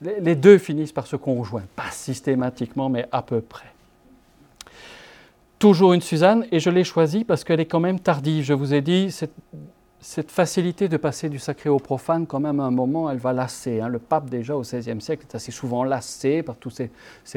[0.01, 3.67] les deux finissent par se conjoindre, pas systématiquement, mais à peu près.
[5.59, 8.43] Toujours une Suzanne, et je l'ai choisie parce qu'elle est quand même tardive.
[8.43, 9.15] Je vous ai dit,
[10.03, 13.33] cette facilité de passer du sacré au profane, quand même, à un moment, elle va
[13.33, 13.81] lasser.
[13.81, 13.87] Hein.
[13.87, 16.89] Le pape, déjà au XVIe siècle, est assez souvent lassé par tous ces,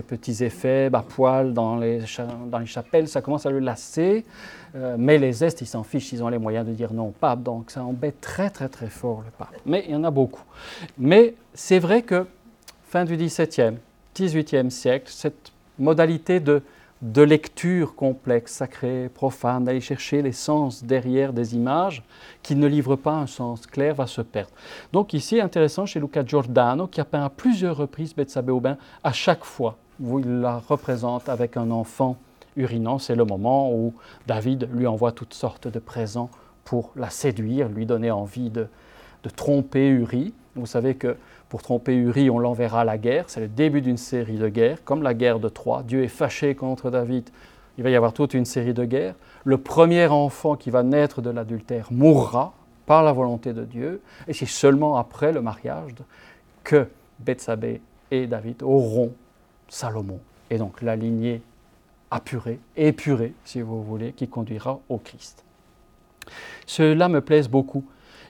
[0.02, 4.24] petits effets, à poil dans les, chapelles, ça commence à le lasser.
[4.74, 7.42] Euh, mais les Estes, ils s'en fichent, ils ont les moyens de dire non pape,
[7.42, 9.54] donc ça embête très très très fort le pape.
[9.66, 10.42] Mais il y en a beaucoup.
[10.96, 12.26] Mais c'est vrai que
[12.86, 13.76] fin du XVIIe,
[14.16, 16.62] XVIIIe siècle, cette modalité de,
[17.04, 22.02] de lecture complexe, sacrée, profane, d'aller chercher les sens derrière des images
[22.42, 24.52] qui ne livrent pas un sens clair, va se perdre.
[24.90, 29.12] Donc ici, intéressant chez Luca Giordano, qui a peint à plusieurs reprises Bethsabée Aubin, à
[29.12, 32.16] chaque fois où il la représente avec un enfant
[32.56, 33.92] urinant, c'est le moment où
[34.26, 36.30] David lui envoie toutes sortes de présents
[36.64, 38.66] pour la séduire, lui donner envie de,
[39.36, 40.32] tromper Uri.
[40.54, 41.16] Vous savez que
[41.54, 43.26] pour tromper Uri, on l'enverra à la guerre.
[43.28, 45.84] C'est le début d'une série de guerres, comme la guerre de Troie.
[45.86, 47.30] Dieu est fâché contre David.
[47.78, 49.14] Il va y avoir toute une série de guerres.
[49.44, 52.54] Le premier enfant qui va naître de l'adultère mourra
[52.86, 54.02] par la volonté de Dieu.
[54.26, 55.92] Et c'est seulement après le mariage
[56.64, 56.88] que
[57.20, 59.12] Bethsabée et David auront
[59.68, 60.18] Salomon.
[60.50, 61.40] Et donc la lignée
[62.10, 65.44] apuré, épuré, si vous voulez, qui conduira au Christ.
[66.66, 67.84] Cela me plaise beaucoup.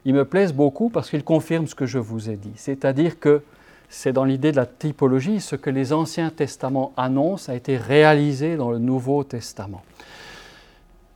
[0.05, 2.52] Il me plaise beaucoup parce qu'il confirme ce que je vous ai dit.
[2.56, 3.43] C'est-à-dire que
[3.89, 8.56] c'est dans l'idée de la typologie, ce que les Anciens Testaments annoncent a été réalisé
[8.56, 9.82] dans le Nouveau Testament.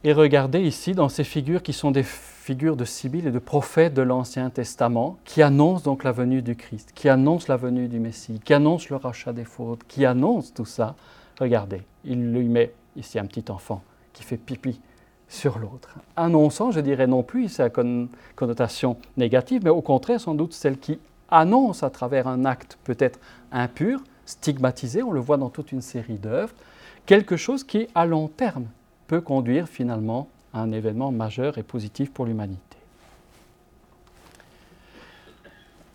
[0.04, 3.94] Et regardez ici dans ces figures qui sont des figures de Sibylle et de prophètes
[3.94, 7.98] de l'Ancien Testament, qui annoncent donc la venue du Christ, qui annoncent la venue du
[7.98, 10.94] Messie, qui annoncent le rachat des fautes, qui annoncent tout ça.
[11.40, 13.82] Regardez, il lui met ici un petit enfant
[14.12, 14.80] qui fait pipi
[15.28, 15.94] sur l'autre.
[16.16, 20.78] Annonçant, je dirais non plus, c'est une connotation négative, mais au contraire, sans doute celle
[20.78, 20.98] qui
[21.30, 23.20] annonce à travers un acte peut-être
[23.52, 26.54] impur, stigmatisé, on le voit dans toute une série d'œuvres,
[27.06, 28.66] quelque chose qui, à long terme,
[29.06, 32.62] peut conduire finalement à un événement majeur et positif pour l'humanité.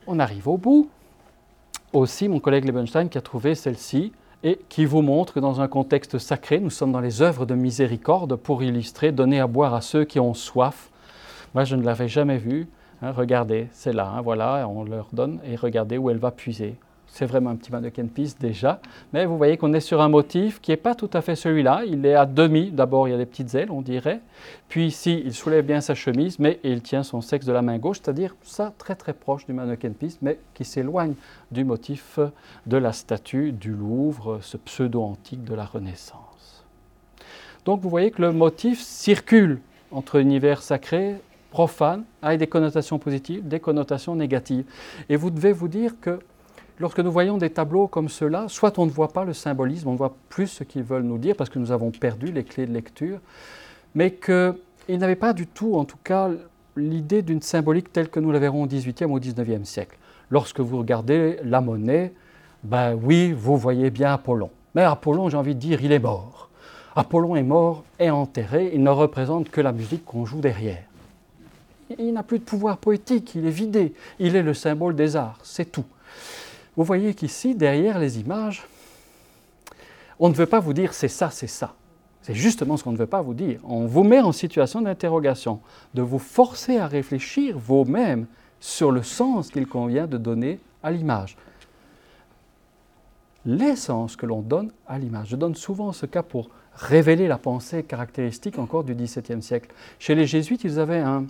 [0.05, 0.89] On arrive au bout.
[1.93, 4.11] Aussi, mon collègue Lebenstein qui a trouvé celle-ci,
[4.43, 7.55] et qui vous montre que dans un contexte sacré, nous sommes dans les œuvres de
[7.55, 10.89] miséricorde pour illustrer, donner à boire à ceux qui ont soif.
[11.53, 12.67] Moi, je ne l'avais jamais vue.
[13.01, 16.75] Hein, regardez, c'est là, hein, voilà, on leur donne et regardez où elle va puiser.
[17.13, 18.81] C'est vraiment un petit mannequin piste déjà,
[19.13, 21.83] mais vous voyez qu'on est sur un motif qui n'est pas tout à fait celui-là.
[21.85, 24.19] Il est à demi, d'abord il y a des petites ailes, on dirait.
[24.67, 27.77] Puis ici, il soulève bien sa chemise, mais il tient son sexe de la main
[27.77, 31.13] gauche, c'est-à-dire ça très très proche du mannequin piste, mais qui s'éloigne
[31.51, 32.17] du motif
[32.65, 36.65] de la statue du Louvre, ce pseudo-antique de la Renaissance.
[37.63, 39.59] Donc vous voyez que le motif circule
[39.91, 41.17] entre l'univers sacré,
[41.51, 44.65] profane, avec des connotations positives, des connotations négatives.
[45.09, 46.17] Et vous devez vous dire que
[46.79, 49.93] lorsque nous voyons des tableaux comme ceux-là, soit on ne voit pas le symbolisme, on
[49.93, 52.65] ne voit plus ce qu'ils veulent nous dire parce que nous avons perdu les clés
[52.65, 53.19] de lecture,
[53.95, 54.55] mais qu'ils
[54.99, 56.29] n'avaient pas du tout, en tout cas,
[56.75, 59.97] l'idée d'une symbolique telle que nous la verrons au XVIIIe ou au XIXe siècle.
[60.29, 62.13] Lorsque vous regardez la monnaie,
[62.63, 64.49] ben oui, vous voyez bien Apollon.
[64.73, 66.49] Mais Apollon, j'ai envie de dire, il est mort.
[66.95, 70.83] Apollon est mort et enterré, il ne représente que la musique qu'on joue derrière.
[71.97, 75.39] Il n'a plus de pouvoir poétique, il est vidé, il est le symbole des arts,
[75.43, 75.85] c'est tout.
[76.75, 78.63] Vous voyez qu'ici, derrière les images,
[80.19, 81.75] on ne veut pas vous dire c'est ça, c'est ça.
[82.21, 83.59] C'est justement ce qu'on ne veut pas vous dire.
[83.65, 85.59] On vous met en situation d'interrogation,
[85.93, 88.27] de vous forcer à réfléchir vous-même
[88.61, 91.35] sur le sens qu'il convient de donner à l'image.
[93.45, 95.27] L'essence que l'on donne à l'image.
[95.29, 99.69] Je donne souvent ce cas pour révéler la pensée caractéristique encore du XVIIe siècle.
[99.99, 101.25] Chez les jésuites, ils avaient un,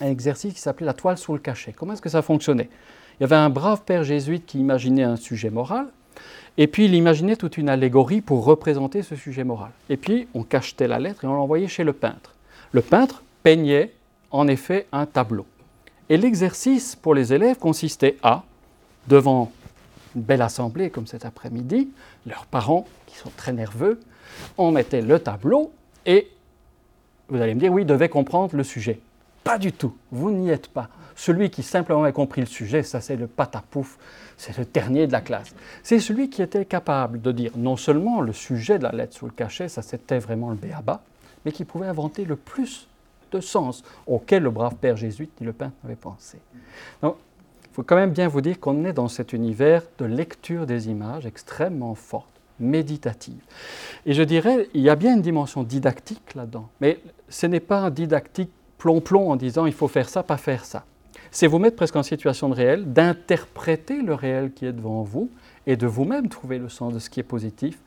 [0.00, 1.72] un exercice qui s'appelait la toile sous le cachet.
[1.72, 2.70] Comment est-ce que ça fonctionnait?
[3.18, 5.86] Il y avait un brave père jésuite qui imaginait un sujet moral,
[6.58, 9.70] et puis il imaginait toute une allégorie pour représenter ce sujet moral.
[9.88, 12.34] Et puis on cachetait la lettre et on l'envoyait chez le peintre.
[12.72, 13.92] Le peintre peignait
[14.30, 15.46] en effet un tableau.
[16.08, 18.42] Et l'exercice pour les élèves consistait à,
[19.08, 19.50] devant
[20.14, 21.88] une belle assemblée comme cet après-midi,
[22.26, 24.00] leurs parents qui sont très nerveux,
[24.58, 25.72] on mettait le tableau
[26.04, 26.28] et
[27.28, 29.00] vous allez me dire, oui, ils devaient comprendre le sujet.
[29.42, 33.00] Pas du tout, vous n'y êtes pas celui qui simplement a compris le sujet, ça
[33.00, 33.98] c'est le patapouf,
[34.36, 35.54] c'est le dernier de la classe.
[35.82, 39.26] C'est celui qui était capable de dire non seulement le sujet de la lettre sous
[39.26, 41.02] le cachet, ça c'était vraiment le béaba,
[41.44, 42.88] mais qui pouvait inventer le plus
[43.32, 46.38] de sens auquel le brave père jésuite dit le peintre avait pensé.
[47.00, 47.16] Donc,
[47.64, 50.90] il faut quand même bien vous dire qu'on est dans cet univers de lecture des
[50.90, 52.28] images extrêmement forte,
[52.60, 53.40] méditative.
[54.04, 57.78] Et je dirais, il y a bien une dimension didactique là-dedans, mais ce n'est pas
[57.78, 60.84] un didactique plomb-plomb en disant il faut faire ça, pas faire ça.
[61.30, 65.30] C'est vous mettre presque en situation de réel, d'interpréter le réel qui est devant vous
[65.66, 67.78] et de vous-même trouver le sens de ce qui est positif,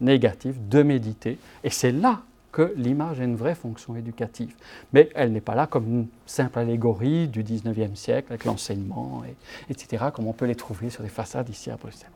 [0.00, 1.38] négatif, de méditer.
[1.64, 2.22] Et c'est là
[2.52, 4.54] que l'image a une vraie fonction éducative.
[4.92, 9.22] Mais elle n'est pas là comme une simple allégorie du 19e siècle avec l'enseignement,
[9.70, 12.10] etc., comme on peut les trouver sur des façades ici à Bruxelles.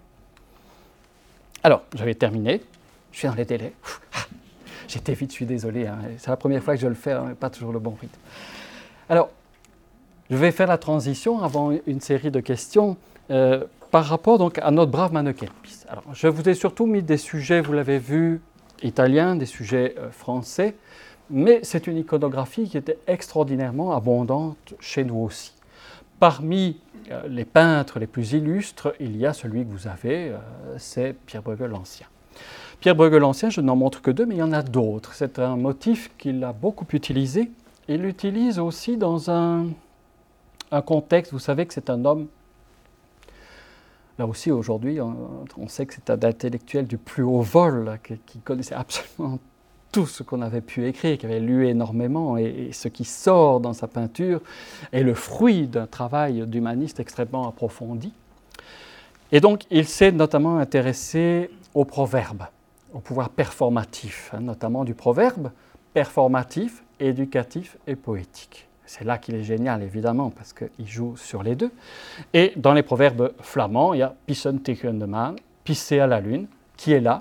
[1.63, 2.63] Alors, j'avais terminé,
[3.13, 3.73] je suis dans les délais.
[4.89, 5.99] J'étais vite, je suis désolé, hein.
[6.19, 8.19] c'est la première fois que je le fais, hein, pas toujours le bon rythme.
[9.09, 9.31] Alors,
[10.31, 12.97] je vais faire la transition avant une série de questions
[13.31, 15.47] euh, par rapport donc à notre brave mannequin.
[15.89, 18.41] Alors, je vous ai surtout mis des sujets, vous l'avez vu,
[18.83, 20.75] italiens, des sujets euh, français,
[21.31, 25.53] mais c'est une iconographie qui était extraordinairement abondante chez nous aussi.
[26.19, 26.81] Parmi
[27.11, 30.33] euh, les peintres les plus illustres, il y a celui que vous avez,
[30.77, 32.07] c'est Pierre Bruegel l'Ancien.
[32.81, 35.15] Pierre Bruegel l'Ancien, je n'en montre que deux, mais il y en a d'autres.
[35.15, 37.51] C'est un motif qu'il a beaucoup utilisé.
[37.89, 39.69] Il l'utilise aussi dans un,
[40.71, 42.29] un contexte, vous savez que c'est un homme
[44.19, 48.75] Là aussi, aujourd'hui, on, sait que c'est un intellectuel du plus haut vol, qui, connaissait
[48.75, 49.39] absolument
[49.93, 53.75] tout ce qu'on avait pu écrire, qui avait lu énormément, et, ce qui sort dans
[53.75, 54.41] sa peinture
[54.93, 58.13] est le fruit d'un travail d'humaniste extrêmement approfondi.
[59.33, 62.45] Et donc, il s'est notamment intéressé au proverbe,
[62.95, 65.51] au pouvoir performatif, hein, notamment du proverbe
[65.93, 68.67] performatif, éducatif et poétique.
[68.87, 71.71] C'est là qu'il est génial, évidemment, parce qu'il joue sur les deux.
[72.33, 76.21] Et dans les proverbes flamands, il y a Pissen tegen de maan, pisser à la
[76.21, 76.47] lune,
[76.77, 77.21] qui est là.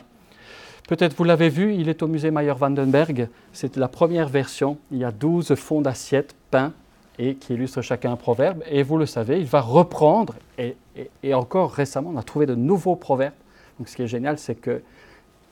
[0.87, 3.29] Peut-être vous l'avez vu, il est au musée Mayer-Vandenberg.
[3.51, 4.77] C'est la première version.
[4.91, 6.73] Il y a 12 fonds d'assiettes peints
[7.17, 8.61] et qui illustrent chacun un proverbe.
[8.69, 10.75] Et vous le savez, il va reprendre, et,
[11.23, 13.33] et encore récemment, on a trouvé de nouveaux proverbes.
[13.79, 14.81] Donc ce qui est génial, c'est que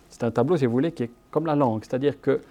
[0.10, 1.84] c'est un tableau, si vous voulez, qui est comme la langue.
[1.84, 2.42] C'est-à-dire que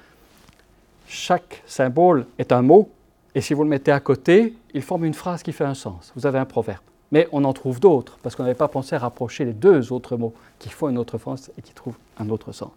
[1.06, 2.90] chaque symbole est un mot,
[3.34, 6.12] et si vous le mettez à côté, il forme une phrase qui fait un sens.
[6.14, 6.82] Vous avez un proverbe.
[7.12, 10.16] Mais on en trouve d'autres, parce qu'on n'avait pas pensé à rapprocher les deux autres
[10.16, 12.70] mots qui font une autre phrase et qui trouvent un autre sens.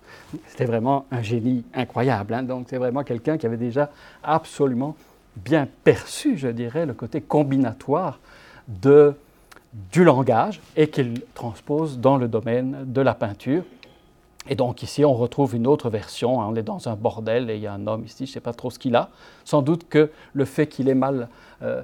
[0.47, 2.33] C'était vraiment un génie incroyable.
[2.33, 2.43] Hein.
[2.43, 3.89] Donc c'est vraiment quelqu'un qui avait déjà
[4.23, 4.97] absolument
[5.37, 8.19] bien perçu, je dirais, le côté combinatoire
[8.67, 13.63] du langage et qu'il transpose dans le domaine de la peinture
[14.47, 16.41] et donc ici, on retrouve une autre version.
[16.41, 16.47] Hein.
[16.49, 18.39] on est dans un bordel et il y a un homme ici, je ne sais
[18.39, 19.09] pas trop ce qu'il a.
[19.43, 21.29] Sans doute que le fait qu'il ait mal
[21.63, 21.81] euh,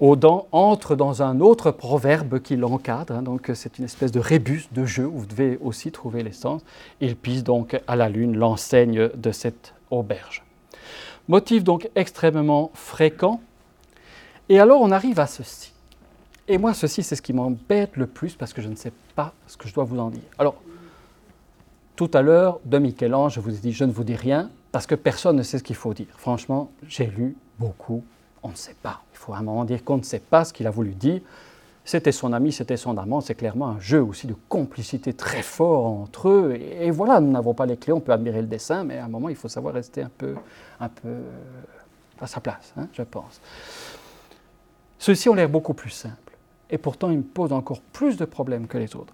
[0.00, 3.14] aux dents entre dans un autre proverbe qui l'encadre.
[3.14, 3.22] Hein.
[3.22, 6.62] donc c'est une espèce de rébus de jeu où vous devez aussi trouver l'essence.
[7.00, 10.44] Il pisse donc à la lune l'enseigne de cette auberge.
[11.28, 13.40] Motif donc extrêmement fréquent.
[14.48, 15.72] Et alors on arrive à ceci.
[16.48, 19.32] Et moi, ceci, c'est ce qui m'embête le plus parce que je ne sais pas
[19.46, 20.24] ce que je dois vous en dire.
[20.36, 20.60] Alors,
[22.00, 24.86] tout à l'heure, de Michel-Ange, je vous ai dit, je ne vous dis rien, parce
[24.86, 26.06] que personne ne sait ce qu'il faut dire.
[26.16, 28.02] Franchement, j'ai lu beaucoup,
[28.42, 29.02] on ne sait pas.
[29.12, 31.20] Il faut à un moment dire qu'on ne sait pas ce qu'il a voulu dire.
[31.84, 35.84] C'était son ami, c'était son amant, c'est clairement un jeu aussi de complicité très fort
[35.84, 36.54] entre eux.
[36.54, 39.08] Et, voilà, nous n'avons pas les clés, on peut admirer le dessin, mais à un
[39.08, 40.36] moment, il faut savoir rester un peu,
[40.80, 41.16] un peu
[42.18, 43.42] à sa place, hein, je pense.
[44.98, 46.38] Ceux-ci ont l'air beaucoup plus simples,
[46.70, 49.12] et pourtant ils me posent encore plus de problèmes que les autres.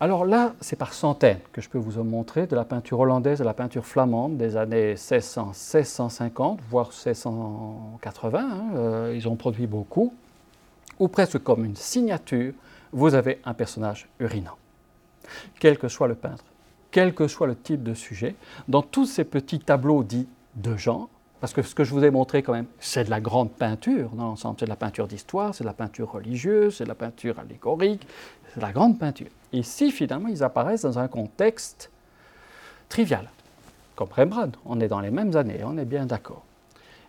[0.00, 3.40] Alors là, c'est par centaines que je peux vous en montrer, de la peinture hollandaise
[3.40, 8.38] à la peinture flamande des années 1600-1650, voire 1680.
[8.40, 10.12] Hein, euh, ils ont produit beaucoup.
[10.98, 12.52] Ou presque comme une signature,
[12.92, 14.56] vous avez un personnage urinant.
[15.60, 16.44] Quel que soit le peintre,
[16.90, 18.34] quel que soit le type de sujet,
[18.68, 21.08] dans tous ces petits tableaux dits de genre,
[21.40, 24.10] parce que ce que je vous ai montré quand même, c'est de la grande peinture
[24.10, 24.56] dans l'ensemble.
[24.58, 28.06] C'est de la peinture d'histoire, c'est de la peinture religieuse, c'est de la peinture allégorique,
[28.48, 29.28] c'est de la grande peinture.
[29.54, 31.90] Ici, finalement, ils apparaissent dans un contexte
[32.88, 33.28] trivial,
[33.96, 34.58] comme Rembrandt.
[34.66, 36.42] On est dans les mêmes années, on est bien d'accord.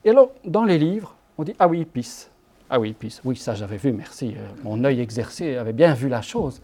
[0.04, 2.30] Et alors, dans les livres, on dit Ah oui, pisse.
[2.70, 3.22] Ah oui, pisse.
[3.26, 4.36] Oui, ça j'avais vu, merci.
[4.38, 6.62] Euh, mon œil exercé avait bien vu la chose.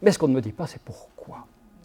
[0.00, 1.10] Mais ce qu'on ne me dit pas, c'est pourquoi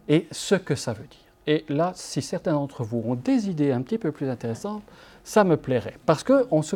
[0.07, 1.19] et ce que ça veut dire.
[1.47, 4.83] Et là, si certains d'entre vous ont des idées un petit peu plus intéressantes,
[5.23, 5.97] ça me plairait.
[6.05, 6.75] Parce qu'on se,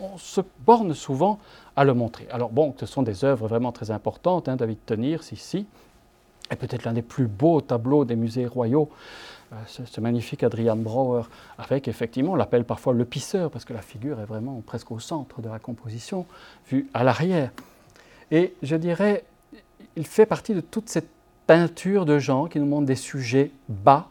[0.00, 1.38] on se borne souvent
[1.74, 2.26] à le montrer.
[2.30, 5.66] Alors bon, ce sont des œuvres vraiment très importantes, hein, David Teniers ici,
[6.50, 8.88] est peut-être l'un des plus beaux tableaux des musées royaux,
[9.52, 11.22] euh, ce, magnifique Adrian Brouwer,
[11.58, 14.98] avec effectivement, on l'appelle parfois le pisseur, parce que la figure est vraiment presque au
[14.98, 16.26] centre de la composition,
[16.68, 17.50] vue à l'arrière.
[18.30, 19.24] Et je dirais,
[19.96, 21.08] il fait partie de toute cette
[21.46, 24.08] peinture de gens qui nous montrent des sujets bas,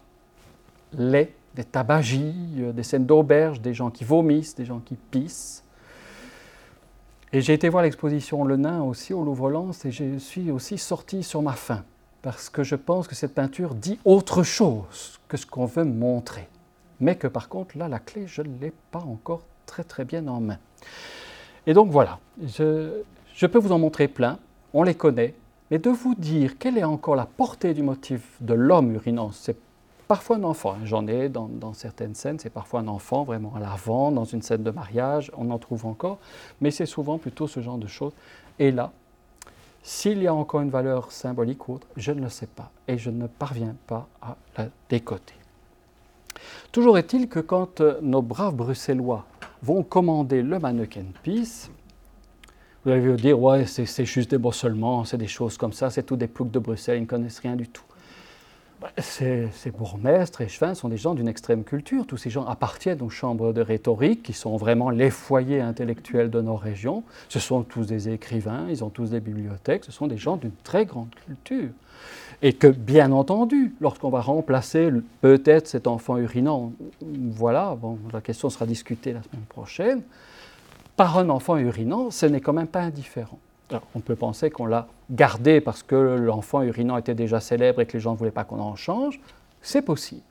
[0.94, 5.65] laids, des tabagies, euh, des scènes d'auberge, des gens qui vomissent, des gens qui pissent.
[7.34, 11.24] Et j'ai été voir l'exposition Le Nain aussi au Louvre-Lens et je suis aussi sorti
[11.24, 11.84] sur ma faim
[12.22, 16.48] parce que je pense que cette peinture dit autre chose que ce qu'on veut montrer.
[17.00, 20.26] Mais que par contre, là, la clé, je ne l'ai pas encore très très bien
[20.28, 20.58] en main.
[21.68, 24.40] Et donc voilà, je, peux vous en montrer plein,
[24.74, 25.34] on les connaît,
[25.70, 29.58] mais de vous dire quelle est encore la portée du motif de l'homme urinant, c'est
[30.08, 30.74] parfois un enfant.
[30.74, 30.86] Hein.
[30.86, 34.64] J'en ai dans, certaines scènes, c'est parfois un enfant vraiment à l'avant, dans une scène
[34.64, 36.20] de mariage, on en trouve encore,
[36.62, 38.14] mais c'est souvent plutôt ce genre de choses.
[38.60, 38.92] Et là,
[39.84, 42.98] s'il y a encore une valeur symbolique ou autre, je ne le sais pas et
[42.98, 45.36] je ne parviens pas à la décoter.
[46.72, 49.26] Toujours est-il que quand euh, nos braves Bruxellois
[49.62, 51.70] vont commander le mannequin piece,
[52.84, 56.16] vous allez dire, ouais, c'est juste des seulement, c'est des choses comme ça, c'est tout
[56.16, 57.84] des ploucs de Bruxelles, ils ne connaissent rien du tout.
[58.98, 62.06] Ces, ces, bourgmestres et chevins sont des gens d'une extrême culture.
[62.06, 66.42] Tous ces gens appartiennent aux chambres de rhétorique, qui sont vraiment les foyers intellectuels de
[66.42, 67.04] nos régions.
[67.30, 70.56] Ce sont tous des écrivains, ils ont tous des bibliothèques, ce sont des gens d'une
[70.64, 71.70] très grande culture.
[72.42, 74.90] Et que, bien entendu, lorsqu'on va remplacer
[75.22, 80.02] peut-être cet enfant urinant, voilà, bon, la question sera discutée la semaine prochaine,
[80.96, 83.40] par un enfant urinant, ce n'est quand même pas indifférent
[83.96, 87.94] on peut penser qu'on l'a gardé parce que l'enfant urinant était déjà célèbre et que
[87.94, 89.20] les gens ne voulaient pas qu'on en change.
[89.62, 90.22] C'est possible.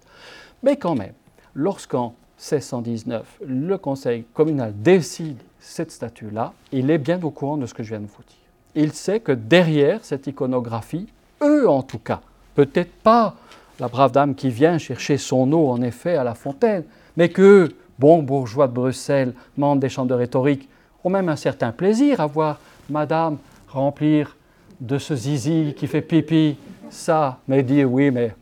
[0.63, 1.13] Mais quand même,
[1.55, 7.75] lorsqu'en 1619, le conseil communal décide cette statue-là, il est bien au courant de ce
[7.75, 8.37] que je viens de vous dire.
[8.75, 11.07] Il sait que derrière cette iconographie,
[11.43, 12.21] eux en tout cas,
[12.55, 13.35] peut-être pas
[13.81, 16.85] la brave dame qui vient chercher son eau en effet à la fontaine,
[17.17, 20.69] mais que bons bourgeois de Bruxelles, membres des chambres de rhétorique,
[21.03, 22.59] ont même un certain plaisir à voir
[22.91, 23.39] Madame,
[23.69, 24.37] remplir
[24.81, 26.57] de ce zizi qui fait pipi,
[26.91, 28.35] ça, mais dire oui, mais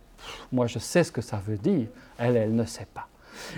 [0.51, 1.87] moi je sais ce que ça veut dire.
[2.19, 3.07] Elle, elle ne sait pas.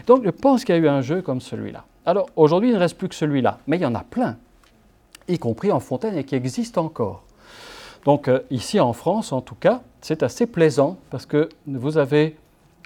[0.07, 1.85] Donc je pense qu'il y a eu un jeu comme celui-là.
[2.07, 4.37] Alors aujourd'hui, il ne reste plus que celui-là, mais il y en a plein,
[5.29, 7.23] y compris en fontaine et qui existent encore.
[8.05, 12.37] Donc euh, ici en France, en tout cas, c'est assez plaisant parce que vous avez,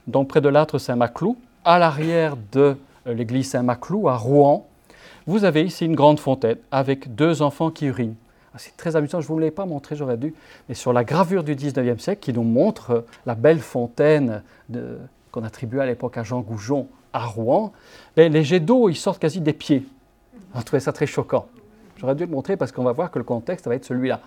[0.07, 2.77] donc près de l'âtre Saint-Maclou, à l'arrière de
[3.07, 4.68] euh, l'église Saint-Maclou à Rouen,
[5.29, 8.17] vous avez ici une grande fontaine avec deux enfants qui urinent.
[8.55, 10.35] Ah, c'est très amusant, je ne vous l'ai pas montré, j'aurais dû,
[10.69, 14.43] mais sur la gravure du 19e siècle qui nous montre la belle fontaine
[15.31, 17.73] qu'on attribue à l'époque à Jean Goujon à Rouen,
[18.17, 19.87] ben, les jets d'eau, ils sortent quasi des pieds.
[20.55, 21.47] On trouvait ça très choquant.
[21.99, 24.21] J'aurais dû le montrer parce qu'on va voir que le contexte va être celui-là.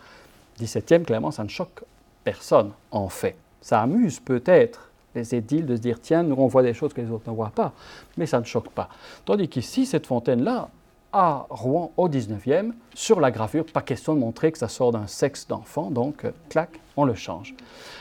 [0.60, 1.84] 17e, clairement, ça ne choque
[2.23, 3.36] personne, en fait.
[3.60, 7.02] Ça amuse peut-être les édiles de se dire, tiens, nous on voit des choses que
[7.02, 7.73] les autres ne voient pas,
[8.18, 8.88] mais ça ne choque pas.
[9.26, 10.69] Tandis qu'ici, cette fontaine-là,
[11.14, 15.08] à Rouen au 19e, sur la gravure, pas question de montrer que ça sort d'un
[15.08, 17.54] sexe d'enfant, donc euh, clac, on le change.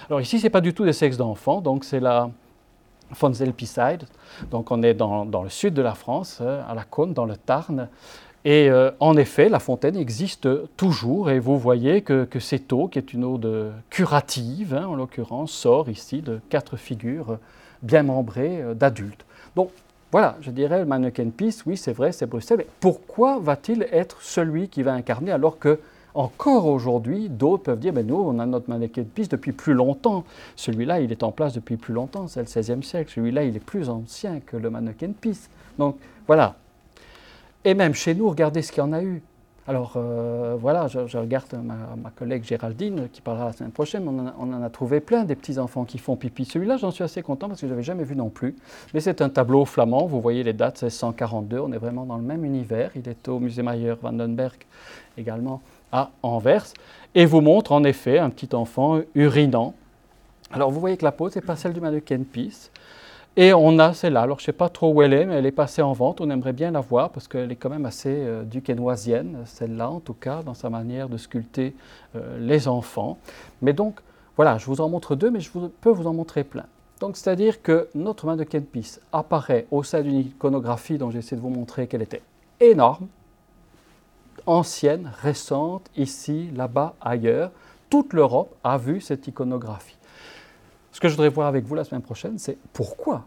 [0.09, 2.31] Alors ici, ce n'est pas du tout des sexes d'enfants, donc c'est la
[3.12, 4.05] Fonzelpicide,
[4.51, 7.37] donc on est dans, le sud de la France, euh, à la Cône, dans le
[7.37, 7.89] Tarn,
[8.45, 12.99] et euh, en effet, la fontaine existe toujours, et vous voyez que, cette eau, qui
[12.99, 17.39] est une eau de curative, hein, en l'occurrence, sort ici de quatre figures
[17.82, 19.27] bien membrées d'adultes.
[20.12, 22.59] Voilà, je dirais le mannequin Peace, oui, c'est vrai, c'est Bruxelles.
[22.59, 25.78] Mais pourquoi va-t-il être celui qui va incarner alors que
[26.15, 30.24] encore aujourd'hui, d'autres peuvent dire, mais nous, on a notre mannequin Peace depuis plus longtemps.
[30.57, 33.12] Celui-là, il est en place depuis plus longtemps, c'est le XVIe siècle.
[33.15, 35.49] Celui-là, il est plus ancien que le mannequin Peace.
[35.78, 35.97] Donc
[36.27, 36.57] voilà.
[37.65, 39.23] Et même chez nous, regardez ce qu'il y en a eu.
[39.69, 44.62] Alors euh, voilà, je, regarde ma, collègue Géraldine qui parlera la semaine prochaine, on en,
[44.62, 46.45] a, trouvé plein des petits-enfants qui font pipi.
[46.45, 48.57] Celui-là, j'en suis assez content parce que je n'avais jamais vu non plus.
[48.95, 52.16] Mais c'est un tableau flamand, vous voyez les dates, c'est 142, on est vraiment dans
[52.16, 52.91] le même univers.
[52.97, 54.59] Il est au musée Mayer Vandenberg
[55.19, 55.61] également
[55.93, 56.66] à Anvers
[57.15, 59.74] et vous montre en effet un petit enfant urinant.
[60.53, 62.70] Alors vous voyez que la ce n'est pas celle du mannequin Peace.
[63.41, 64.21] Et on a celle-là.
[64.21, 66.21] Alors, je ne sais pas trop où elle est, mais elle est passée en vente.
[66.21, 70.01] On aimerait bien la voir parce qu'elle est quand même assez euh, duquesnoisienne, celle-là en
[70.01, 71.75] tout cas, dans sa manière de sculpter
[72.17, 73.17] euh, les enfants.
[73.62, 74.01] Mais donc,
[74.37, 75.49] voilà, je vous en montre deux, mais je
[75.81, 76.67] peux vous en montrer plein.
[77.01, 81.41] Donc, c'est-à-dire que notre main de Piece apparaît au sein d'une iconographie dont j'essaie de
[81.41, 82.21] vous montrer qu'elle était
[82.61, 83.07] énorme,
[84.45, 87.53] ancienne, récente, ici, là-bas, ailleurs.
[87.89, 89.97] Toute l'Europe a vu cette iconographie.
[90.93, 93.27] Ce que je voudrais voir avec vous la semaine prochaine, c'est pourquoi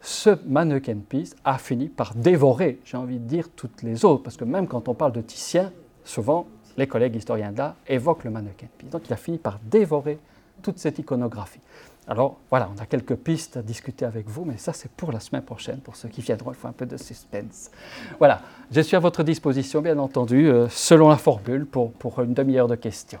[0.00, 4.22] ce mannequin piece a fini par dévorer, j'ai envie de dire, toutes les autres.
[4.22, 5.72] Parce que même quand on parle de Titien,
[6.04, 8.90] souvent les collègues historiens là évoquent le mannequin piece.
[8.90, 10.18] Donc il a fini par dévorer
[10.62, 11.60] toute cette iconographie.
[12.08, 15.20] Alors voilà, on a quelques pistes à discuter avec vous, mais ça c'est pour la
[15.20, 17.70] semaine prochaine, pour ceux qui viendront, il faut un peu de suspense.
[18.18, 18.40] Voilà,
[18.72, 22.74] je suis à votre disposition, bien entendu, euh, selon la formule, pour une demi-heure de
[22.74, 23.20] questions.